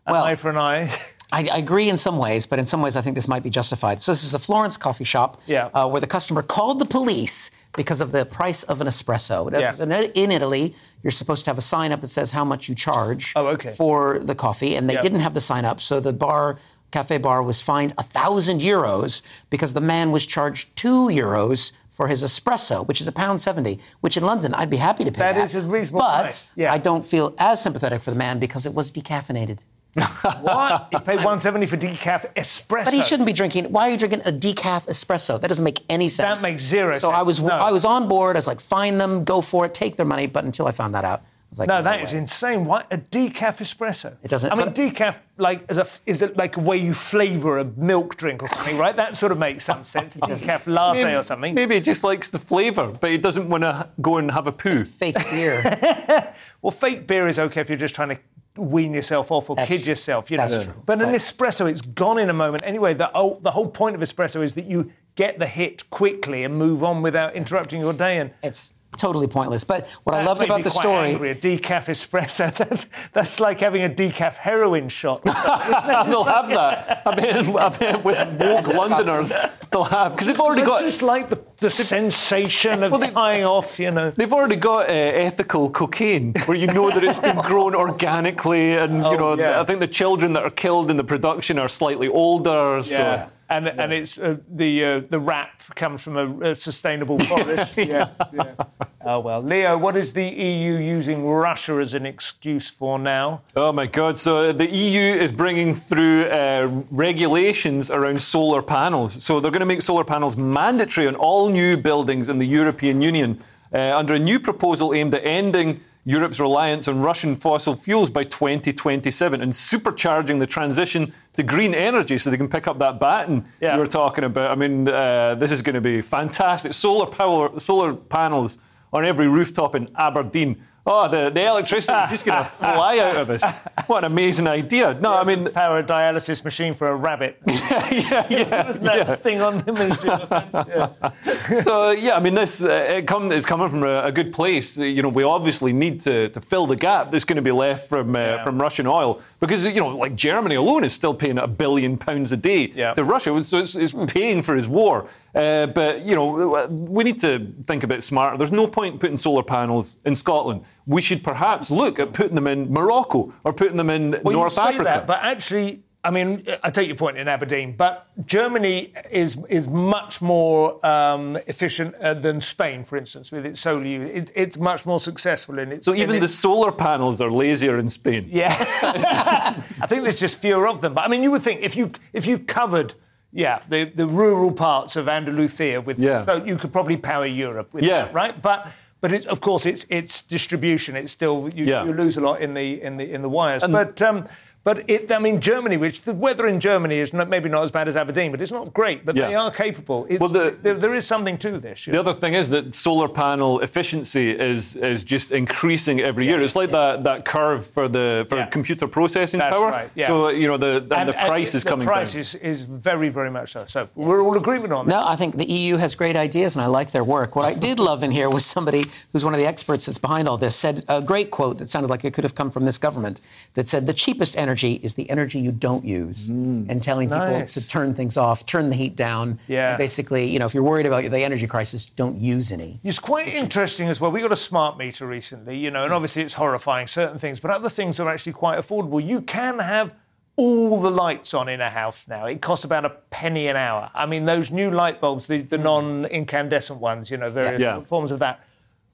An 0.06 0.12
Well- 0.12 0.24
eye 0.24 0.34
for 0.34 0.50
an 0.50 0.58
eye. 0.58 0.92
I, 1.32 1.48
I 1.50 1.56
agree 1.58 1.88
in 1.88 1.96
some 1.96 2.18
ways, 2.18 2.46
but 2.46 2.58
in 2.60 2.66
some 2.66 2.80
ways 2.82 2.94
I 2.94 3.00
think 3.00 3.16
this 3.16 3.26
might 3.26 3.42
be 3.42 3.50
justified. 3.50 4.00
So 4.02 4.12
this 4.12 4.22
is 4.22 4.34
a 4.34 4.38
Florence 4.38 4.76
coffee 4.76 5.02
shop 5.04 5.40
Yeah. 5.46 5.70
uh, 5.74 5.88
where 5.88 6.00
the 6.00 6.06
customer 6.06 6.42
called 6.42 6.78
the 6.78 6.84
police 6.84 7.50
because 7.74 8.00
of 8.00 8.12
the 8.12 8.24
price 8.24 8.62
of 8.64 8.80
an 8.80 8.86
espresso. 8.86 9.50
Yeah. 9.50 9.72
In, 9.82 9.90
in 10.14 10.30
Italy, 10.30 10.76
you're 11.02 11.10
supposed 11.10 11.44
to 11.46 11.50
have 11.50 11.58
a 11.58 11.62
sign 11.62 11.90
up 11.90 12.02
that 12.02 12.08
says 12.08 12.30
how 12.30 12.44
much 12.44 12.68
you 12.68 12.74
charge 12.76 13.32
Oh, 13.34 13.48
okay. 13.48 13.70
for 13.70 14.20
the 14.20 14.34
coffee, 14.36 14.76
and 14.76 14.88
they 14.88 14.94
Yeah. 14.94 15.00
didn't 15.00 15.20
have 15.20 15.34
the 15.34 15.40
sign 15.40 15.64
up, 15.64 15.80
so 15.80 15.98
the 15.98 16.12
bar 16.12 16.58
cafe 16.94 17.18
bar 17.18 17.42
was 17.42 17.60
fined 17.60 17.92
a 17.98 18.04
thousand 18.18 18.60
euros 18.60 19.22
because 19.50 19.72
the 19.74 19.80
man 19.94 20.12
was 20.12 20.24
charged 20.26 20.64
two 20.76 21.08
euros 21.08 21.72
for 21.90 22.06
his 22.08 22.22
espresso, 22.22 22.86
which 22.88 23.00
is 23.00 23.08
a 23.08 23.12
pound 23.12 23.40
seventy. 23.40 23.74
Which 24.00 24.16
in 24.16 24.24
London 24.24 24.54
I'd 24.54 24.70
be 24.70 24.82
happy 24.88 25.04
to 25.04 25.12
pay. 25.12 25.20
That 25.26 25.34
That 25.34 25.44
is 25.44 25.56
a 25.56 25.62
reasonable 25.62 26.00
but 26.06 26.20
price, 26.20 26.50
yeah. 26.54 26.72
I 26.72 26.78
don't 26.78 27.06
feel 27.12 27.34
as 27.38 27.62
sympathetic 27.62 28.00
for 28.02 28.10
the 28.14 28.20
man 28.26 28.38
because 28.38 28.64
it 28.66 28.74
was 28.74 28.92
decaffeinated. 28.92 29.60
What? 30.40 30.88
You 30.92 30.98
paid 31.00 31.16
170 31.16 31.66
for 31.66 31.76
decaf 31.76 32.22
espresso. 32.34 32.84
But 32.84 32.94
he 32.94 33.02
shouldn't 33.02 33.26
be 33.26 33.32
drinking. 33.32 33.64
Why 33.74 33.88
are 33.88 33.92
you 33.92 33.96
drinking 33.96 34.22
a 34.24 34.32
decaf 34.32 34.86
espresso? 34.94 35.40
That 35.40 35.48
doesn't 35.48 35.64
make 35.64 35.80
any 35.88 36.08
sense. 36.08 36.28
That 36.28 36.42
makes 36.42 36.62
zero 36.62 36.98
So 36.98 37.10
I 37.10 37.22
was 37.22 37.40
no. 37.40 37.48
I 37.68 37.70
was 37.72 37.84
on 37.84 38.08
board. 38.08 38.36
I 38.36 38.38
was 38.38 38.46
like, 38.46 38.60
find 38.60 39.00
them, 39.00 39.24
go 39.24 39.40
for 39.40 39.66
it, 39.66 39.74
take 39.74 39.96
their 39.96 40.06
money. 40.14 40.26
But 40.26 40.44
until 40.44 40.66
I 40.66 40.72
found 40.72 40.94
that 40.94 41.04
out, 41.04 41.22
like, 41.58 41.68
No, 41.68 41.82
that 41.82 42.00
is 42.02 42.12
way. 42.12 42.18
insane. 42.20 42.64
Why 42.64 42.84
a 42.90 42.98
decaf 42.98 43.58
espresso? 43.58 44.16
It 44.22 44.28
doesn't- 44.28 44.52
I 44.52 44.54
mean, 44.56 44.68
decaf 44.68 45.16
like 45.36 45.64
as 45.68 45.78
a 45.78 45.86
is 46.06 46.22
it 46.22 46.36
like 46.36 46.56
a 46.56 46.60
way 46.60 46.76
you 46.76 46.94
flavour 46.94 47.58
a 47.58 47.64
milk 47.64 48.16
drink 48.16 48.42
or 48.42 48.48
something, 48.48 48.78
right? 48.78 48.94
That 48.94 49.16
sort 49.16 49.32
of 49.32 49.38
makes 49.38 49.64
some 49.64 49.84
sense. 49.94 50.16
A 50.16 50.20
decaf 50.20 50.66
latte 50.66 51.14
or 51.14 51.22
something. 51.22 51.54
Maybe 51.54 51.74
he 51.74 51.80
just 51.80 52.04
likes 52.04 52.28
the 52.28 52.38
flavour, 52.38 52.88
but 52.88 53.10
he 53.10 53.18
doesn't 53.18 53.48
want 53.48 53.62
to 53.64 53.88
go 54.00 54.18
and 54.18 54.30
have 54.30 54.46
a 54.46 54.52
poo. 54.52 54.84
fake 54.84 55.16
beer. 55.30 55.62
Well, 56.62 56.70
fake 56.70 57.06
beer 57.06 57.28
is 57.28 57.38
okay 57.38 57.60
if 57.60 57.68
you're 57.68 57.76
just 57.76 57.94
trying 57.94 58.08
to 58.08 58.18
wean 58.56 58.94
yourself 58.94 59.30
off 59.30 59.50
or 59.50 59.56
That's 59.56 59.68
kid 59.68 59.86
yourself. 59.86 60.30
You 60.30 60.38
know. 60.38 60.46
That's 60.46 60.64
true. 60.64 60.72
But 60.86 61.02
an 61.02 61.10
But- 61.10 61.16
espresso, 61.16 61.70
it's 61.70 61.82
gone 61.82 62.18
in 62.18 62.30
a 62.30 62.32
moment. 62.32 62.62
Anyway, 62.64 62.94
the 62.94 63.08
whole, 63.08 63.38
the 63.42 63.50
whole 63.50 63.68
point 63.68 63.94
of 63.96 64.00
espresso 64.00 64.42
is 64.42 64.54
that 64.54 64.64
you 64.64 64.90
get 65.14 65.38
the 65.38 65.46
hit 65.46 65.90
quickly 65.90 66.42
and 66.42 66.56
move 66.56 66.82
on 66.82 67.02
without 67.02 67.34
interrupting 67.36 67.80
your 67.82 67.92
day. 67.92 68.16
And 68.18 68.30
it's 68.42 68.72
totally 68.96 69.26
pointless. 69.26 69.64
But 69.64 69.88
what 70.04 70.14
I 70.14 70.24
loved 70.24 70.42
about 70.42 70.62
the 70.64 70.70
story. 70.70 71.10
angry, 71.10 71.30
a 71.30 71.34
decaf 71.34 71.86
espresso. 71.86 72.54
That's, 72.64 72.86
that's 73.12 73.40
like 73.40 73.60
having 73.60 73.82
a 73.82 73.88
decaf 73.88 74.36
heroin 74.36 74.88
shot. 74.88 75.22
they'll 75.24 76.24
have 76.24 76.48
that. 76.48 77.02
I 77.06 77.14
mean, 77.16 77.56
I 77.56 77.78
mean 77.78 78.02
with 78.02 78.40
woke 78.40 78.68
Londoners, 78.76 79.32
they'll 79.70 79.84
have 79.84 80.12
because 80.12 80.26
they've 80.26 80.40
already 80.40 80.62
got 80.64 80.80
just 80.82 81.02
like 81.02 81.30
the, 81.30 81.40
the 81.58 81.70
sensation 81.70 82.82
of 82.82 82.90
Well, 82.92 83.00
they- 83.00 83.10
tying 83.10 83.44
off, 83.44 83.78
you 83.78 83.90
know. 83.90 84.10
They've 84.10 84.32
already 84.32 84.56
got 84.56 84.88
uh, 84.88 84.92
ethical 84.92 85.70
cocaine, 85.70 86.34
where 86.46 86.56
you 86.56 86.66
know 86.68 86.90
that 86.90 87.02
it's 87.02 87.18
been 87.18 87.38
grown 87.38 87.74
organically, 87.74 88.74
and 88.76 88.98
you 88.98 89.04
Oh, 89.04 89.16
know 89.16 89.38
yeah. 89.38 89.60
I 89.60 89.64
think 89.64 89.80
the 89.80 89.88
children 89.88 90.32
that 90.34 90.42
are 90.42 90.50
killed 90.50 90.90
in 90.90 90.96
the 90.96 91.04
production 91.04 91.58
are 91.58 91.68
slightly 91.68 92.08
older. 92.08 92.82
So 92.82 93.28
And 93.48 93.68
and 93.68 93.92
it's 93.92 94.18
uh, 94.18 94.36
the 94.48 94.84
uh, 94.84 95.00
the 95.10 95.18
wrap 95.18 95.62
comes 95.74 96.02
from 96.02 96.16
a, 96.16 96.50
a 96.50 96.54
sustainable 96.54 97.18
forest. 97.30 97.76
yeah. 97.76 98.10
yeah. 98.32 98.54
Oh 99.06 99.20
well, 99.20 99.42
Leo, 99.42 99.76
what 99.76 99.98
is 99.98 100.14
the 100.14 100.24
EU 100.24 100.78
using 100.78 101.26
Russia 101.26 101.74
as 101.74 101.92
an 101.92 102.06
excuse 102.06 102.70
for 102.70 102.98
now? 102.98 103.42
Oh 103.54 103.70
my 103.70 103.84
God! 103.84 104.16
So 104.16 104.50
the 104.50 104.66
EU 104.66 105.14
is 105.14 105.30
bringing 105.30 105.74
through 105.74 106.24
uh, 106.24 106.70
regulations 106.90 107.90
around 107.90 108.18
solar 108.22 108.62
panels. 108.62 109.22
So 109.22 109.40
they're 109.40 109.50
going 109.50 109.60
to 109.60 109.66
make 109.66 109.82
solar 109.82 110.04
panels 110.04 110.38
mandatory 110.38 111.06
on 111.06 111.16
all 111.16 111.50
new 111.50 111.76
buildings 111.76 112.30
in 112.30 112.38
the 112.38 112.46
European 112.46 113.02
Union 113.02 113.44
uh, 113.74 113.92
under 113.94 114.14
a 114.14 114.18
new 114.18 114.40
proposal 114.40 114.94
aimed 114.94 115.12
at 115.12 115.24
ending 115.26 115.80
Europe's 116.06 116.38
reliance 116.38 116.86
on 116.86 117.00
Russian 117.00 117.34
fossil 117.34 117.74
fuels 117.74 118.10
by 118.10 118.24
2027 118.24 119.40
and 119.40 119.52
supercharging 119.52 120.38
the 120.38 120.46
transition 120.46 121.12
to 121.34 121.42
green 121.42 121.74
energy 121.74 122.18
so 122.18 122.30
they 122.30 122.36
can 122.36 122.48
pick 122.48 122.66
up 122.66 122.78
that 122.78 122.98
baton 123.00 123.46
Yeah. 123.60 123.74
you 123.74 123.80
were 123.80 123.86
talking 123.86 124.24
about. 124.24 124.50
I 124.50 124.54
mean, 124.54 124.86
uh, 124.86 125.34
this 125.36 125.50
is 125.50 125.62
going 125.62 125.74
to 125.74 125.80
be 125.80 126.02
fantastic. 126.02 126.74
Solar 126.74 127.06
power, 127.06 127.58
solar 127.58 127.94
panels 127.94 128.58
on 128.92 129.04
every 129.04 129.28
rooftop 129.28 129.74
in 129.74 129.88
Aberdeen. 129.96 130.62
Oh, 130.86 131.08
the, 131.08 131.30
the 131.30 131.46
electricity 131.46 131.96
is 131.98 132.10
just 132.10 132.24
going 132.26 132.38
to 132.44 132.44
fly 132.44 132.98
out 132.98 133.16
of 133.16 133.30
us. 133.30 133.42
What 133.86 134.04
an 134.04 134.12
amazing 134.12 134.46
idea. 134.46 134.92
No, 134.94 135.14
I 135.14 135.24
mean, 135.24 135.50
Power 135.50 135.78
a 135.78 135.82
dialysis 135.82 136.44
machine 136.44 136.74
for 136.74 136.88
a 136.88 136.94
rabbit. 136.94 137.38
yeah, 137.46 138.26
yeah, 138.28 138.44
that 138.72 138.82
yeah. 138.84 139.16
thing 139.16 139.40
on 139.40 139.58
the 139.58 139.72
Ministry 139.72 140.10
of 140.10 140.20
Defence? 140.20 140.68
Yeah. 140.68 141.60
So 141.62 141.90
yeah, 141.92 142.16
I 142.16 142.20
mean, 142.20 142.34
this 142.34 142.62
uh, 142.62 142.68
it 142.68 143.06
come, 143.06 143.32
is 143.32 143.46
coming 143.46 143.70
from 143.70 143.82
a, 143.82 144.02
a 144.04 144.12
good 144.12 144.32
place. 144.32 144.76
You 144.76 145.02
know, 145.02 145.08
we 145.08 145.22
obviously 145.22 145.72
need 145.72 146.02
to, 146.02 146.28
to 146.28 146.40
fill 146.40 146.66
the 146.66 146.76
gap 146.76 147.10
that's 147.10 147.24
going 147.24 147.36
to 147.36 147.42
be 147.42 147.52
left 147.52 147.88
from 147.88 148.14
uh, 148.14 148.42
from 148.42 148.60
Russian 148.60 148.86
oil 148.86 149.22
because 149.40 149.64
you 149.64 149.74
know, 149.74 149.96
like 149.96 150.14
Germany 150.14 150.56
alone 150.56 150.84
is 150.84 150.92
still 150.92 151.14
paying 151.14 151.38
a 151.38 151.46
billion 151.46 151.96
pounds 151.96 152.30
a 152.32 152.36
day 152.36 152.70
Yeah. 152.74 152.92
to 152.94 153.04
Russia, 153.04 153.42
so 153.44 153.58
it's, 153.58 153.74
it's 153.74 153.94
paying 154.12 154.42
for 154.42 154.54
his 154.54 154.68
war. 154.68 155.08
Uh, 155.34 155.66
but 155.66 156.04
you 156.04 156.14
know, 156.14 156.66
we 156.68 157.02
need 157.04 157.18
to 157.20 157.52
think 157.62 157.82
a 157.82 157.86
bit 157.86 158.02
smarter. 158.02 158.36
There's 158.36 158.52
no 158.52 158.66
point 158.66 158.94
in 158.94 158.98
putting 159.00 159.16
solar 159.16 159.42
panels 159.42 159.98
in 160.04 160.14
Scotland. 160.14 160.62
We 160.86 161.02
should 161.02 161.24
perhaps 161.24 161.70
look 161.70 161.98
at 161.98 162.12
putting 162.12 162.34
them 162.36 162.46
in 162.46 162.72
Morocco 162.72 163.32
or 163.44 163.52
putting 163.52 163.76
them 163.76 163.90
in 163.90 164.20
Well, 164.22 164.34
North 164.36 164.58
Africa. 164.58 164.84
that, 164.84 165.06
but 165.06 165.18
actually, 165.22 165.82
I 166.04 166.10
mean, 166.10 166.44
I 166.62 166.68
take 166.70 166.86
your 166.86 166.96
point 166.96 167.16
in 167.16 167.28
Aberdeen, 167.28 167.74
but 167.76 168.06
Germany 168.26 168.92
is 169.10 169.38
is 169.48 169.66
much 169.66 170.20
more 170.20 170.84
um, 170.86 171.36
efficient 171.46 171.94
uh, 171.96 172.12
than 172.14 172.40
Spain, 172.42 172.84
for 172.84 172.96
instance, 172.98 173.32
with 173.32 173.46
its 173.46 173.58
solar 173.58 173.84
use. 173.86 174.10
It, 174.12 174.30
it's 174.34 174.58
much 174.58 174.84
more 174.84 175.00
successful 175.00 175.58
in 175.58 175.72
its. 175.72 175.84
so 175.86 175.94
even 175.94 176.20
the 176.20 176.28
solar 176.28 176.72
panels 176.72 177.20
are 177.22 177.30
lazier 177.30 177.78
in 177.78 177.88
Spain. 177.90 178.28
Yeah, 178.30 178.48
I 179.80 179.86
think 179.88 180.02
there's 180.04 180.20
just 180.20 180.38
fewer 180.38 180.68
of 180.68 180.80
them. 180.82 180.92
But 180.94 181.04
I 181.04 181.08
mean, 181.08 181.22
you 181.22 181.30
would 181.30 181.42
think 181.42 181.62
if 181.62 181.74
you 181.74 181.90
if 182.12 182.26
you 182.26 182.38
covered. 182.38 182.94
Yeah, 183.36 183.58
the, 183.68 183.84
the 183.84 184.06
rural 184.06 184.52
parts 184.52 184.94
of 184.96 185.08
Andalusia 185.08 185.80
with 185.80 185.98
Yeah. 185.98 186.22
so 186.22 186.44
you 186.44 186.56
could 186.56 186.72
probably 186.72 186.96
power 186.96 187.26
Europe 187.26 187.68
with 187.74 187.84
Yeah. 187.84 188.04
that, 188.04 188.14
right? 188.14 188.40
But 188.40 188.68
but 189.00 189.12
it, 189.12 189.26
of 189.26 189.40
course 189.40 189.66
it's 189.66 189.84
it's 189.90 190.22
distribution. 190.22 190.96
It's 190.96 191.12
still 191.12 191.50
you, 191.52 191.64
Yeah. 191.66 191.84
you 191.84 191.92
lose 191.92 192.16
a 192.16 192.20
lot 192.20 192.40
in 192.40 192.54
the 192.54 192.80
in 192.80 192.96
the 192.96 193.12
in 193.12 193.22
the 193.22 193.28
wires. 193.28 193.64
but 193.66 194.00
um, 194.00 194.24
but 194.64 194.88
it, 194.88 195.12
I 195.12 195.18
mean 195.18 195.40
Germany, 195.40 195.76
which 195.76 196.02
the 196.02 196.14
weather 196.14 196.46
in 196.46 196.58
Germany 196.58 196.98
is 196.98 197.12
not, 197.12 197.28
maybe 197.28 197.48
not 197.48 197.62
as 197.62 197.70
bad 197.70 197.86
as 197.86 197.96
Aberdeen, 197.96 198.30
but 198.30 198.40
it's 198.40 198.50
not 198.50 198.72
great. 198.72 199.04
But 199.04 199.14
Yeah. 199.14 199.28
they 199.28 199.34
are 199.34 199.50
capable. 199.50 200.06
It's, 200.08 200.18
Well, 200.20 200.30
the- 200.30 200.56
there, 200.62 200.74
there 200.74 200.94
is 200.94 201.06
something 201.06 201.36
to 201.38 201.58
this. 201.58 201.84
The 201.84 201.92
know. 201.92 202.00
other 202.00 202.14
thing 202.14 202.32
is 202.34 202.48
that 202.50 202.74
solar 202.74 203.08
panel 203.08 203.60
efficiency 203.60 204.30
is 204.30 204.74
is 204.76 205.02
just 205.04 205.30
increasing 205.32 206.00
every 206.00 206.24
year. 206.26 206.40
It's 206.40 206.56
like 206.56 206.70
that, 206.70 207.04
that 207.04 207.24
curve 207.24 207.66
for 207.66 207.88
the 207.88 208.26
for 208.28 208.36
Yeah. 208.38 208.46
computer 208.46 208.86
processing 208.88 209.38
That's 209.40 209.54
power. 209.56 209.70
right, 209.70 209.90
yeah. 209.94 210.06
So 210.06 210.28
you 210.28 210.48
know 210.48 210.56
the 210.56 210.72
and, 210.96 211.08
the 211.10 211.12
price 211.12 211.54
is 211.54 211.62
the 211.62 211.70
coming 211.70 211.86
price 211.86 212.12
down. 212.12 212.20
is, 212.22 212.34
is 212.36 212.62
very 212.64 213.10
very 213.10 213.30
much 213.30 213.52
so. 213.52 213.64
So 213.68 213.88
we're 213.94 214.22
all 214.22 214.36
agreement 214.36 214.72
on 214.72 214.86
that. 214.86 214.94
No, 214.94 215.00
I 215.06 215.16
think 215.16 215.36
the 215.36 215.50
EU 215.60 215.76
has 215.76 215.94
great 215.94 216.16
ideas, 216.16 216.56
and 216.56 216.62
I 216.64 216.68
like 216.78 216.90
their 216.92 217.04
work. 217.04 217.36
What 217.36 217.44
I 217.44 217.54
did 217.68 217.78
love 217.78 218.02
in 218.02 218.10
here 218.12 218.30
was 218.30 218.44
somebody 218.46 218.82
who's 219.12 219.24
one 219.28 219.34
of 219.36 219.40
the 219.40 219.46
experts 219.46 219.84
that's 219.86 219.98
behind 220.08 220.26
all 220.28 220.38
this 220.38 220.56
said 220.56 220.84
a 220.88 221.02
great 221.02 221.30
quote 221.30 221.58
that 221.58 221.68
sounded 221.68 221.90
like 221.90 222.02
it 222.08 222.14
could 222.14 222.24
have 222.24 222.34
come 222.34 222.50
from 222.50 222.64
this 222.64 222.78
government 222.78 223.20
that 223.56 223.68
said, 223.68 223.86
"The 223.86 223.92
cheapest 223.92 224.36
energy 224.38 224.53
is 224.62 224.94
the 224.94 225.10
energy 225.10 225.40
you 225.40 225.50
don't 225.50 225.84
use," 225.84 226.30
mm. 226.30 226.68
and 226.68 226.82
telling 226.82 227.08
Nice. 227.08 227.54
people 227.54 227.62
to 227.62 227.68
turn 227.68 227.94
things 227.94 228.16
off, 228.16 228.46
turn 228.46 228.68
the 228.68 228.76
heat 228.76 228.94
down. 228.94 229.40
Yeah. 229.48 229.70
And 229.70 229.78
basically, 229.78 230.26
you 230.26 230.38
know, 230.38 230.46
if 230.46 230.54
you're 230.54 230.62
worried 230.62 230.86
about 230.86 231.02
the 231.04 231.24
energy 231.24 231.46
crisis, 231.46 231.86
don't 231.86 232.20
use 232.20 232.52
any. 232.52 232.80
It's 232.84 232.98
quite 232.98 233.28
interesting 233.28 233.88
as 233.88 234.00
well. 234.00 234.10
We 234.10 234.20
got 234.20 234.32
a 234.32 234.36
smart 234.36 234.78
meter 234.78 235.06
recently, 235.06 235.56
you 235.56 235.70
know, 235.70 235.84
and 235.84 235.92
obviously 235.92 236.22
it's 236.22 236.34
horrifying 236.34 236.86
certain 236.86 237.18
things, 237.18 237.40
but 237.40 237.50
other 237.50 237.68
things 237.70 237.98
are 237.98 238.08
actually 238.08 238.34
quite 238.34 238.58
affordable. 238.58 239.04
You 239.04 239.20
can 239.20 239.58
have 239.58 239.94
all 240.36 240.80
the 240.80 240.90
lights 240.90 241.32
on 241.32 241.48
in 241.48 241.60
a 241.60 241.70
house 241.70 242.08
now. 242.08 242.26
It 242.26 242.42
costs 242.42 242.64
about 242.64 242.84
a 242.84 242.90
penny 242.90 243.46
an 243.46 243.56
hour. 243.56 243.90
I 243.94 244.06
mean, 244.06 244.24
those 244.24 244.50
new 244.50 244.70
light 244.70 245.00
bulbs, 245.00 245.26
the, 245.26 245.42
the 245.42 245.56
hmm. 245.56 245.62
non-incandescent 245.62 246.80
ones, 246.80 247.10
you 247.10 247.16
know, 247.16 247.30
various 247.30 247.62
Yeah. 247.62 247.80
forms 247.82 248.10
of 248.10 248.18
that, 248.18 248.43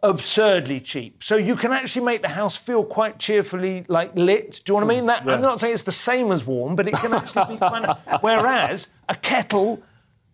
absurdly 0.02 0.80
cheap. 0.80 1.22
So 1.22 1.36
you 1.36 1.56
can 1.56 1.72
actually 1.72 2.04
make 2.04 2.22
the 2.22 2.28
house 2.28 2.56
feel 2.56 2.84
quite 2.84 3.18
cheerfully 3.18 3.84
like 3.88 4.12
lit. 4.14 4.62
Do 4.64 4.72
you 4.72 4.80
know 4.80 4.86
what 4.86 4.92
I 4.92 4.96
mean? 4.96 5.06
That 5.06 5.26
I'm 5.28 5.40
not 5.42 5.60
saying 5.60 5.74
it's 5.74 5.82
the 5.82 5.92
same 5.92 6.32
as 6.32 6.44
warm, 6.46 6.76
but 6.76 6.88
it 6.88 6.94
can 6.94 7.12
actually 7.12 7.54
be 7.54 7.58
kind 7.58 7.86
of. 7.86 7.98
Whereas 8.22 8.88
a 9.08 9.14
kettle, 9.14 9.82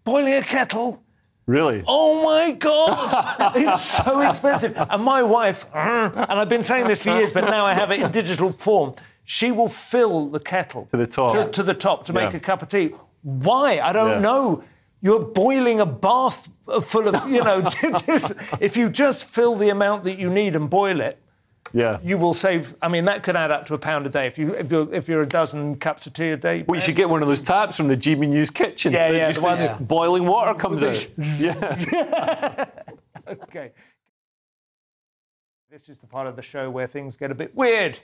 boiling 0.05 0.35
a 0.35 0.43
kettle. 0.43 1.03
Really? 1.47 1.85
Oh 1.87 2.25
my 2.25 2.51
God! 2.53 3.53
it's 3.57 3.83
so 4.05 4.21
expensive. 4.21 4.77
And 4.91 5.03
my 5.05 5.23
wife, 5.23 5.65
uh-huh, 5.73 6.27
and 6.29 6.41
I've 6.41 6.49
been 6.49 6.65
saying 6.65 6.89
this 6.89 7.03
for 7.05 7.11
years, 7.11 7.33
but 7.33 7.45
now 7.45 7.65
I 7.65 7.73
have 7.75 7.93
it 7.93 8.01
in 8.01 8.11
digital 8.11 8.53
form. 8.53 8.95
She 9.25 9.53
will 9.53 9.69
fill 9.69 10.29
the 10.29 10.41
kettle 10.41 10.87
To 10.87 10.97
the 10.97 11.07
top. 11.07 11.35
to, 11.35 11.51
to 11.51 11.63
the 11.63 11.75
top 11.75 12.05
to 12.07 12.13
make 12.13 12.35
a 12.35 12.41
cup 12.41 12.63
of 12.63 12.69
tea. 12.69 12.95
Why? 13.23 13.81
I 13.81 13.93
don't 13.93 14.11
Yeah. 14.11 14.19
know. 14.21 14.65
You're 15.03 15.21
boiling 15.21 15.79
a 15.81 15.87
bath 15.87 16.49
full 16.83 17.07
of, 17.09 17.29
you 17.31 17.43
know, 17.45 17.61
just, 18.07 18.33
if 18.61 18.77
you 18.77 18.89
just 18.91 19.25
fill 19.25 19.55
the 19.55 19.69
amount 19.69 20.05
that 20.05 20.19
you 20.19 20.31
need 20.31 20.57
and 20.57 20.69
boil 20.71 21.01
it, 21.01 21.21
Yeah. 21.73 21.99
you 22.03 22.17
will 22.19 22.35
save. 22.35 22.75
I 22.81 22.89
mean, 22.89 23.05
that 23.05 23.23
could 23.23 23.37
add 23.37 23.51
up 23.51 23.67
to 23.67 23.75
a 23.75 23.79
pound 23.79 24.07
a 24.07 24.09
day 24.09 24.27
if 24.27 24.39
you 24.39 24.55
if 24.55 24.71
you're, 24.71 24.93
if 24.95 25.09
you're 25.09 25.23
a 25.23 25.29
dozen 25.29 25.77
cups 25.77 26.07
of 26.07 26.13
tea 26.15 26.31
a 26.31 26.37
day. 26.37 26.65
well, 26.67 26.77
you 26.77 26.81
should 26.81 26.97
get 26.97 27.09
one 27.11 27.23
of 27.23 27.29
those 27.29 27.41
taps 27.43 27.77
from 27.77 27.89
the 27.89 27.97
GB 27.97 28.29
News 28.29 28.51
kitchen. 28.51 28.93
Yeah, 28.95 29.11
yeah, 29.11 29.27
Just 29.29 29.43
one- 29.43 29.57
this 29.59 29.77
boiling 29.79 30.27
water 30.27 30.55
comes 30.55 30.83
out. 30.83 31.07
Yeah. 31.19 32.67
Okay. 33.29 33.73
This 35.71 35.89
is 35.89 35.99
the 35.99 36.07
part 36.07 36.27
of 36.27 36.37
the 36.37 36.43
show 36.43 36.71
where 36.71 36.87
things 36.87 37.17
get 37.17 37.31
a 37.31 37.35
bit 37.35 37.55
weird. 37.55 37.99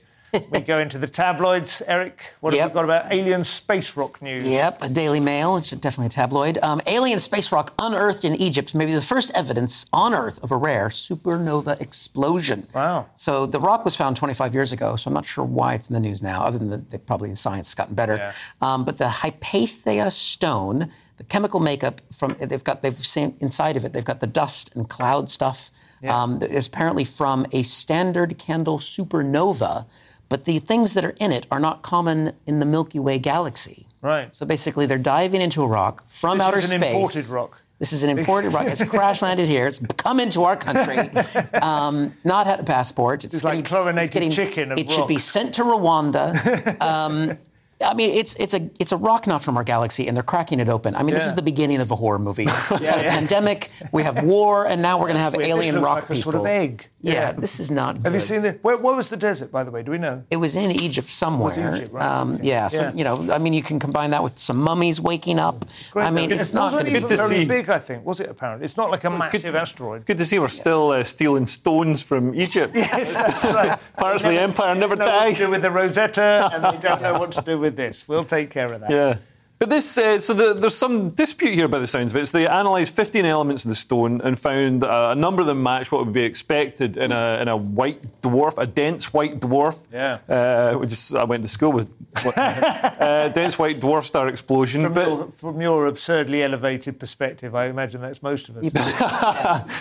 We 0.50 0.60
go 0.60 0.78
into 0.78 0.96
the 0.98 1.06
tabloids. 1.06 1.82
Erich, 1.86 2.22
what 2.40 2.54
have 2.54 2.58
Yep. 2.58 2.70
we 2.70 2.74
got 2.74 2.84
about 2.84 3.12
alien 3.12 3.44
space 3.44 3.96
rock 3.98 4.22
news? 4.22 4.48
Yep, 4.48 4.80
a 4.80 4.88
Daily 4.88 5.20
Mail, 5.20 5.56
it's 5.58 5.70
definitely 5.72 6.06
a 6.06 6.08
tabloid. 6.08 6.58
Um, 6.62 6.80
alien 6.86 7.18
space 7.18 7.52
rock 7.52 7.74
unearthed 7.78 8.24
in 8.24 8.34
Egypt, 8.36 8.74
maybe 8.74 8.94
the 8.94 9.02
first 9.02 9.30
evidence 9.34 9.84
on 9.92 10.14
Earth 10.14 10.42
of 10.42 10.50
a 10.50 10.56
rare 10.56 10.88
supernova 10.88 11.78
explosion. 11.82 12.66
Wow. 12.74 13.06
So 13.14 13.44
the 13.44 13.60
rock 13.60 13.84
was 13.84 13.94
found 13.94 14.16
25 14.16 14.54
years 14.54 14.72
ago, 14.72 14.96
so 14.96 15.08
I'm 15.08 15.14
not 15.14 15.26
sure 15.26 15.44
why 15.44 15.74
it's 15.74 15.90
in 15.90 15.94
the 15.94 16.00
news 16.00 16.22
now, 16.22 16.42
other 16.44 16.56
than 16.58 16.70
that 16.70 16.90
they 16.90 16.96
probably 16.98 17.28
in 17.28 17.36
science 17.36 17.68
has 17.68 17.74
gotten 17.74 17.94
better. 17.94 18.16
Yeah. 18.16 18.32
Um, 18.62 18.86
but 18.86 18.96
the 18.96 19.08
Hypatia 19.08 20.10
stone, 20.10 20.90
the 21.18 21.24
chemical 21.24 21.60
makeup 21.60 22.00
from 22.10 22.36
they've 22.40 22.64
got 22.64 22.80
they've 22.80 22.96
seen 22.96 23.36
inside 23.40 23.76
of 23.76 23.84
it, 23.84 23.92
they've 23.92 24.02
got 24.02 24.20
the 24.20 24.26
dust 24.26 24.74
and 24.74 24.88
cloud 24.88 25.28
stuff. 25.28 25.70
Um, 26.08 26.40
that 26.40 26.50
is 26.50 26.66
apparently 26.66 27.04
from 27.04 27.46
a 27.52 27.62
standard 27.62 28.36
candle 28.36 28.78
supernova, 28.80 29.86
but 30.32 30.46
the 30.46 30.60
things 30.60 30.94
that 30.94 31.04
are 31.04 31.14
in 31.20 31.30
it 31.30 31.46
are 31.50 31.60
not 31.60 31.82
common 31.82 32.32
in 32.46 32.58
the 32.58 32.64
Milky 32.64 32.98
Way 32.98 33.18
galaxy. 33.18 33.86
Right. 34.00 34.34
So 34.34 34.46
basically, 34.46 34.86
they're 34.86 34.96
diving 34.96 35.42
into 35.42 35.62
a 35.62 35.66
rock 35.66 36.04
from 36.08 36.38
This 36.38 36.46
outer 36.46 36.62
space. 36.62 36.72
This 36.80 36.82
is 37.12 37.22
an 37.22 37.28
imported 37.28 37.28
rock. 37.34 37.58
This 37.78 37.92
is 37.92 38.02
an 38.02 38.18
imported 38.18 38.48
rock. 38.54 38.64
It's 38.66 38.82
crash 38.82 39.20
landed 39.20 39.46
here. 39.46 39.66
It's 39.66 39.80
come 39.98 40.18
into 40.20 40.44
our 40.44 40.56
country. 40.56 41.10
Um, 41.62 42.14
not 42.24 42.46
had 42.46 42.60
a 42.60 42.64
passport. 42.64 43.24
It's, 43.24 43.34
It's 43.34 43.44
like 43.44 43.66
chlorinated 43.66 44.32
chicken 44.32 44.72
of 44.72 44.78
It 44.78 44.90
should 44.90 45.06
be 45.06 45.18
sent 45.18 45.52
to 45.54 45.64
Rwanda. 45.64 46.80
Um, 46.80 47.36
I 47.84 47.94
mean, 47.94 48.10
it's 48.10 48.34
it's 48.36 48.54
a 48.54 48.70
it's 48.78 48.92
a 48.92 48.96
rock 48.96 49.26
not 49.26 49.42
from 49.42 49.56
our 49.56 49.64
galaxy, 49.64 50.06
and 50.08 50.16
they're 50.16 50.22
cracking 50.22 50.60
it 50.60 50.68
open. 50.68 50.94
I 50.94 51.02
mean, 51.02 51.14
this 51.14 51.26
is 51.26 51.34
the 51.34 51.42
beginning 51.42 51.80
of 51.80 51.90
a 51.90 51.96
horror 51.96 52.18
movie. 52.18 52.46
We've 52.70 52.80
had 52.80 53.00
a 53.00 53.04
yeah. 53.04 53.14
pandemic, 53.14 53.70
we 53.92 54.02
have 54.04 54.22
war, 54.22 54.66
and 54.66 54.80
now 54.82 54.98
we're 54.98 55.06
going 55.06 55.16
to 55.16 55.22
have 55.22 55.34
This 55.34 55.46
alien 55.46 55.76
looks 55.76 55.84
rock 55.86 55.94
like 55.96 56.04
a 56.04 56.14
people. 56.14 56.32
sort 56.32 56.34
of 56.36 56.46
egg. 56.46 56.88
Yeah, 57.00 57.32
this 57.32 57.58
is 57.58 57.70
not. 57.70 57.98
Have 58.04 58.14
you 58.14 58.20
seen 58.20 58.42
the? 58.42 58.52
Where, 58.62 58.76
where 58.76 58.94
was 58.94 59.08
the 59.08 59.16
desert, 59.16 59.50
by 59.50 59.64
the 59.64 59.70
way? 59.70 59.82
Do 59.82 59.90
we 59.90 59.98
know? 59.98 60.22
It 60.30 60.36
was 60.36 60.54
in 60.56 60.70
Egypt 60.70 61.08
somewhere. 61.08 61.74
Egypt, 61.74 61.92
right, 61.92 62.04
um, 62.04 62.34
okay. 62.34 62.48
Yeah, 62.48 62.68
so, 62.68 62.82
Yeah. 62.82 62.92
you 62.94 63.04
know, 63.04 63.32
I 63.32 63.38
mean, 63.38 63.52
you 63.54 63.62
can 63.62 63.78
combine 63.80 64.10
that 64.12 64.22
with 64.22 64.38
some 64.38 64.58
mummies 64.58 65.00
waking 65.00 65.38
up. 65.40 65.64
I 65.96 66.10
mean, 66.10 66.30
It 66.30 66.38
it's 66.40 66.52
not 66.52 66.72
wasn't 66.72 66.90
going 66.90 67.02
to 67.02 67.08
be. 67.08 67.16
to 67.16 67.22
very 67.22 67.36
see. 67.38 67.44
big. 67.44 67.68
I 67.68 67.78
think 67.78 68.04
was 68.06 68.20
it 68.20 68.28
apparent? 68.30 68.62
It's 68.62 68.76
not 68.76 68.90
like 68.90 69.02
a 69.04 69.10
massive 69.10 69.54
asteroid. 69.56 70.06
Good 70.06 70.18
to 70.18 70.24
see 70.24 70.38
we're 70.38 70.48
still 70.48 70.90
uh, 70.92 71.02
stealing 71.02 71.46
stones 71.46 72.02
from 72.02 72.34
Egypt. 72.34 72.74
Yes, 72.92 73.12
that's 73.14 73.44
right. 73.46 73.78
Parts 73.96 74.22
of 74.24 74.30
the 74.30 74.38
empire 74.38 74.74
never 74.74 74.94
know 74.96 75.04
what 75.06 75.10
die. 75.24 75.32
to 75.32 75.38
do 75.38 75.50
with 75.50 75.62
the 75.62 75.70
Rosetta, 75.70 76.50
and 76.52 76.64
they 76.64 76.80
don't 76.80 77.00
know 77.02 77.18
what 77.18 77.32
to 77.32 77.42
do 77.42 77.58
with 77.58 77.71
this. 77.76 78.06
We'll 78.08 78.24
take 78.24 78.50
care 78.50 78.72
of 78.72 78.80
that. 78.80 78.90
Yeah. 78.90 79.16
But 79.62 79.70
this, 79.70 79.96
uh, 79.96 80.18
so 80.18 80.34
the, 80.34 80.54
there's 80.54 80.74
some 80.74 81.10
dispute 81.10 81.54
here 81.54 81.68
by 81.68 81.78
the 81.78 81.86
sounds 81.86 82.12
of 82.12 82.20
it. 82.20 82.26
So 82.26 82.36
they 82.36 82.48
analysed 82.48 82.96
15 82.96 83.24
elements 83.24 83.64
of 83.64 83.68
the 83.68 83.76
stone 83.76 84.20
and 84.20 84.36
found 84.36 84.82
uh, 84.82 85.10
a 85.12 85.14
number 85.14 85.40
of 85.40 85.46
them 85.46 85.62
match 85.62 85.92
what 85.92 86.04
would 86.04 86.12
be 86.12 86.24
expected 86.24 86.96
in 86.96 87.12
a, 87.12 87.38
in 87.40 87.46
a 87.46 87.56
white 87.56 88.20
dwarf, 88.22 88.58
a 88.58 88.66
dense 88.66 89.12
white 89.12 89.38
dwarf. 89.38 89.86
Yeah. 89.92 90.18
Uh, 90.28 91.16
I 91.16 91.22
went 91.22 91.44
to 91.44 91.48
school 91.48 91.70
with. 91.70 91.88
uh, 92.26 93.28
dense 93.28 93.56
white 93.56 93.78
dwarf 93.78 94.02
star 94.02 94.26
explosion. 94.26 94.82
From, 94.82 94.94
but 94.94 95.06
your, 95.06 95.28
from 95.36 95.60
your 95.60 95.86
absurdly 95.86 96.42
elevated 96.42 96.98
perspective, 96.98 97.54
I 97.54 97.66
imagine 97.66 98.00
that's 98.00 98.20
most 98.20 98.48
of 98.48 98.56
us. 98.56 98.72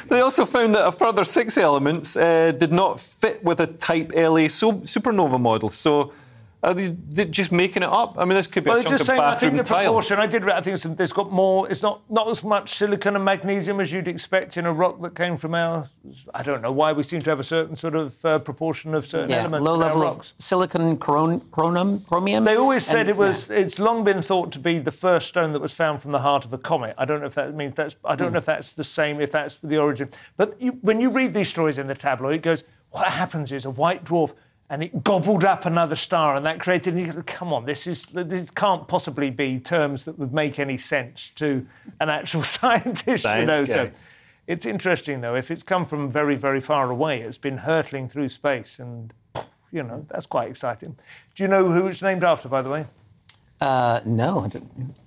they 0.10 0.22
also 0.22 0.46
found 0.46 0.76
that 0.76 0.86
a 0.86 0.92
further 0.92 1.24
six 1.24 1.58
elements 1.58 2.16
uh, 2.16 2.52
did 2.52 2.72
not 2.72 3.00
fit 3.00 3.44
with 3.44 3.60
a 3.60 3.66
Type 3.66 4.14
Ia 4.16 4.48
so, 4.48 4.74
supernova 4.74 5.42
model. 5.42 5.72
So. 5.72 6.14
Are 6.64 6.76
they 6.76 6.90
they 6.90 7.26
just 7.26 7.52
making 7.52 7.82
it 7.82 7.90
up? 7.90 8.16
I 8.20 8.26
mean, 8.26 8.36
this 8.36 8.46
could 8.46 8.64
be 8.64 8.70
Well, 8.70 8.80
a 8.80 8.84
chunk 8.84 8.92
just 8.92 9.02
of 9.02 9.08
saying, 9.08 9.20
I 9.20 9.34
think 9.36 9.58
the 9.58 9.64
tile. 9.64 9.86
proportion, 9.86 10.20
I 10.20 10.28
did 10.28 10.46
read, 10.46 10.56
I 10.58 10.62
think 10.62 10.76
it's, 10.76 10.84
there's 10.84 11.12
got 11.12 11.32
more, 11.32 11.68
it's 11.72 11.82
not, 11.82 12.02
not 12.08 12.30
as 12.30 12.44
much 12.44 12.76
silicon 12.76 13.16
and 13.16 13.26
magnesium 13.26 13.80
as 13.80 13.92
you'd 13.92 14.08
expect 14.08 14.58
in 14.58 14.68
a 14.68 14.72
rock 14.74 15.02
that 15.02 15.16
came 15.16 15.38
from 15.38 15.56
our, 15.56 15.88
I 16.36 16.44
don't 16.44 16.62
know 16.62 16.72
why 16.72 16.92
we 16.94 17.02
seem 17.02 17.22
to 17.24 17.30
have 17.32 17.40
a 17.40 17.44
certain 17.44 17.76
sort 17.78 17.96
of 17.96 18.24
uh, 18.24 18.38
proportion 18.38 18.94
of 18.94 19.08
certain 19.08 19.32
Yeah, 19.32 19.38
elements 19.40 19.66
low 19.66 19.74
in 19.74 19.82
our 19.82 19.88
level 19.88 20.04
of 20.04 20.16
rocks. 20.18 20.34
silicon 20.38 20.98
chron- 20.98 21.40
chronum, 21.52 22.06
chromium. 22.08 22.44
They 22.44 22.58
always 22.58 22.86
said 22.86 23.02
And- 23.02 23.10
it 23.10 23.18
was. 23.18 23.50
It's 23.50 23.80
long 23.80 24.04
been 24.04 24.22
thought 24.22 24.52
to 24.52 24.60
be 24.60 24.78
the 24.78 24.92
first 24.92 25.30
stone 25.30 25.54
that 25.54 25.62
was 25.62 25.74
found 25.74 26.00
from 26.04 26.12
the 26.12 26.20
heart 26.20 26.46
of 26.46 26.54
a 26.54 26.60
comet. 26.60 26.94
I 26.96 27.06
don't 27.06 27.22
know 27.22 27.26
if 27.28 27.34
that 27.36 27.56
means 27.56 27.74
that's. 27.76 27.96
I 28.06 28.16
don't 28.16 28.34
know 28.34 28.38
if 28.38 28.46
that's 28.46 28.74
the 28.74 28.84
same. 28.84 29.20
If 29.20 29.32
that's 29.32 29.56
the 29.64 29.78
origin. 29.80 30.10
But 30.38 30.62
you, 30.62 30.74
when 30.82 31.02
you 31.02 31.10
read 31.10 31.34
these 31.34 31.50
stories 31.50 31.80
in 31.80 31.88
the 31.88 31.96
tabloid, 31.96 32.36
it 32.36 32.42
goes. 32.44 32.64
What 32.92 33.08
happens 33.08 33.52
is 33.52 33.64
a 33.66 33.70
white 33.70 34.04
dwarf, 34.04 34.34
and 34.72 34.82
it 34.82 35.04
gobbled 35.04 35.44
up 35.44 35.66
another 35.66 35.98
star, 35.98 36.38
and 36.38 36.46
that 36.46 36.62
created. 36.62 36.94
And 36.96 37.06
you 37.06 37.12
go, 37.12 37.22
come 37.26 37.52
on, 37.52 37.66
this 37.66 37.86
is. 37.86 38.06
This 38.06 38.50
can't 38.52 38.88
possibly 38.88 39.30
be 39.30 39.60
terms 39.60 40.06
that 40.06 40.18
would 40.18 40.34
make 40.34 40.60
any 40.60 40.78
sense 40.78 41.30
to 41.32 41.68
an 42.00 42.10
actual 42.10 42.42
scientist. 42.58 43.26
you 43.26 43.46
know. 43.46 43.66
guy. 43.66 43.72
So 43.72 43.92
it's 44.48 44.66
interesting 44.66 45.20
though. 45.20 45.36
If 45.36 45.52
it's 45.52 45.62
come 45.62 45.84
from 45.84 46.10
very, 46.10 46.38
very 46.38 46.62
far 46.62 46.90
away, 46.90 47.22
it's 47.22 47.38
been 47.38 47.60
hurtling 47.60 48.08
through 48.08 48.30
space, 48.30 48.80
and 48.80 49.14
you 49.74 49.84
know 49.84 50.06
that's 50.10 50.26
quite 50.26 50.50
exciting. 50.50 50.96
Do 51.36 51.44
you 51.44 51.50
know 51.50 51.70
who 51.70 51.88
it's 51.88 52.02
named 52.02 52.24
after, 52.24 52.48
by 52.48 52.62
the 52.62 52.70
way? 52.70 52.86
Uh, 53.60 54.00
no, 54.06 54.50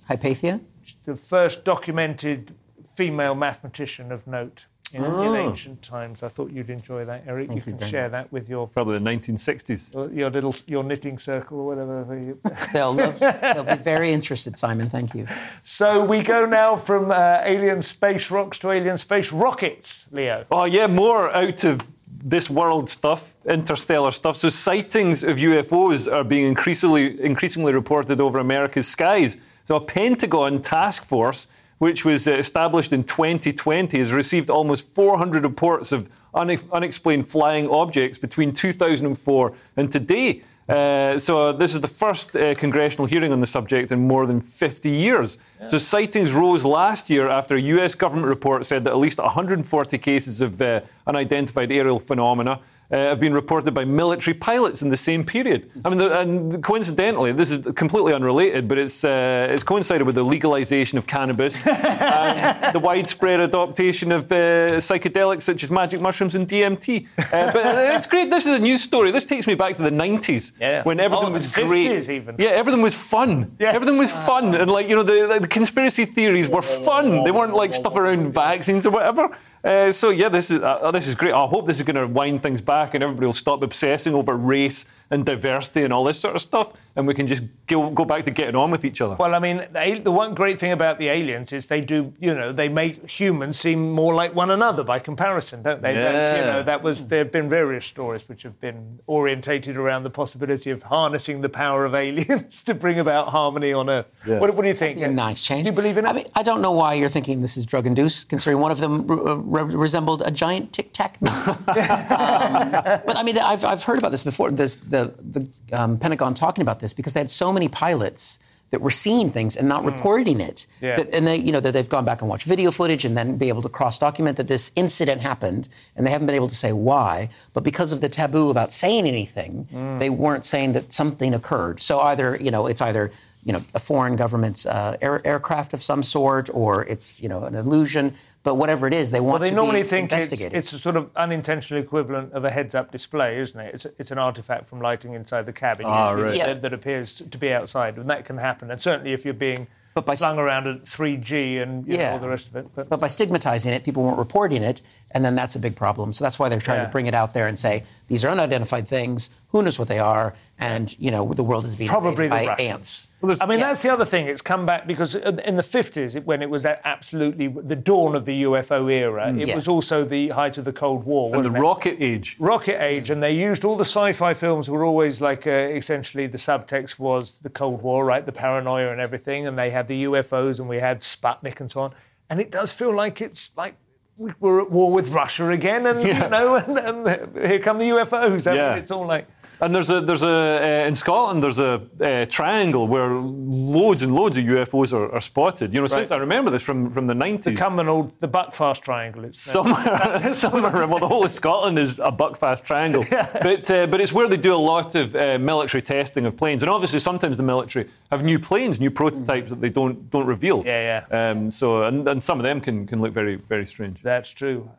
Hypatia. 0.07 0.61
the 1.05 1.15
first 1.15 1.65
documented 1.65 2.53
female 2.95 3.33
mathematician 3.33 4.11
of 4.11 4.27
note 4.27 4.65
in, 4.95 5.03
in 5.03 5.35
ancient 5.35 5.81
times. 5.81 6.23
I 6.23 6.29
thought 6.29 6.51
you'd 6.51 6.69
enjoy 6.69 7.05
that, 7.05 7.23
Erich. 7.27 7.49
Thank 7.49 7.65
you 7.65 7.71
you 7.71 7.71
can 7.73 7.79
very 7.79 7.91
share 7.91 8.09
that 8.09 8.31
with 8.31 8.49
your 8.49 8.67
Probably 8.67 8.97
the 8.97 9.05
1960s. 9.05 10.15
your 10.15 10.29
little 10.29 10.55
your 10.67 10.83
knitting 10.83 11.19
circle 11.19 11.59
or 11.59 11.65
whatever. 11.67 12.37
They'll 12.73 12.93
love. 12.93 13.19
they'll 13.19 13.63
be 13.63 13.75
very 13.75 14.11
interested, 14.11 14.57
Simon. 14.57 14.89
Thank 14.89 15.13
you. 15.13 15.27
so 15.63 16.03
we 16.03 16.21
go 16.23 16.45
now 16.45 16.75
from 16.77 17.11
uh, 17.11 17.41
alien 17.43 17.81
space 17.81 18.31
rocks 18.31 18.57
to 18.59 18.71
alien 18.71 18.97
space 18.97 19.31
rockets, 19.31 20.07
Leo. 20.11 20.45
Oh, 20.51 20.65
yeah, 20.65 20.87
more 20.87 21.29
out 21.35 21.63
of 21.63 21.81
this 22.07 22.49
world 22.49 22.89
stuff, 22.89 23.35
interstellar 23.45 24.11
stuff. 24.11 24.35
So, 24.35 24.49
sightings 24.49 25.23
of 25.23 25.37
UFOs 25.37 26.11
are 26.11 26.23
being 26.23 26.47
increasingly, 26.47 27.21
increasingly 27.23 27.73
reported 27.73 28.19
over 28.19 28.39
America's 28.39 28.87
skies. 28.87 29.37
So, 29.63 29.75
a 29.75 29.81
Pentagon 29.81 30.61
task 30.61 31.03
force, 31.03 31.47
which 31.77 32.05
was 32.05 32.27
uh, 32.27 32.31
established 32.31 32.93
in 32.93 33.03
2020, 33.03 33.97
has 33.97 34.13
received 34.13 34.49
almost 34.49 34.93
400 34.93 35.43
reports 35.43 35.91
of 35.91 36.09
unexplained 36.33 37.27
flying 37.27 37.69
objects 37.69 38.17
between 38.17 38.51
2004 38.51 39.53
and 39.77 39.91
today. 39.91 40.41
Uh, 40.67 41.15
so 41.17 41.51
this 41.51 41.75
is 41.75 41.81
the 41.81 41.87
first 41.87 42.35
uh, 42.35 42.55
congressional 42.55 43.05
hearing 43.05 43.31
on 43.31 43.39
the 43.39 43.45
subject 43.45 43.91
in 43.91 44.07
more 44.07 44.25
than 44.25 44.41
50 44.41 44.89
years. 44.89 45.37
So 45.65 45.77
sightings 45.77 46.33
rose 46.33 46.65
last 46.65 47.09
year 47.09 47.29
after 47.29 47.55
a 47.55 47.61
US 47.61 47.93
government 47.93 48.27
report 48.27 48.65
said 48.65 48.83
that 48.85 48.91
at 48.91 48.97
least 48.97 49.19
140 49.19 49.97
cases 49.99 50.41
of 50.41 50.59
uh, 50.61 50.81
unidentified 51.05 51.71
aerial 51.71 51.99
phenomena 51.99 52.59
uh, 52.91 52.95
have 52.97 53.19
been 53.19 53.33
reported 53.33 53.73
by 53.73 53.83
military 53.85 54.33
pilots 54.33 54.81
in 54.81 54.89
the 54.89 54.97
same 54.97 55.23
period. 55.23 55.69
I 55.83 55.89
mean, 55.89 55.97
the- 55.97 56.19
and 56.19 56.63
coincidentally, 56.63 57.31
this 57.31 57.49
is 57.51 57.59
completely 57.75 58.13
unrelated, 58.13 58.67
but 58.67 58.77
it's 58.77 59.03
uh, 59.03 59.47
it's 59.53 59.63
coincided 59.63 60.05
with 60.05 60.15
the 60.15 60.23
legalization 60.23 60.97
of 60.97 61.05
cannabis, 61.07 61.65
and 61.67 62.73
the 62.73 62.79
widespread 62.79 63.39
adoption 63.39 64.11
of 64.11 64.31
uh, 64.31 64.35
psychedelics 64.79 65.43
such 65.43 65.63
as 65.63 65.71
magic 65.71 65.99
mushrooms 66.01 66.35
and 66.35 66.47
DMT. 66.47 67.07
Uh, 67.17 67.23
but 67.53 67.65
uh, 67.65 67.95
it's 67.95 68.05
great. 68.07 68.29
This 68.29 68.45
is 68.45 68.53
a 68.55 68.59
news 68.59 68.81
story. 68.83 69.11
This 69.11 69.25
takes 69.25 69.47
me 69.47 69.55
back 69.55 69.75
to 69.75 69.81
the 69.81 69.89
90s 69.91 70.51
Yeah. 70.59 70.83
when 70.83 70.99
everything 70.99 71.29
Oh, 71.29 71.31
was 71.31 71.51
the 71.51 71.63
great. 71.63 72.09
even. 72.09 72.35
Yeah, 72.37 72.49
everything 72.49 72.81
was 72.81 72.95
fun. 72.95 73.55
Yes. 73.59 73.75
Everything 73.75 73.97
was 73.97 74.11
fun, 74.11 74.55
and 74.55 74.69
like 74.69 74.87
you 74.89 74.95
know, 74.95 75.03
the, 75.03 75.39
the 75.41 75.47
conspiracy 75.47 76.05
theories 76.05 76.47
were 76.47 76.61
fun. 76.61 77.23
They 77.23 77.31
weren't 77.31 77.53
like 77.55 77.73
stuff 77.73 77.95
around 77.95 78.31
vaccines 78.33 78.85
or 78.85 78.91
whatever. 78.91 79.29
Uh, 79.65 79.91
so 79.91 80.11
yeah, 80.11 80.29
this 80.29 80.51
is 80.51 80.61
uh, 80.61 80.91
this 80.91 81.07
is 81.07 81.15
great. 81.15 81.33
I 81.33 81.43
hope 81.47 81.65
this 81.65 81.77
is 81.77 81.83
going 81.83 81.95
to 81.95 82.05
wind 82.05 82.43
things 82.43 82.61
back, 82.61 82.93
and 82.93 83.03
everybody 83.03 83.25
will 83.25 83.33
stop 83.33 83.63
obsessing 83.63 84.13
over 84.13 84.37
race 84.37 84.85
and 85.09 85.25
diversity 85.25 85.83
and 85.83 85.93
all 85.93 86.03
this 86.03 86.19
sort 86.19 86.35
of 86.35 86.41
stuff, 86.41 86.73
and 86.95 87.07
we 87.07 87.13
can 87.13 87.27
just 87.27 87.43
go, 87.67 87.89
go 87.89 88.05
back 88.05 88.23
to 88.25 88.31
getting 88.31 88.55
on 88.55 88.71
with 88.71 88.85
each 88.85 89.01
other. 89.01 89.15
Well, 89.15 89.35
I 89.35 89.39
mean, 89.39 89.65
the, 89.71 90.01
the 90.03 90.11
one 90.11 90.33
great 90.33 90.59
thing 90.59 90.71
about 90.71 90.97
the 90.97 91.09
aliens 91.09 91.51
is 91.51 91.67
they 91.67 91.81
do, 91.81 92.13
you 92.19 92.33
know, 92.33 92.51
they 92.51 92.69
make 92.69 93.09
humans 93.09 93.59
seem 93.59 93.91
more 93.91 94.15
like 94.15 94.33
one 94.33 94.49
another 94.49 94.83
by 94.83 94.99
comparison, 94.99 95.61
don't 95.61 95.81
they? 95.81 95.93
That's, 95.93 96.37
you 96.37 96.45
know, 96.45 96.63
that 96.63 96.81
was 96.81 97.07
there 97.07 97.19
have 97.19 97.31
been 97.31 97.49
various 97.49 97.85
stories 97.85 98.27
which 98.27 98.43
have 98.43 98.59
been 98.59 98.99
orientated 99.07 99.77
around 99.77 100.03
the 100.03 100.09
possibility 100.09 100.71
of 100.71 100.83
harnessing 100.83 101.41
the 101.41 101.49
power 101.49 101.85
of 101.85 101.93
aliens 101.93 102.61
to 102.65 102.73
bring 102.73 102.99
about 102.99 103.29
harmony 103.29 103.73
on 103.73 103.89
Earth. 103.89 104.07
Yeah. 104.25 104.39
What, 104.39 104.55
what 104.55 104.61
do 104.61 104.67
you 104.67 104.73
think? 104.73 105.01
A 105.01 105.07
nice 105.07 105.45
change. 105.45 105.63
Do 105.65 105.71
you 105.71 105.75
believe 105.75 105.97
in 105.97 106.05
it? 106.05 106.09
I 106.09 106.13
mean, 106.13 106.25
I 106.35 106.43
don't 106.43 106.61
know 106.61 106.71
why 106.71 106.93
you're 106.93 107.09
thinking 107.09 107.41
this 107.41 107.57
is 107.57 107.65
drug 107.65 107.85
induced, 107.85 108.29
considering 108.29 108.61
one 108.61 108.71
of 108.71 108.79
them 108.79 109.05
re- 109.07 109.63
re- 109.63 109.75
resembled 109.75 110.23
a 110.25 110.31
giant 110.31 110.73
Tic 110.73 110.93
Tac. 110.93 111.17
um, 111.27 111.65
but 111.65 113.17
I 113.17 113.23
mean, 113.23 113.37
I've, 113.37 113.65
I've 113.65 113.83
heard 113.83 113.99
about 113.99 114.11
this 114.11 114.23
before. 114.23 114.51
This, 114.51 114.75
the 114.95 115.03
the 115.39 115.77
um, 115.79 115.97
Pentagon 115.97 116.33
talking 116.33 116.61
about 116.61 116.79
this 116.79 116.93
because 116.93 117.13
they 117.13 117.19
had 117.25 117.29
so 117.29 117.51
many 117.51 117.67
pilots 117.67 118.39
that 118.71 118.81
were 118.81 118.91
seeing 119.05 119.29
things 119.29 119.55
and 119.55 119.67
not 119.69 119.85
reporting 119.85 120.39
it. 120.41 120.65
Yeah. 120.81 120.95
That, 120.97 121.13
and 121.15 121.27
they, 121.27 121.37
you 121.37 121.51
know, 121.51 121.59
that 121.59 121.71
they've 121.75 121.87
gone 121.97 122.03
back 122.03 122.21
and 122.21 122.29
watched 122.29 122.47
video 122.47 122.71
footage 122.71 123.05
and 123.05 123.15
then 123.15 123.37
be 123.37 123.47
able 123.49 123.61
to 123.61 123.69
cross 123.69 123.99
document 123.99 124.37
that 124.37 124.47
this 124.47 124.71
incident 124.75 125.21
happened, 125.21 125.69
and 125.95 126.05
they 126.05 126.11
haven't 126.11 126.25
been 126.25 126.35
able 126.35 126.47
to 126.49 126.55
say 126.65 126.73
why. 126.73 127.29
But 127.53 127.63
because 127.63 127.93
of 127.93 128.01
the 128.01 128.09
taboo 128.09 128.49
about 128.49 128.73
saying 128.73 129.05
anything, 129.07 129.67
Hmm. 129.71 129.99
they 129.99 130.09
weren't 130.09 130.45
saying 130.45 130.73
that 130.73 130.91
something 130.91 131.31
occurred. 131.33 131.79
So 131.79 131.99
either, 131.99 132.37
you 132.45 132.51
know, 132.51 132.65
it's 132.71 132.81
either 132.81 133.11
you 133.47 133.53
know, 133.53 133.61
a 133.75 133.79
foreign 133.79 134.15
government's 134.15 134.65
uh, 134.65 134.97
air, 135.07 135.21
aircraft 135.23 135.71
of 135.75 135.83
some 135.83 136.01
sort, 136.01 136.49
or 136.51 136.83
it's 136.93 137.21
you 137.21 137.29
know 137.29 137.43
an 137.43 137.53
illusion. 137.53 138.05
But 138.45 138.55
whatever 138.55 138.87
it 138.87 138.93
is, 138.93 139.11
they 139.11 139.19
want 139.19 139.31
Well, 139.31 139.39
they 139.41 139.49
to 139.49 139.55
normally 139.55 139.81
be 139.81 139.87
think 139.89 140.05
it's, 140.13 140.23
investigated. 140.25 140.57
it's 140.57 140.71
a 140.71 140.77
sort 140.79 140.95
of 140.95 141.09
unintentional 141.17 141.81
equivalent 141.81 142.31
of 142.31 142.45
a 142.45 142.51
heads-up 142.51 142.91
display, 142.91 143.39
isn't 143.39 143.59
it? 143.59 143.73
It's, 143.75 143.85
it's 143.99 144.11
an 144.11 144.19
artifact 144.19 144.67
from 144.69 144.79
lighting 144.79 145.13
inside 145.13 145.47
the 145.47 145.51
cabin 145.53 145.87
Ah, 145.89 146.11
usually 146.11 146.23
right. 146.23 146.31
that, 146.39 146.47
Yeah. 146.47 146.53
that 146.61 146.71
appears 146.73 147.15
to 147.15 147.37
be 147.37 147.51
outside, 147.51 147.97
and 147.97 148.07
that 148.09 148.23
can 148.23 148.37
happen. 148.37 148.69
And 148.71 148.79
certainly 148.79 149.11
if 149.13 149.25
you're 149.25 149.33
being 149.33 149.65
But 149.95 150.05
by 150.05 150.13
s- 150.13 150.19
flung 150.19 150.37
around 150.37 150.67
at 150.67 150.83
3G 150.87 151.57
and 151.61 151.87
you 151.87 151.93
know, 151.97 151.99
Yeah. 152.03 152.11
all 152.13 152.19
the 152.19 152.29
rest 152.29 152.47
of 152.47 152.55
it. 152.55 152.67
But, 152.75 152.87
But 152.87 152.99
by 152.99 153.07
stigmatizing 153.07 153.73
it, 153.73 153.83
people 153.83 154.03
weren't 154.03 154.17
reporting 154.19 154.61
it, 154.61 154.81
and 155.15 155.23
then 155.25 155.33
that's 155.33 155.55
a 155.55 155.59
big 155.59 155.75
problem. 155.77 156.11
So 156.13 156.23
that's 156.25 156.37
why 156.37 156.49
they're 156.49 156.59
trying 156.59 156.79
Yeah. 156.81 156.85
to 156.85 156.91
bring 156.91 157.07
it 157.07 157.13
out 157.15 157.33
there 157.33 157.47
and 157.47 157.57
say 157.57 157.83
these 158.07 158.23
are 158.25 158.29
unidentified 158.29 158.85
things. 158.87 159.29
Who 159.47 159.63
knows 159.63 159.79
what 159.79 159.87
they 159.87 159.97
are? 159.99 160.33
And 160.59 160.93
you 160.99 161.09
know 161.09 161.31
the 161.33 161.43
world 161.43 161.65
is 161.65 161.75
being 161.75 161.89
Probably 161.89 162.27
by 162.27 162.45
Russians. 162.47 162.69
ants. 162.69 163.41
I 163.41 163.45
mean, 163.47 163.59
Yeah. 163.59 163.67
that's 163.67 163.81
the 163.81 163.89
other 163.91 164.05
thing. 164.05 164.27
It's 164.27 164.41
come 164.41 164.65
back 164.65 164.85
because 164.85 165.15
in 165.15 165.55
the 165.55 165.63
50s, 165.63 166.15
when 166.25 166.41
it 166.41 166.49
was 166.49 166.65
absolutely 166.65 167.47
the 167.47 167.75
dawn 167.75 168.13
of 168.15 168.25
the 168.25 168.33
UFO 168.43 168.87
era, 168.91 169.33
it 169.33 169.47
Yeah. 169.47 169.55
was 169.55 169.67
also 169.67 170.03
the 170.03 170.29
height 170.29 170.57
of 170.57 170.65
the 170.65 170.73
Cold 170.73 171.05
War. 171.05 171.33
And 171.35 171.43
the 171.45 171.49
it? 171.53 171.59
rocket 171.59 171.97
age. 171.99 172.35
Rocket 172.39 172.81
Age, 172.81 173.09
and 173.09 173.23
they 173.23 173.31
used 173.31 173.63
all 173.65 173.77
the 173.77 173.85
sci-fi 173.85 174.33
films 174.33 174.69
were 174.69 174.83
always 174.83 175.21
like 175.21 175.47
uh, 175.47 175.51
essentially 175.51 176.27
the 176.27 176.37
subtext 176.37 176.99
was 176.99 177.37
the 177.41 177.49
Cold 177.49 177.81
War, 177.81 178.03
right? 178.05 178.25
The 178.25 178.31
paranoia 178.33 178.91
and 178.91 178.99
everything, 178.99 179.47
and 179.47 179.57
they 179.57 179.69
had 179.71 179.87
the 179.87 180.03
UFOs, 180.03 180.59
and 180.59 180.67
we 180.67 180.79
had 180.79 180.99
Sputnik 180.99 181.59
and 181.61 181.71
so 181.71 181.79
on. 181.81 181.93
And 182.29 182.41
it 182.41 182.51
does 182.51 182.71
feel 182.73 182.93
like 182.93 183.21
it's 183.21 183.51
like 183.55 183.75
we- 183.75 183.84
we're 184.17 184.61
at 184.61 184.71
war 184.71 184.91
with 184.91 185.09
Russia 185.09 185.49
again, 185.49 185.85
and 185.85 186.01
Yeah. 186.01 186.23
you 186.23 186.29
know, 186.29 186.55
and, 186.55 186.77
and 187.07 187.47
here 187.47 187.59
come 187.59 187.79
the 187.79 187.89
UFOs. 187.89 188.49
I 188.49 188.53
mean, 188.71 188.79
it's 188.79 188.91
all 188.91 189.05
like. 189.05 189.27
And 189.61 189.73
there's 189.73 189.89
a 189.89 190.01
there's 190.01 190.23
a 190.23 190.83
uh, 190.83 190.87
in 190.87 190.95
Scotland 190.95 191.43
there's 191.43 191.59
a 191.59 191.81
uh, 192.01 192.25
triangle 192.25 192.87
where 192.87 193.09
loads 193.09 194.01
and 194.01 194.13
loads 194.13 194.37
of 194.37 194.45
UFOs 194.45 194.93
are, 194.93 195.11
are 195.11 195.21
spotted. 195.21 195.73
You 195.73 195.81
know, 195.81 195.87
since 195.87 196.11
I 196.11 196.17
remember 196.17 196.51
this 196.51 196.63
from 196.63 196.89
from 196.91 197.07
the 197.07 197.13
90s. 197.13 197.55
Cumbernauld, 197.57 198.11
the 198.19 198.27
Buckfast 198.27 198.81
Triangle. 198.81 199.25
It's 199.25 199.39
Somewhere, 199.39 200.33
somewhere, 200.33 200.87
well, 200.87 200.99
the 200.99 201.07
whole 201.07 201.23
of 201.23 201.31
Scotland 201.31 201.79
is 201.79 201.99
a 201.99 202.11
buckfast 202.11 202.63
triangle. 202.63 203.05
But, 203.41 203.69
uh, 203.69 203.87
but 203.87 204.01
it's 204.01 204.13
where 204.13 204.27
they 204.27 204.37
do 204.37 204.55
a 204.55 204.57
lot 204.73 204.95
of 204.95 205.15
uh, 205.15 205.37
military 205.39 205.81
testing 205.81 206.25
of 206.25 206.35
planes. 206.35 206.63
And 206.63 206.69
obviously, 206.69 206.99
sometimes 206.99 207.37
the 207.37 207.43
military 207.43 207.89
have 208.11 208.23
new 208.23 208.39
planes, 208.39 208.79
new 208.79 208.89
prototypes 208.91 209.49
that 209.49 209.61
they 209.61 209.69
don't, 209.69 210.09
don't 210.09 210.25
reveal. 210.25 210.63
Yeah, 210.65 211.03
yeah. 211.11 211.29
Um, 211.31 211.51
so, 211.51 211.83
and, 211.83 212.07
and 212.07 212.21
some 212.21 212.39
of 212.39 212.43
them 212.43 212.61
can, 212.61 212.87
can 212.87 213.01
look 213.01 213.13
very, 213.13 213.35
very 213.35 213.65
strange. 213.65 214.01
That's 214.01 214.29
true. 214.29 214.69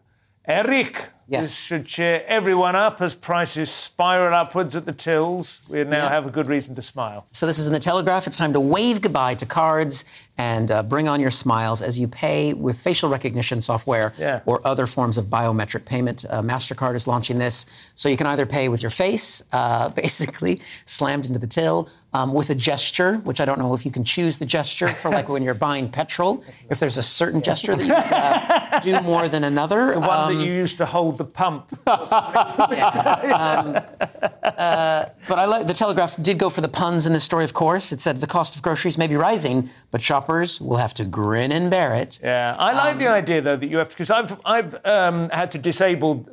Eric, 0.46 1.10
Yes. 1.28 1.42
this 1.46 1.58
should 1.60 1.86
cheer 1.86 2.22
everyone 2.28 2.76
up 2.76 3.00
as 3.02 3.14
prices 3.14 3.68
spiral 3.70 4.32
upwards 4.32 4.76
at 4.76 4.84
the 4.86 4.92
tills. 4.92 5.60
We 5.68 5.82
now 5.82 6.04
Yeah. 6.04 6.08
have 6.10 6.24
a 6.26 6.30
good 6.30 6.46
reason 6.46 6.74
to 6.76 6.82
smile. 6.82 7.26
So 7.32 7.46
this 7.46 7.58
is 7.58 7.66
in 7.66 7.72
the 7.72 7.80
Telegraph. 7.80 8.26
It's 8.28 8.38
time 8.38 8.52
to 8.52 8.60
wave 8.60 9.02
goodbye 9.02 9.34
to 9.34 9.46
cards 9.46 10.04
and 10.38 10.70
uh, 10.70 10.82
bring 10.82 11.08
on 11.08 11.20
your 11.20 11.30
smiles 11.30 11.80
as 11.82 11.98
you 11.98 12.06
pay 12.08 12.52
with 12.54 12.78
facial 12.78 13.08
recognition 13.08 13.60
software 13.60 14.12
Yeah. 14.18 14.40
or 14.46 14.60
other 14.66 14.86
forms 14.86 15.16
of 15.18 15.26
biometric 15.26 15.84
payment. 15.84 16.24
Uh, 16.28 16.42
Mastercard 16.42 16.94
is 16.94 17.06
launching 17.06 17.38
this, 17.38 17.64
so 17.96 18.08
you 18.08 18.16
can 18.16 18.26
either 18.26 18.44
pay 18.46 18.68
with 18.68 18.82
your 18.82 18.90
face, 18.90 19.42
uh, 19.52 19.88
basically 20.02 20.60
slammed 20.84 21.26
into 21.26 21.38
the 21.38 21.46
till, 21.46 21.88
um, 22.12 22.32
with 22.32 22.48
a 22.50 22.54
gesture, 22.54 23.16
which 23.24 23.40
I 23.40 23.44
don't 23.44 23.58
know 23.58 23.74
if 23.74 23.84
you 23.84 23.90
can 23.90 24.04
choose 24.04 24.38
the 24.38 24.46
gesture 24.46 24.88
for 24.88 25.10
like 25.10 25.28
when 25.28 25.42
you're 25.42 25.54
buying 25.54 25.88
petrol. 25.90 26.42
If 26.70 26.80
there's 26.80 26.96
a 26.96 27.02
certain 27.02 27.42
gesture 27.42 27.76
that 27.76 27.86
you 27.86 27.92
have 27.92 28.08
to 28.08 28.16
uh, 28.16 28.80
do 28.80 29.00
more 29.06 29.28
than 29.28 29.44
another. 29.44 29.92
The 29.92 30.00
one 30.00 30.10
Um, 30.10 30.36
that 30.38 30.44
you 30.46 30.52
used 30.52 30.78
to 30.78 30.86
hold 30.86 31.18
the 31.18 31.24
pump. 31.24 31.66
But 35.28 35.38
I 35.40 35.44
like 35.46 35.66
the 35.66 35.74
Telegraph 35.74 36.16
did 36.22 36.38
go 36.38 36.48
for 36.50 36.60
the 36.60 36.68
puns 36.68 37.06
in 37.06 37.12
this 37.12 37.24
story, 37.24 37.44
of 37.44 37.52
course. 37.52 37.92
It 37.92 38.00
said 38.00 38.20
the 38.20 38.26
cost 38.26 38.54
of 38.56 38.62
groceries 38.62 38.96
may 38.96 39.06
be 39.08 39.16
rising, 39.16 39.68
but 39.90 40.00
shoppers 40.26 40.60
will 40.60 40.76
have 40.76 40.94
to 40.94 41.04
grin 41.04 41.52
and 41.52 41.70
bear 41.70 41.94
it. 41.94 42.18
Yeah, 42.22 42.56
I 42.58 42.72
like 42.72 42.94
Um, 42.94 42.98
the 42.98 43.08
idea 43.08 43.40
though 43.40 43.56
that 43.56 43.68
you 43.68 43.78
have 43.78 43.88
because 43.88 44.10
I've 44.10 44.38
I've 44.44 44.74
um, 44.84 45.28
had 45.30 45.50
to 45.52 45.58
disable. 45.58 46.26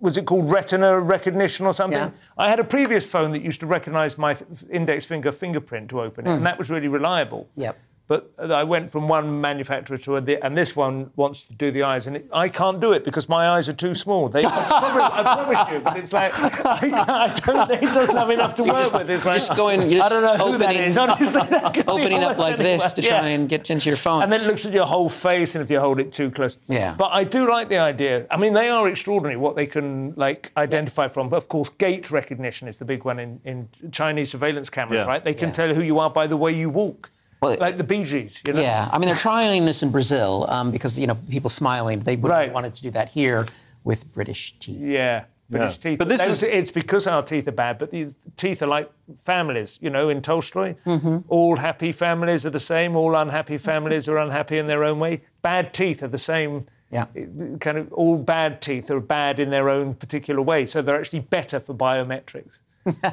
Was 0.00 0.16
it 0.16 0.24
called 0.26 0.50
retina 0.50 0.98
recognition 0.98 1.64
or 1.66 1.72
something? 1.72 2.00
Yeah. 2.00 2.10
I 2.36 2.50
had 2.50 2.58
a 2.58 2.64
previous 2.64 3.06
phone 3.06 3.30
that 3.32 3.42
used 3.42 3.60
to 3.60 3.66
recognise 3.66 4.18
my 4.18 4.36
index 4.70 5.04
finger 5.04 5.30
fingerprint 5.32 5.88
to 5.90 6.00
open 6.00 6.26
it, 6.26 6.30
and 6.30 6.44
that 6.46 6.58
was 6.58 6.70
really 6.70 6.88
reliable. 6.88 7.48
Yep. 7.56 7.78
But 8.08 8.30
I 8.38 8.64
went 8.64 8.90
from 8.90 9.08
one 9.08 9.40
manufacturer 9.40 9.96
to 9.96 10.16
another, 10.16 10.38
and 10.42 10.58
this 10.58 10.76
one 10.76 11.12
wants 11.16 11.44
to 11.44 11.54
do 11.54 11.70
the 11.70 11.84
eyes, 11.84 12.06
and 12.06 12.16
it, 12.16 12.26
I 12.32 12.48
can't 12.48 12.78
do 12.80 12.92
it 12.92 13.04
because 13.04 13.26
my 13.28 13.48
eyes 13.48 13.68
are 13.70 13.72
too 13.72 13.94
small. 13.94 14.28
They, 14.28 14.44
I, 14.44 14.50
promise, 14.50 15.12
I 15.12 15.22
promise 15.22 15.72
you, 15.72 15.80
but 15.80 15.96
it's 15.96 16.12
like 16.12 16.38
I, 16.38 16.48
can't- 16.50 17.08
I 17.08 17.34
don't. 17.34 17.70
It 17.70 17.80
doesn't 17.94 18.16
have 18.16 18.28
enough 18.28 18.54
to 18.56 18.64
work 18.64 18.76
just- 18.76 18.92
with. 18.92 19.08
It's 19.08 19.24
like 19.24 19.36
just 19.36 19.56
going- 19.56 19.90
you're 19.90 20.02
I 20.02 20.08
don't 20.10 20.22
know 20.24 20.36
just 20.36 20.46
who 20.46 20.58
that 20.58 20.68
opening- 20.70 20.98
Honestly, 20.98 21.40
that 21.50 21.88
Opening 21.88 22.18
up 22.24 22.30
almost 22.36 22.38
like 22.38 22.56
this 22.58 22.92
to 22.94 23.02
anyone. 23.02 23.20
try 23.20 23.28
Yeah. 23.28 23.34
and 23.36 23.48
get 23.48 23.70
into 23.70 23.88
your 23.88 23.96
phone. 23.96 24.22
And 24.24 24.32
then 24.32 24.40
it 24.42 24.46
looks 24.46 24.66
at 24.66 24.72
your 24.72 24.86
whole 24.86 25.08
face, 25.08 25.54
and 25.54 25.62
if 25.64 25.70
you 25.70 25.80
hold 25.80 25.98
it 26.00 26.12
too 26.12 26.30
close. 26.30 26.58
Yeah. 26.68 26.94
But 26.98 27.12
I 27.12 27.24
do 27.24 27.48
like 27.48 27.68
the 27.70 27.78
idea. 27.78 28.26
I 28.30 28.36
mean, 28.36 28.52
they 28.52 28.68
are 28.68 28.88
extraordinary 28.88 29.36
what 29.38 29.54
they 29.56 29.66
can 29.66 30.12
like 30.16 30.50
identify 30.56 31.08
from. 31.08 31.28
But 31.30 31.36
of 31.36 31.48
course, 31.48 31.70
gait 31.70 32.10
recognition 32.10 32.68
is 32.68 32.76
the 32.78 32.84
big 32.84 33.04
one 33.04 33.18
in, 33.20 33.40
in 33.44 33.68
Chinese 33.92 34.30
surveillance 34.32 34.68
cameras, 34.70 34.98
Yeah. 34.98 35.04
right? 35.06 35.24
They 35.24 35.34
can 35.34 35.48
Yeah. 35.50 35.54
tell 35.54 35.74
who 35.74 35.82
you 35.82 35.98
are 36.00 36.10
by 36.10 36.26
the 36.26 36.36
way 36.36 36.52
you 36.52 36.68
walk. 36.68 37.10
Well, 37.42 37.56
like 37.58 37.76
the 37.76 37.84
Bee 37.84 38.04
Gees, 38.04 38.40
you 38.46 38.52
know? 38.52 38.60
yeah, 38.60 38.88
I 38.92 38.98
mean 38.98 39.08
they're 39.08 39.16
trying 39.16 39.66
this 39.66 39.82
in 39.82 39.90
Brazil 39.90 40.46
um, 40.48 40.70
because 40.70 40.98
you 40.98 41.06
know 41.08 41.16
people 41.28 41.50
smiling. 41.50 42.00
They 42.00 42.16
would 42.16 42.30
Right. 42.30 42.52
wanted 42.52 42.74
to 42.76 42.82
do 42.82 42.90
that 42.92 43.08
here 43.10 43.46
with 43.84 44.10
British 44.14 44.58
teeth. 44.60 44.80
Yeah. 44.80 45.24
British 45.50 45.76
Yeah. 45.78 45.90
teeth. 45.90 45.98
But 45.98 46.08
this 46.08 46.24
Those- 46.24 46.42
is- 46.44 46.48
it's 46.48 46.70
because 46.70 47.06
our 47.06 47.22
teeth 47.22 47.46
are 47.48 47.52
bad, 47.52 47.76
but 47.78 47.90
these 47.90 48.14
teeth 48.36 48.62
are 48.62 48.68
like 48.68 48.90
families, 49.24 49.78
you 49.82 49.90
know, 49.90 50.08
in 50.08 50.22
Tolstoy. 50.22 50.76
Mm-hmm. 50.86 51.18
All 51.28 51.56
happy 51.56 51.92
families 51.92 52.46
are 52.46 52.50
the 52.50 52.60
same, 52.60 52.96
all 52.96 53.14
unhappy 53.16 53.58
families 53.58 54.08
are 54.08 54.16
unhappy 54.18 54.56
in 54.56 54.66
their 54.66 54.82
own 54.84 54.98
way. 55.00 55.20
Bad 55.42 55.74
teeth 55.74 56.02
are 56.02 56.08
the 56.08 56.18
same. 56.18 56.66
Yeah. 56.90 57.06
Kind 57.60 57.76
of 57.78 57.92
all 57.92 58.16
bad 58.18 58.60
teeth 58.62 58.90
are 58.90 59.00
bad 59.00 59.38
in 59.40 59.50
their 59.50 59.68
own 59.68 59.94
particular 59.94 60.40
way, 60.42 60.64
so 60.64 60.80
they're 60.80 60.98
actually 61.00 61.20
better 61.20 61.58
for 61.58 61.74
biometrics. 61.74 62.60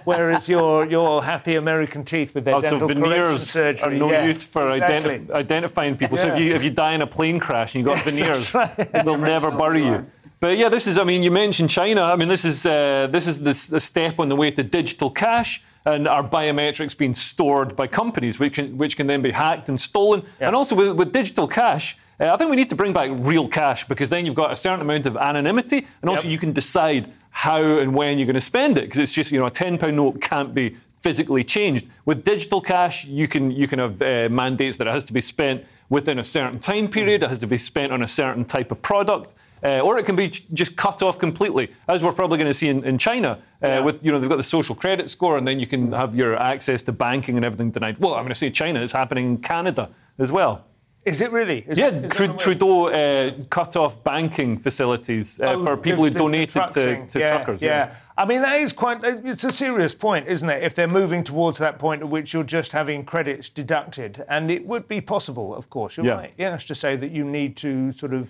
Whereas 0.03 0.49
your 0.49 0.87
your 0.87 1.23
happy 1.23 1.55
American 1.55 2.03
teeth 2.03 2.33
with 2.33 2.45
their 2.45 2.55
Also, 2.55 2.71
dental 2.71 2.87
correction 2.87 3.09
veneers 3.09 3.49
surgery 3.49 3.95
are 3.95 3.99
no 3.99 4.11
yeah, 4.11 4.25
use 4.25 4.43
for 4.43 4.71
exactly. 4.71 5.19
identi- 5.19 5.31
identifying 5.31 5.95
people. 5.97 6.17
So 6.17 6.27
if 6.33 6.39
you 6.39 6.55
if 6.55 6.63
you 6.63 6.71
die 6.71 6.93
in 6.93 7.01
a 7.01 7.07
plane 7.07 7.39
crash 7.39 7.75
and 7.75 7.85
you've 7.85 7.95
got 7.95 8.03
veneers, 8.03 8.53
right. 8.53 8.75
they'll 9.05 9.17
never 9.17 9.51
bury 9.51 9.85
you. 9.85 10.05
But 10.39 10.57
yeah, 10.57 10.69
this 10.69 10.87
is. 10.87 10.97
I 10.97 11.03
mean, 11.03 11.21
you 11.21 11.31
mentioned 11.31 11.69
China. 11.69 12.01
I 12.03 12.15
mean, 12.15 12.29
this 12.29 12.45
is 12.45 12.65
uh, 12.65 13.07
this 13.11 13.27
is 13.27 13.41
this, 13.41 13.67
the 13.67 13.79
step 13.79 14.19
on 14.19 14.27
the 14.29 14.35
way 14.35 14.51
to 14.51 14.63
digital 14.63 15.09
cash 15.11 15.61
and 15.85 16.07
our 16.07 16.23
biometrics 16.23 16.97
being 16.97 17.13
stored 17.15 17.75
by 17.75 17.87
companies, 17.87 18.39
which 18.39 18.53
can 18.53 18.77
which 18.77 18.95
can 18.97 19.07
then 19.07 19.21
be 19.21 19.31
hacked 19.31 19.69
and 19.69 19.79
stolen. 19.79 20.23
And 20.39 20.55
also 20.55 20.75
with, 20.75 20.91
with 20.95 21.11
digital 21.11 21.47
cash, 21.47 21.97
uh, 22.19 22.33
I 22.33 22.37
think 22.37 22.49
we 22.49 22.55
need 22.55 22.69
to 22.69 22.75
bring 22.75 22.93
back 22.93 23.09
real 23.13 23.47
cash 23.47 23.85
because 23.85 24.09
then 24.09 24.25
you've 24.25 24.35
got 24.35 24.51
a 24.51 24.55
certain 24.55 24.81
amount 24.81 25.05
of 25.05 25.17
anonymity, 25.17 25.85
and 26.01 26.09
also 26.09 26.23
Yep. 26.23 26.31
you 26.31 26.37
can 26.37 26.53
decide 26.53 27.11
how 27.39 27.61
and 27.79 27.95
when 27.95 28.17
you're 28.17 28.25
going 28.25 28.33
to 28.33 28.41
spend 28.41 28.77
it 28.77 28.81
because 28.81 28.99
it's 28.99 29.13
just 29.13 29.31
you 29.31 29.39
know 29.39 29.45
a 29.45 29.51
ten 29.51 29.77
pound 29.77 29.95
note 29.95 30.19
can't 30.19 30.53
be 30.53 30.75
physically 30.91 31.41
changed. 31.41 31.87
With 32.03 32.25
digital 32.25 32.59
cash, 32.59 33.05
you 33.05 33.29
can 33.29 33.49
you 33.49 33.65
can 33.65 33.79
have 33.79 34.01
uh, 34.01 34.27
mandates 34.29 34.75
that 34.77 34.87
it 34.87 34.93
has 34.93 35.05
to 35.05 35.13
be 35.13 35.21
spent 35.21 35.63
within 35.87 36.19
a 36.19 36.23
certain 36.23 36.59
time 36.59 36.89
period. 36.89 37.23
It 37.23 37.29
has 37.29 37.39
to 37.39 37.47
be 37.47 37.57
spent 37.57 37.93
on 37.93 38.01
a 38.01 38.07
certain 38.07 38.43
type 38.43 38.71
of 38.71 38.81
product. 38.81 39.33
Uh, 39.61 39.79
or 39.79 39.97
it 39.97 40.05
can 40.05 40.15
be 40.15 40.29
j- 40.29 40.43
just 40.53 40.77
cut 40.77 41.01
off 41.01 41.19
completely, 41.19 41.69
as 41.89 42.01
we're 42.01 42.13
probably 42.13 42.37
going 42.37 42.47
to 42.47 42.53
see 42.53 42.69
in, 42.69 42.81
in 42.85 42.97
China. 42.97 43.39
Uh, 43.61 43.81
With 43.85 44.03
you 44.03 44.11
know 44.11 44.19
they've 44.19 44.29
got 44.29 44.37
the 44.37 44.51
social 44.57 44.75
credit 44.75 45.09
score, 45.09 45.37
and 45.37 45.47
then 45.47 45.59
you 45.59 45.67
can 45.67 45.91
have 45.93 46.15
your 46.15 46.35
access 46.37 46.81
to 46.83 46.91
banking 46.91 47.35
and 47.37 47.45
everything 47.45 47.71
denied. 47.71 47.97
Well, 47.99 48.13
I'm 48.15 48.23
going 48.23 48.29
to 48.29 48.35
say 48.35 48.49
China. 48.49 48.81
It's 48.81 48.93
happening 48.93 49.25
in 49.25 49.37
Canada 49.37 49.89
as 50.17 50.31
well. 50.31 50.65
Is 51.05 51.21
it 51.21 51.31
really? 51.31 51.65
Is 51.67 51.79
Yeah, 51.79 51.87
it- 51.87 51.95
is 51.95 52.01
that 52.03 52.11
Tru- 52.11 52.27
the 52.27 52.31
way- 52.33 52.37
Trudeau 52.37 52.87
uh, 52.89 53.31
cut 53.49 53.75
off 53.75 54.03
banking 54.03 54.57
facilities 54.57 55.39
uh, 55.39 55.53
Oh, 55.53 55.63
for 55.65 55.77
people 55.77 56.03
who 56.03 56.09
the- 56.09 56.13
the 56.13 56.19
donated 56.19 56.71
to, 56.71 57.07
to 57.07 57.19
yeah, 57.19 57.29
truckers. 57.37 57.61
Yeah. 57.61 57.95
I 58.17 58.25
mean, 58.25 58.41
that 58.41 58.59
is 58.59 58.73
quite, 58.73 58.99
it's 59.03 59.45
a 59.45 59.51
serious 59.51 59.93
point, 59.93 60.27
isn't 60.27 60.49
it? 60.49 60.61
If 60.61 60.75
they're 60.75 60.89
moving 60.89 61.23
towards 61.23 61.57
that 61.59 61.79
point 61.79 62.01
at 62.01 62.09
which 62.09 62.33
you're 62.33 62.43
just 62.43 62.73
having 62.73 63.05
credits 63.05 63.47
deducted. 63.47 64.25
And 64.27 64.51
it 64.51 64.65
would 64.65 64.89
be 64.89 64.99
possible, 64.99 65.55
of 65.55 65.69
course, 65.69 65.95
you're 65.95 66.05
Yeah. 66.05 66.15
right. 66.15 66.33
Yes, 66.37 66.65
to 66.65 66.75
say 66.75 66.97
that 66.97 67.11
you 67.11 67.23
need 67.23 67.55
to 67.57 67.93
sort 67.93 68.13
of 68.13 68.29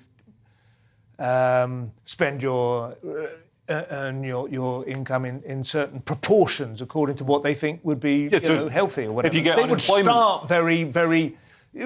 um, 1.17 1.91
spend 2.05 2.41
your. 2.41 2.95
Uh, 3.05 3.27
earn 3.91 4.23
your, 4.23 4.49
your 4.49 4.83
income 4.87 5.25
in, 5.25 5.43
in 5.43 5.63
certain 5.63 5.99
proportions 5.99 6.81
according 6.81 7.15
to 7.15 7.23
what 7.23 7.43
they 7.43 7.53
think 7.53 7.79
would 7.83 7.99
be 7.99 8.27
you 8.31 8.39
so 8.39 8.55
know, 8.61 8.67
healthy 8.67 9.05
or 9.05 9.11
whatever. 9.11 9.31
if 9.31 9.35
you 9.35 9.43
get 9.43 9.57
they 9.57 9.63
would 9.65 9.79
start 9.79 10.47
very, 10.47 10.83
very, 10.83 11.37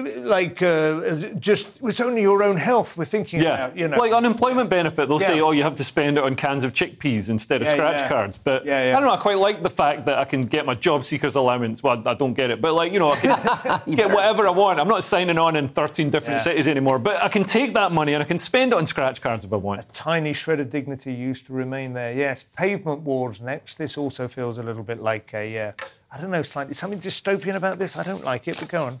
like, 0.02 0.60
uh, 0.62 1.14
just, 1.38 1.78
it's 1.82 2.00
only 2.00 2.22
your 2.22 2.42
own 2.42 2.56
health 2.56 2.96
we're 2.96 3.04
thinking 3.04 3.40
Yeah, 3.42 3.54
about, 3.66 3.76
you 3.76 3.88
know. 3.88 3.96
like 3.96 4.12
unemployment 4.12 4.68
benefit, 4.70 5.08
they'll 5.08 5.18
say, 5.18 5.40
"Oh, 5.40 5.52
you 5.52 5.62
have 5.62 5.76
to 5.76 5.84
spend 5.84 6.18
it 6.18 6.24
on 6.24 6.34
cans 6.34 6.64
of 6.64 6.72
chickpeas 6.72 7.30
instead 7.30 7.62
of 7.62 7.68
Yeah, 7.68 7.74
scratch 7.74 8.00
yeah. 8.02 8.08
cards." 8.08 8.38
But 8.38 8.64
Yeah, 8.64 8.90
yeah. 8.90 8.96
I 8.96 9.00
don't 9.00 9.08
know. 9.08 9.14
I 9.14 9.18
quite 9.18 9.38
like 9.38 9.62
the 9.62 9.70
fact 9.70 10.04
that 10.06 10.18
I 10.18 10.24
can 10.24 10.46
get 10.46 10.66
my 10.66 10.74
job 10.74 11.04
seekers 11.04 11.36
allowance. 11.36 11.82
Well, 11.82 12.02
I 12.06 12.14
don't 12.14 12.34
get 12.34 12.50
it, 12.50 12.60
but 12.60 12.74
like 12.74 12.92
you 12.92 12.98
know, 12.98 13.12
I 13.12 13.16
can 13.16 13.94
get 13.94 14.10
whatever 14.10 14.46
I 14.46 14.50
want. 14.50 14.80
I'm 14.80 14.88
not 14.88 15.04
signing 15.04 15.38
on 15.38 15.56
in 15.56 15.68
13 15.68 16.10
different 16.10 16.38
Yeah. 16.40 16.44
cities 16.44 16.68
anymore, 16.68 16.98
but 16.98 17.22
I 17.22 17.28
can 17.28 17.44
take 17.44 17.74
that 17.74 17.92
money 17.92 18.14
and 18.14 18.22
I 18.22 18.26
can 18.26 18.38
spend 18.38 18.72
it 18.72 18.76
on 18.78 18.86
scratch 18.86 19.20
cards 19.22 19.44
if 19.44 19.52
I 19.52 19.56
want. 19.56 19.80
A 19.80 19.84
tiny 19.92 20.32
shred 20.32 20.60
of 20.60 20.70
dignity 20.70 21.12
used 21.12 21.46
to 21.46 21.52
remain 21.52 21.92
there. 21.92 22.12
Yes, 22.12 22.44
pavement 22.56 23.00
wars 23.02 23.40
next. 23.40 23.78
This 23.78 23.96
also 23.98 24.28
feels 24.28 24.58
a 24.58 24.62
little 24.62 24.82
bit 24.82 25.00
like 25.02 25.32
a, 25.34 25.58
uh, 25.58 25.72
I 26.12 26.20
don't 26.20 26.30
know, 26.30 26.42
slightly 26.42 26.74
something 26.74 27.00
dystopian 27.00 27.54
about 27.56 27.78
this. 27.78 27.96
I 27.96 28.02
don't 28.02 28.24
like 28.24 28.48
it, 28.48 28.58
but 28.58 28.68
go 28.68 28.84
on. 28.84 29.00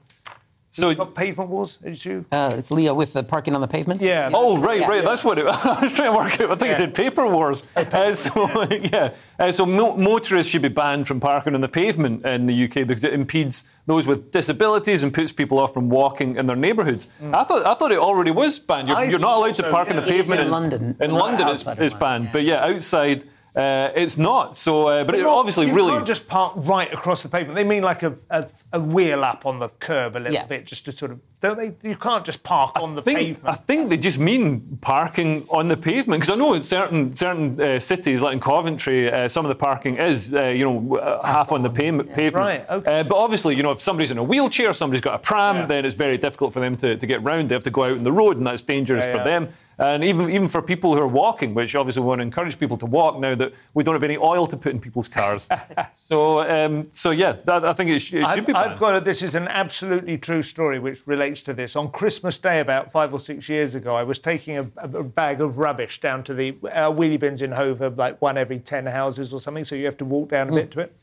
So 0.74 0.92
Got 0.92 1.14
pavement 1.14 1.50
wars? 1.50 1.76
Did 1.76 2.04
you? 2.04 2.24
Uh, 2.32 2.54
it's 2.58 2.72
Leo 2.72 2.94
with 2.94 3.12
the 3.12 3.22
parking 3.22 3.54
on 3.54 3.60
the 3.60 3.68
pavement. 3.68 4.00
Yeah. 4.00 4.30
Oh, 4.34 4.58
right, 4.58 4.80
Yeah, 4.80 4.88
right. 4.88 5.04
That's 5.04 5.22
what 5.22 5.38
it, 5.38 5.46
I 5.48 5.80
was 5.82 5.92
trying 5.92 6.10
to 6.10 6.18
work 6.18 6.40
out. 6.40 6.50
I 6.50 6.54
think 6.56 6.62
Yeah. 6.62 6.70
it 6.72 6.74
said 6.74 6.94
paper 6.96 7.28
wars. 7.28 7.62
Uh, 7.76 8.12
so, 8.12 8.50
yeah. 8.72 9.14
Uh, 9.38 9.52
so 9.52 9.66
mo- 9.66 9.96
motorists 9.96 10.50
should 10.50 10.62
be 10.62 10.68
banned 10.68 11.06
from 11.06 11.20
parking 11.20 11.54
on 11.54 11.60
the 11.60 11.68
pavement 11.68 12.26
in 12.26 12.46
the 12.46 12.64
UK 12.64 12.88
because 12.88 13.04
it 13.04 13.12
impedes 13.12 13.64
those 13.86 14.08
with 14.08 14.32
disabilities 14.32 15.04
and 15.04 15.14
puts 15.14 15.30
people 15.30 15.60
off 15.60 15.72
from 15.72 15.88
walking 15.90 16.36
in 16.36 16.46
their 16.46 16.56
neighbourhoods. 16.56 17.06
I 17.22 17.44
thought 17.44 17.64
I 17.64 17.74
thought 17.74 17.92
it 17.92 17.98
already 17.98 18.32
was 18.32 18.58
banned. 18.58 18.88
You're, 18.88 19.04
you're 19.04 19.18
not 19.20 19.36
allowed 19.36 19.54
to 19.54 19.62
thought 19.62 19.66
so, 19.66 19.70
park 19.70 19.90
on 19.90 19.94
yeah. 19.94 20.00
the 20.00 20.06
pavement 20.10 20.40
in 20.40 20.50
London, 20.50 20.96
In 21.00 21.10
not 21.12 21.20
London, 21.20 21.48
it's, 21.48 21.66
it's 21.68 21.94
banned, 21.94 22.24
yeah. 22.24 22.32
but 22.32 22.42
yeah, 22.42 22.64
outside. 22.64 23.24
Uh, 23.54 23.92
it's 23.94 24.18
not. 24.18 24.56
So, 24.56 24.88
uh, 24.88 25.04
but 25.04 25.14
it 25.14 25.22
Not- 25.22 25.28
obviously 25.38 25.68
you 25.68 25.74
really. 25.74 25.92
can't 25.92 26.06
just 26.06 26.26
park 26.26 26.54
right 26.56 26.92
across 26.92 27.22
the 27.22 27.28
pavement. 27.28 27.54
They 27.54 27.62
mean 27.62 27.84
like 27.84 28.02
a, 28.02 28.14
a, 28.28 28.48
a 28.72 28.80
wheel 28.80 29.22
up 29.22 29.46
on 29.46 29.60
the 29.60 29.68
curb 29.68 30.16
a 30.16 30.18
little 30.18 30.32
Yeah. 30.34 30.46
bit, 30.46 30.64
just 30.66 30.84
to 30.86 30.92
sort 30.92 31.12
of. 31.12 31.20
Don't 31.40 31.58
they? 31.58 31.88
You 31.88 31.94
can't 31.96 32.24
just 32.24 32.42
park 32.42 32.80
on 32.82 32.94
the 32.96 33.02
think, 33.02 33.18
pavement. 33.18 33.46
I 33.48 33.52
think 33.52 33.90
they 33.90 33.98
just 33.98 34.18
mean 34.18 34.78
parking 34.80 35.46
on 35.50 35.68
the 35.68 35.76
pavement 35.76 36.22
because 36.22 36.30
I 36.34 36.36
know 36.36 36.54
in 36.54 36.62
certain 36.62 37.14
certain 37.14 37.60
uh, 37.60 37.78
cities, 37.78 38.22
like 38.22 38.32
in 38.32 38.40
Coventry, 38.40 39.12
uh, 39.12 39.28
some 39.28 39.44
of 39.44 39.50
the 39.50 39.54
parking 39.54 39.98
is 39.98 40.32
uh, 40.34 40.44
you 40.46 40.64
know 40.64 40.96
uh, 40.96 41.24
half 41.24 41.52
on 41.52 41.62
the 41.62 41.68
pavement. 41.70 42.08
pavement. 42.12 42.34
Right, 42.46 42.70
okay. 42.70 43.00
Uh, 43.00 43.04
but 43.04 43.16
obviously, 43.18 43.54
you 43.56 43.62
know, 43.62 43.72
if 43.72 43.80
somebody's 43.80 44.10
in 44.10 44.18
a 44.18 44.22
wheelchair, 44.24 44.72
somebody's 44.72 45.02
got 45.02 45.14
a 45.14 45.18
pram, 45.18 45.56
Yeah. 45.56 45.66
then 45.66 45.84
it's 45.84 45.94
very 45.94 46.16
difficult 46.18 46.54
for 46.54 46.60
them 46.60 46.74
to, 46.76 46.96
to 46.96 47.06
get 47.06 47.22
round. 47.22 47.50
They 47.50 47.54
have 47.54 47.64
to 47.64 47.70
go 47.70 47.84
out 47.84 47.92
on 47.98 48.02
the 48.04 48.12
road, 48.12 48.38
and 48.38 48.46
that's 48.46 48.62
dangerous 48.62 49.04
Yeah, 49.06 49.18
for 49.18 49.24
them. 49.24 49.48
And 49.78 50.04
even 50.04 50.30
even 50.30 50.48
for 50.48 50.62
people 50.62 50.94
who 50.94 51.00
are 51.00 51.08
walking, 51.08 51.54
which 51.54 51.74
obviously 51.74 52.02
we 52.02 52.08
want 52.08 52.20
to 52.20 52.22
encourage 52.22 52.58
people 52.58 52.76
to 52.78 52.86
walk 52.86 53.18
now 53.18 53.34
that 53.34 53.52
we 53.74 53.82
don't 53.82 53.94
have 53.94 54.04
any 54.04 54.16
oil 54.16 54.46
to 54.46 54.56
put 54.56 54.72
in 54.72 54.80
people's 54.80 55.08
cars. 55.08 55.48
so 55.94 56.48
um, 56.48 56.88
so 56.90 57.10
yeah, 57.10 57.32
that, 57.44 57.64
I 57.64 57.72
think 57.72 57.90
it, 57.90 57.98
sh- 58.00 58.14
it 58.14 58.26
should 58.26 58.38
I've, 58.38 58.46
be. 58.46 58.52
banned. 58.52 58.72
I've 58.72 58.78
got 58.78 58.96
a, 58.96 59.00
this 59.00 59.22
is 59.22 59.34
an 59.34 59.48
absolutely 59.48 60.18
true 60.18 60.42
story 60.42 60.78
which 60.78 61.06
relates 61.06 61.40
to 61.42 61.54
this. 61.54 61.76
On 61.76 61.90
Christmas 61.90 62.38
Day, 62.38 62.60
about 62.60 62.92
five 62.92 63.12
or 63.12 63.20
six 63.20 63.48
years 63.48 63.74
ago, 63.74 63.94
I 63.94 64.02
was 64.02 64.18
taking 64.18 64.58
a, 64.58 64.70
a 64.76 65.02
bag 65.02 65.40
of 65.40 65.58
rubbish 65.58 66.00
down 66.00 66.22
to 66.24 66.34
the 66.34 66.50
uh, 66.64 66.90
wheelie 66.90 67.18
bins 67.18 67.42
in 67.42 67.52
Hove, 67.52 67.98
like 67.98 68.20
one 68.20 68.38
every 68.38 68.58
10 68.58 68.86
houses 68.86 69.32
or 69.32 69.40
something, 69.40 69.64
so 69.64 69.74
you 69.74 69.86
have 69.86 69.96
to 69.98 70.04
walk 70.04 70.30
down 70.30 70.48
a 70.48 70.52
bit 70.52 70.70
to 70.72 70.80
it. 70.80 70.94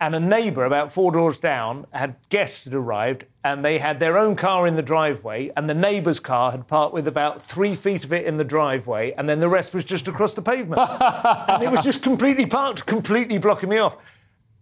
And 0.00 0.14
a 0.14 0.20
neighbour 0.20 0.64
about 0.64 0.92
four 0.92 1.12
doors 1.12 1.38
down 1.38 1.86
had 1.90 2.16
guests 2.30 2.64
had 2.64 2.72
arrived 2.72 3.26
and 3.44 3.62
they 3.62 3.78
had 3.78 4.00
their 4.00 4.16
own 4.16 4.34
car 4.34 4.66
in 4.66 4.76
the 4.76 4.82
driveway 4.82 5.52
and 5.54 5.68
the 5.68 5.74
neighbour's 5.74 6.20
car 6.20 6.52
had 6.52 6.66
parked 6.66 6.94
with 6.94 7.06
about 7.06 7.42
three 7.42 7.74
feet 7.74 8.04
of 8.04 8.12
it 8.12 8.24
in 8.24 8.38
the 8.38 8.44
driveway 8.44 9.12
and 9.12 9.28
then 9.28 9.40
the 9.40 9.48
rest 9.48 9.74
was 9.74 9.84
just 9.84 10.08
across 10.08 10.32
the 10.32 10.40
pavement. 10.40 10.80
and 11.48 11.62
it 11.62 11.70
was 11.70 11.84
just 11.84 12.02
completely 12.02 12.46
parked, 12.46 12.86
completely 12.86 13.36
blocking 13.36 13.68
me 13.68 13.76
off. 13.76 13.98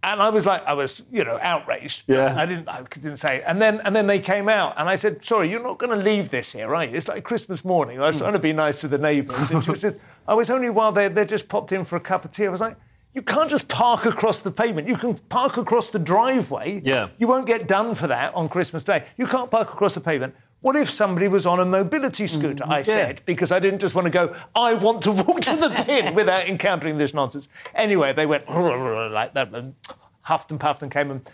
And 0.03 0.23
I 0.23 0.31
was 0.31 0.47
like, 0.47 0.65
I 0.65 0.75
was, 0.75 1.03
you 1.11 1.25
know, 1.25 1.39
outraged. 1.43 2.05
Yeah. 2.07 2.35
I 2.37 2.47
didn't, 2.47 2.69
I 2.69 2.83
didn't 2.83 3.17
say. 3.17 3.39
It. 3.39 3.45
And 3.47 3.61
then, 3.61 3.81
and 3.85 3.97
then 3.97 4.07
they 4.07 4.21
came 4.21 4.49
out, 4.49 4.75
and 4.77 4.89
I 4.89 4.95
said, 4.95 5.25
"Sorry, 5.25 5.51
you're 5.51 5.63
not 5.63 5.79
going 5.79 5.91
to 5.91 6.03
leave 6.03 6.31
this 6.31 6.53
here, 6.53 6.69
right? 6.69 6.95
It's 6.95 7.09
like 7.09 7.25
Christmas 7.25 7.65
morning. 7.65 8.01
I 8.01 8.07
was 8.07 8.19
trying 8.19 8.35
to 8.35 8.39
be 8.39 8.53
nice 8.53 8.81
to 8.83 8.89
the 8.89 8.99
neighbours." 8.99 9.51
And 9.51 9.65
she 9.65 9.75
said, 9.75 10.01
"I 10.29 10.35
was 10.35 10.51
only 10.51 10.71
while 10.71 10.93
they 10.93 11.09
they 11.09 11.25
just 11.25 11.49
popped 11.49 11.73
in 11.73 11.85
for 11.85 11.97
a 11.97 12.01
cup 12.01 12.25
of 12.25 12.31
tea." 12.31 12.47
I 12.47 12.49
was 12.49 12.61
like, 12.61 12.77
"You 13.19 13.23
can't 13.23 13.51
just 13.51 13.67
park 13.67 14.07
across 14.07 14.39
the 14.39 14.53
pavement. 14.53 14.87
You 14.87 14.97
can 14.97 15.15
park 15.29 15.57
across 15.57 15.91
the 15.91 15.99
driveway. 15.99 16.81
Yeah. 16.85 17.09
You 17.19 17.27
won't 17.27 17.47
get 17.47 17.67
done 17.67 17.97
for 17.97 18.07
that 18.07 18.33
on 18.33 18.49
Christmas 18.49 18.85
Day. 18.85 19.07
You 19.17 19.27
can't 19.27 19.51
park 19.51 19.73
across 19.73 19.95
the 19.95 20.01
pavement." 20.01 20.37
What 20.61 20.77
if 20.77 20.89
somebody 20.89 21.27
was 21.27 21.45
on 21.45 21.59
a 21.59 21.65
mobility 21.65 22.29
scooter? 22.29 22.65
Mm, 22.65 22.73
I 22.73 22.83
said, 22.83 23.23
because 23.25 23.51
I 23.51 23.59
didn't 23.59 23.81
just 23.81 23.95
want 23.97 24.07
to 24.07 24.11
go, 24.11 24.37
I 24.55 24.75
want 24.75 25.03
to 25.03 25.13
walk 25.13 25.41
to 25.43 25.57
the 25.57 25.85
bin 25.87 26.15
without 26.21 26.49
encountering 26.49 26.99
this 26.99 27.13
nonsense. 27.13 27.49
Anyway, 27.75 28.13
they 28.13 28.27
went 28.27 28.49
like 29.13 29.35
that, 29.35 29.53
and 29.53 29.75
huffed 30.23 30.51
and 30.53 30.61
puffed 30.61 30.83
and 30.83 30.91
came 30.93 31.11
and 31.11 31.29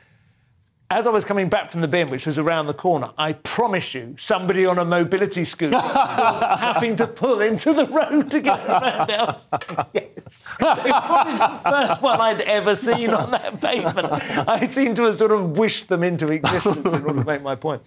as 0.95 1.07
I 1.07 1.11
was 1.11 1.25
coming 1.25 1.49
back 1.49 1.71
from 1.71 1.81
the 1.81 1.89
bin, 1.89 2.09
which 2.09 2.27
was 2.27 2.39
around 2.39 2.67
the 2.67 2.75
corner, 2.75 3.11
I 3.19 3.33
promise 3.33 3.95
you, 3.95 4.15
somebody 4.17 4.65
on 4.65 4.79
a 4.79 4.85
mobility 4.85 5.45
scooter 5.45 5.73
was 5.77 6.41
having 6.61 6.95
to 6.97 7.07
pull 7.07 7.41
into 7.41 7.73
the 7.73 7.87
road 7.87 8.31
to 8.31 8.41
get 8.41 8.61
around. 8.61 9.11
I 9.11 9.25
was 9.25 9.49
like, 9.51 9.87
yes. 9.93 10.07
It's 10.27 10.47
probably 10.59 11.33
the 11.37 11.61
first 11.71 12.01
one 12.03 12.21
I'd 12.21 12.41
ever 12.43 12.75
seen 12.75 13.11
on 13.11 13.33
that 13.33 13.61
pavement. 13.61 14.09
I 14.49 14.67
seem 14.67 14.95
to 14.95 15.03
have 15.05 15.19
sort 15.19 15.33
of 15.33 15.59
wished 15.59 15.89
them 15.89 16.03
into 16.03 16.31
existence 16.33 16.77
in 16.77 16.87
order 17.05 17.15
to 17.21 17.25
make 17.25 17.43
my 17.43 17.57
point. 17.57 17.83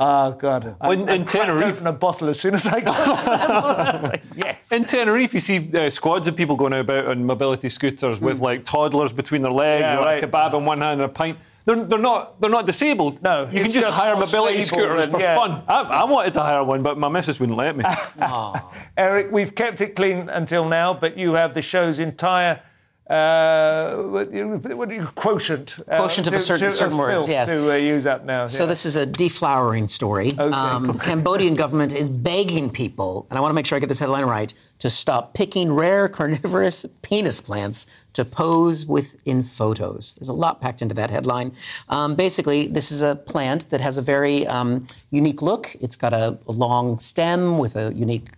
Oh, 0.00 0.32
God. 0.32 0.76
I, 0.80 0.92
In- 0.92 1.08
I 1.08 1.14
in 1.14 1.24
Tenerife- 1.24 1.62
open 1.78 1.86
a 1.88 1.92
bottle 1.92 2.28
as 2.28 2.38
soon 2.40 2.54
as 2.54 2.66
I 2.66 2.80
got 2.80 4.02
like, 4.02 4.22
yes. 4.36 4.70
In 4.72 4.84
Tenerife, 4.84 5.34
you 5.34 5.40
see 5.40 5.70
uh, 5.76 5.90
squads 5.90 6.28
of 6.28 6.36
people 6.36 6.56
going 6.56 6.72
about 6.72 7.06
on 7.06 7.24
mobility 7.24 7.68
scooters 7.68 8.20
with 8.20 8.40
like 8.40 8.64
toddlers 8.64 9.12
between 9.12 9.42
their 9.42 9.50
legs, 9.52 9.84
Hmm. 9.86 9.96
Yeah, 9.96 10.00
or 10.00 10.04
right. 10.04 10.24
a 10.24 10.26
kebab 10.28 10.54
in 10.54 10.64
one 10.64 10.80
hand 10.80 11.00
and 11.00 11.10
a 11.10 11.12
pint. 11.12 11.38
They're, 11.68 11.84
they're 11.84 11.98
not 11.98 12.40
they're 12.40 12.48
not 12.48 12.64
disabled. 12.64 13.22
No, 13.22 13.42
you 13.44 13.60
can 13.60 13.64
just, 13.64 13.74
just 13.74 13.90
hire 13.90 14.14
more 14.14 14.24
mobility 14.24 14.62
stable 14.62 14.84
scooters 14.84 15.04
and- 15.04 15.12
for 15.12 15.20
yeah. 15.20 15.36
fun. 15.36 15.62
I, 15.68 15.82
I 15.82 16.04
wanted 16.04 16.32
to 16.32 16.40
hire 16.40 16.64
one, 16.64 16.82
but 16.82 16.96
my 16.96 17.08
missus 17.10 17.38
wouldn't 17.38 17.58
let 17.58 17.76
me. 17.76 17.84
Erich, 18.96 19.30
we've 19.30 19.54
kept 19.54 19.82
it 19.82 19.94
clean 19.94 20.30
until 20.30 20.66
now, 20.66 20.94
but 20.94 21.18
you 21.18 21.34
have 21.34 21.52
the 21.52 21.60
show's 21.60 21.98
entire 21.98 22.62
uh, 23.08 23.94
what, 23.96 24.30
do 24.30 24.36
you- 24.38 24.76
what 24.76 24.90
you 24.90 25.06
quotient? 25.14 25.76
uh, 25.88 25.96
Quotient 25.96 26.26
of 26.26 26.34
a 26.34 26.38
certain- 26.38 26.72
certain 26.72 26.98
words, 26.98 27.26
yes. 27.28 27.50
To 27.50 27.72
uh, 27.72 27.76
use 27.76 28.06
up 28.06 28.24
now. 28.24 28.44
So 28.44 28.64
yeah. 28.64 28.68
this 28.68 28.84
is 28.84 28.96
a 28.96 29.06
deflowering 29.06 29.88
story. 29.88 30.36
Um, 30.38 30.88
the 30.88 30.92
Cambodian 30.98 31.54
government 31.54 31.94
is 31.94 32.10
begging 32.10 32.70
people, 32.70 33.26
and 33.30 33.38
I 33.38 33.40
want 33.40 33.50
to 33.50 33.54
make 33.54 33.66
sure 33.66 33.76
I 33.76 33.80
get 33.80 33.88
this 33.88 34.00
headline 34.00 34.24
right, 34.24 34.52
to 34.80 34.90
stop 34.90 35.34
picking 35.34 35.72
rare 35.72 36.08
carnivorous 36.08 36.84
penis 37.02 37.40
plants 37.40 37.86
to 38.12 38.24
pose 38.24 38.84
with 38.86 39.16
in 39.24 39.42
photos. 39.42 40.14
There's 40.16 40.28
a 40.28 40.32
lot 40.34 40.60
packed 40.60 40.82
into 40.82 40.94
that 40.94 41.10
headline. 41.10 41.52
Um, 41.88 42.14
basically, 42.14 42.68
this 42.68 42.92
is 42.92 43.00
a 43.02 43.16
plant 43.16 43.70
that 43.70 43.80
has 43.80 43.96
a 43.98 44.02
very 44.02 44.46
um, 44.46 44.86
unique 45.10 45.40
look. 45.42 45.74
It's 45.80 45.96
got 45.96 46.12
a, 46.12 46.38
a 46.46 46.52
long 46.52 46.98
stem 46.98 47.58
with 47.58 47.74
a 47.74 47.92
unique 47.94 48.28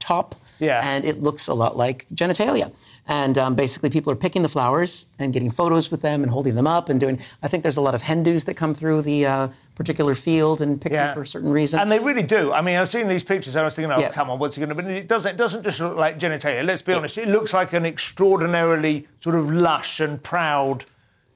top. 0.00 0.34
Yeah. 0.58 0.80
And 0.84 1.06
it 1.06 1.22
looks 1.22 1.48
a 1.48 1.54
lot 1.54 1.78
like 1.78 2.06
genitalia. 2.08 2.70
And 3.12 3.36
um, 3.38 3.56
basically, 3.56 3.90
people 3.90 4.12
are 4.12 4.16
picking 4.16 4.42
the 4.42 4.48
flowers 4.48 5.06
and 5.18 5.32
getting 5.32 5.50
photos 5.50 5.90
with 5.90 6.00
them 6.00 6.22
and 6.22 6.30
holding 6.30 6.54
them 6.54 6.68
up 6.68 6.88
and 6.88 7.00
doing. 7.00 7.18
I 7.42 7.48
think 7.48 7.64
there's 7.64 7.76
a 7.76 7.80
lot 7.80 7.94
of 7.96 8.02
Hindus 8.02 8.44
that 8.44 8.54
come 8.54 8.72
through 8.72 9.02
the 9.02 9.26
uh, 9.26 9.48
particular 9.74 10.14
field 10.14 10.60
and 10.62 10.80
pick 10.80 10.92
them 10.92 11.12
for 11.12 11.22
a 11.22 11.26
certain 11.26 11.50
reason. 11.50 11.80
And 11.80 11.90
they 11.90 11.98
really 11.98 12.22
do. 12.22 12.52
I 12.52 12.60
mean, 12.60 12.76
I've 12.76 12.88
seen 12.88 13.08
these 13.08 13.24
pictures. 13.24 13.56
and 13.56 13.62
I 13.62 13.64
was 13.64 13.74
thinking, 13.74 13.90
oh, 13.90 13.98
Yeah. 13.98 14.10
come 14.12 14.30
on, 14.30 14.38
what's 14.38 14.54
he 14.54 14.64
going 14.64 14.76
to 14.76 14.80
be? 14.80 14.92
It 14.98 15.08
doesn't. 15.08 15.32
It 15.32 15.36
doesn't 15.36 15.64
just 15.64 15.80
look 15.80 15.96
like 15.96 16.20
genitalia. 16.20 16.64
Let's 16.64 16.82
be 16.82 16.94
honest. 16.94 17.18
It 17.18 17.26
looks 17.26 17.52
like 17.52 17.72
an 17.72 17.84
extraordinarily 17.84 19.08
sort 19.20 19.34
of 19.34 19.50
lush 19.52 19.98
and 19.98 20.22
proud. 20.22 20.84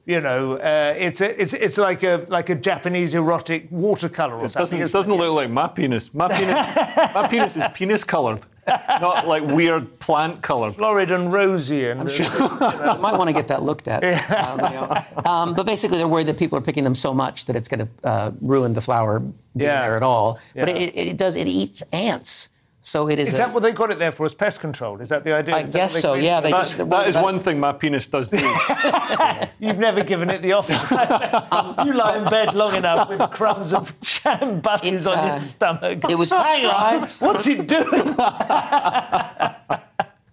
You 0.05 0.21
know, 0.21 0.53
uh, 0.57 0.93
it's 0.97 1.19
a, 1.19 1.41
it's 1.41 1.53
it's 1.53 1.77
like 1.79 2.03
a 2.03 2.25
like 2.29 2.49
a 2.49 2.55
Japanese 2.55 3.15
erotic 3.15 3.67
watercolor 3.71 4.35
or 4.35 4.45
It 4.45 4.51
something. 4.51 4.79
doesn't, 4.79 4.81
it 4.81 4.91
doesn't 4.93 5.13
look 5.13 5.33
like 5.35 5.49
my 5.49 5.67
penis. 5.67 6.13
My 6.13 6.27
penis, 6.29 6.75
my 7.15 7.27
penis 7.27 7.57
is 7.57 7.63
penis 7.73 8.03
coloured, 8.03 8.41
not 9.01 9.27
like 9.27 9.43
weird 9.43 9.99
plant 9.99 10.41
colour. 10.41 10.71
florid 10.71 11.11
and 11.11 11.31
rosy 11.31 11.85
and 11.87 12.09
You 12.09 12.25
might 12.29 13.13
want 13.17 13.27
to 13.29 13.33
get 13.33 13.47
that 13.49 13.61
looked 13.63 13.87
at. 13.87 14.03
um, 14.03 14.59
you 14.59 14.75
know. 14.75 15.03
Um, 15.25 15.53
but 15.53 15.65
basically, 15.65 15.97
they're 15.97 16.07
worried 16.07 16.27
that 16.27 16.37
people 16.37 16.57
are 16.57 16.61
picking 16.61 16.83
them 16.83 16.95
so 16.95 17.13
much 17.13 17.45
that 17.45 17.55
it's 17.55 17.67
going 17.67 17.81
to 17.87 18.07
uh, 18.07 18.31
ruin 18.41 18.73
the 18.73 18.81
flower 18.81 19.19
being 19.19 19.33
Yeah. 19.55 19.81
there 19.81 19.95
at 19.97 20.03
all. 20.03 20.39
But 20.55 20.69
Yeah. 20.69 20.75
it, 20.77 20.95
it 21.11 21.17
does. 21.17 21.35
It 21.35 21.47
eats 21.47 21.83
ants. 21.93 22.49
So 22.87 23.09
it 23.09 23.17
is. 23.17 23.29
Is 23.29 23.33
a- 23.33 23.37
that 23.37 23.51
what 23.53 23.63
they 23.63 23.71
got 23.71 23.89
it 23.89 23.97
there 23.97 24.11
for? 24.11 24.27
As 24.27 24.35
pest 24.35 24.59
control? 24.59 25.01
Is 25.01 25.09
that 25.09 25.23
the 25.23 25.33
idea? 25.33 25.55
I 25.55 25.61
Is 25.63 25.73
guess 25.73 25.99
so. 25.99 26.13
Yeah, 26.13 26.39
they 26.39 26.51
That, 26.51 26.57
just. 26.57 26.77
they're 26.77 26.85
that 26.85 26.91
worried 26.99 27.07
is 27.07 27.15
about- 27.15 27.23
one 27.25 27.39
thing 27.39 27.59
my 27.59 27.71
penis 27.73 28.05
does 28.05 28.27
do. 28.27 28.37
You've 29.59 29.79
never 29.79 30.03
given 30.03 30.29
it 30.29 30.43
the 30.43 30.51
office. 30.53 30.79
you 31.87 31.93
lie 31.93 32.17
in 32.17 32.25
bed 32.29 32.53
long 32.53 32.75
enough 32.75 33.09
with 33.09 33.21
crumbs 33.31 33.73
of 33.73 33.99
jam 34.01 34.59
butties 34.61 35.07
on 35.07 35.17
uh, 35.17 35.25
your 35.31 35.39
stomach. 35.39 36.03
it 36.11 36.15
was 36.15 36.31
Hang 36.31 36.65
on, 36.67 37.01
described- 37.01 37.13
what's 37.21 37.47
it 37.47 37.67
doing? 37.67 38.15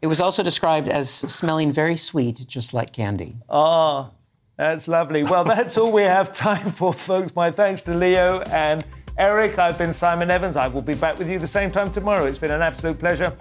It 0.03 0.09
was 0.09 0.21
also 0.21 0.43
described 0.43 0.89
as 0.89 1.09
smelling 1.11 1.73
very 1.73 1.97
sweet, 1.97 2.45
just 2.47 2.75
like 2.75 2.93
candy. 2.93 3.37
Oh, 3.49 4.11
that's 4.59 4.89
lovely. 4.89 5.23
Well, 5.23 5.45
that's 5.45 5.79
all 5.79 5.91
we 5.91 6.03
have 6.03 6.35
time 6.35 6.71
for, 6.73 6.93
folks. 6.93 7.35
My 7.35 7.51
thanks 7.51 7.81
to 7.83 7.95
Leo 7.95 8.41
and 8.51 8.85
Erich. 9.19 9.59
I've 9.59 9.79
been 9.79 9.95
Simon 9.95 10.31
Evans. 10.31 10.57
I 10.57 10.69
will 10.69 10.83
be 10.83 10.95
back 10.95 11.19
with 11.19 11.29
you 11.29 11.39
the 11.39 11.47
same 11.47 11.71
time 11.71 11.93
tomorrow. 11.93 12.27
It's 12.27 12.39
been 12.39 12.51
an 12.51 12.63
absolute 12.63 12.99
pleasure. 12.99 13.37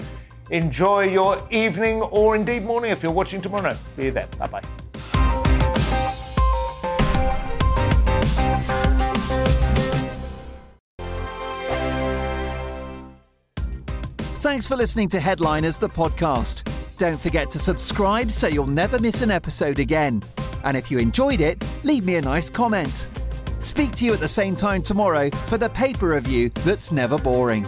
Enjoy 0.50 1.04
your 1.04 1.42
evening 1.50 2.02
or 2.02 2.36
indeed 2.36 2.64
morning 2.64 2.92
if 2.92 3.02
you're 3.02 3.12
watching 3.12 3.42
tomorrow. 3.42 3.76
See 3.96 4.06
you 4.06 4.12
then. 4.12 4.28
Bye 4.38 4.48
bye. 4.48 4.62
Thanks 14.42 14.66
for 14.66 14.76
listening 14.76 15.08
to 15.10 15.20
Headliners, 15.20 15.78
the 15.78 15.88
podcast. 15.88 16.68
Don't 16.98 17.20
forget 17.20 17.50
to 17.52 17.60
subscribe 17.60 18.32
so 18.32 18.48
you'll 18.48 18.68
never 18.68 19.00
miss 19.00 19.22
an 19.22 19.32
episode 19.32 19.80
again. 19.80 20.22
And 20.64 20.76
if 20.76 20.92
you 20.92 20.98
enjoyed 20.98 21.42
it, 21.42 21.64
leave 21.84 22.04
me 22.04 22.16
a 22.16 22.22
nice 22.22 22.50
comment. 22.50 23.08
Speak 23.62 23.91
to 23.97 24.05
you 24.05 24.14
at 24.14 24.20
the 24.20 24.28
same 24.28 24.55
time 24.55 24.82
tomorrow 24.82 25.30
for 25.30 25.59
the 25.59 25.70
paper 25.70 26.09
review 26.09 26.49
that's 26.66 26.91
never 26.91 27.20
boring. 27.20 27.64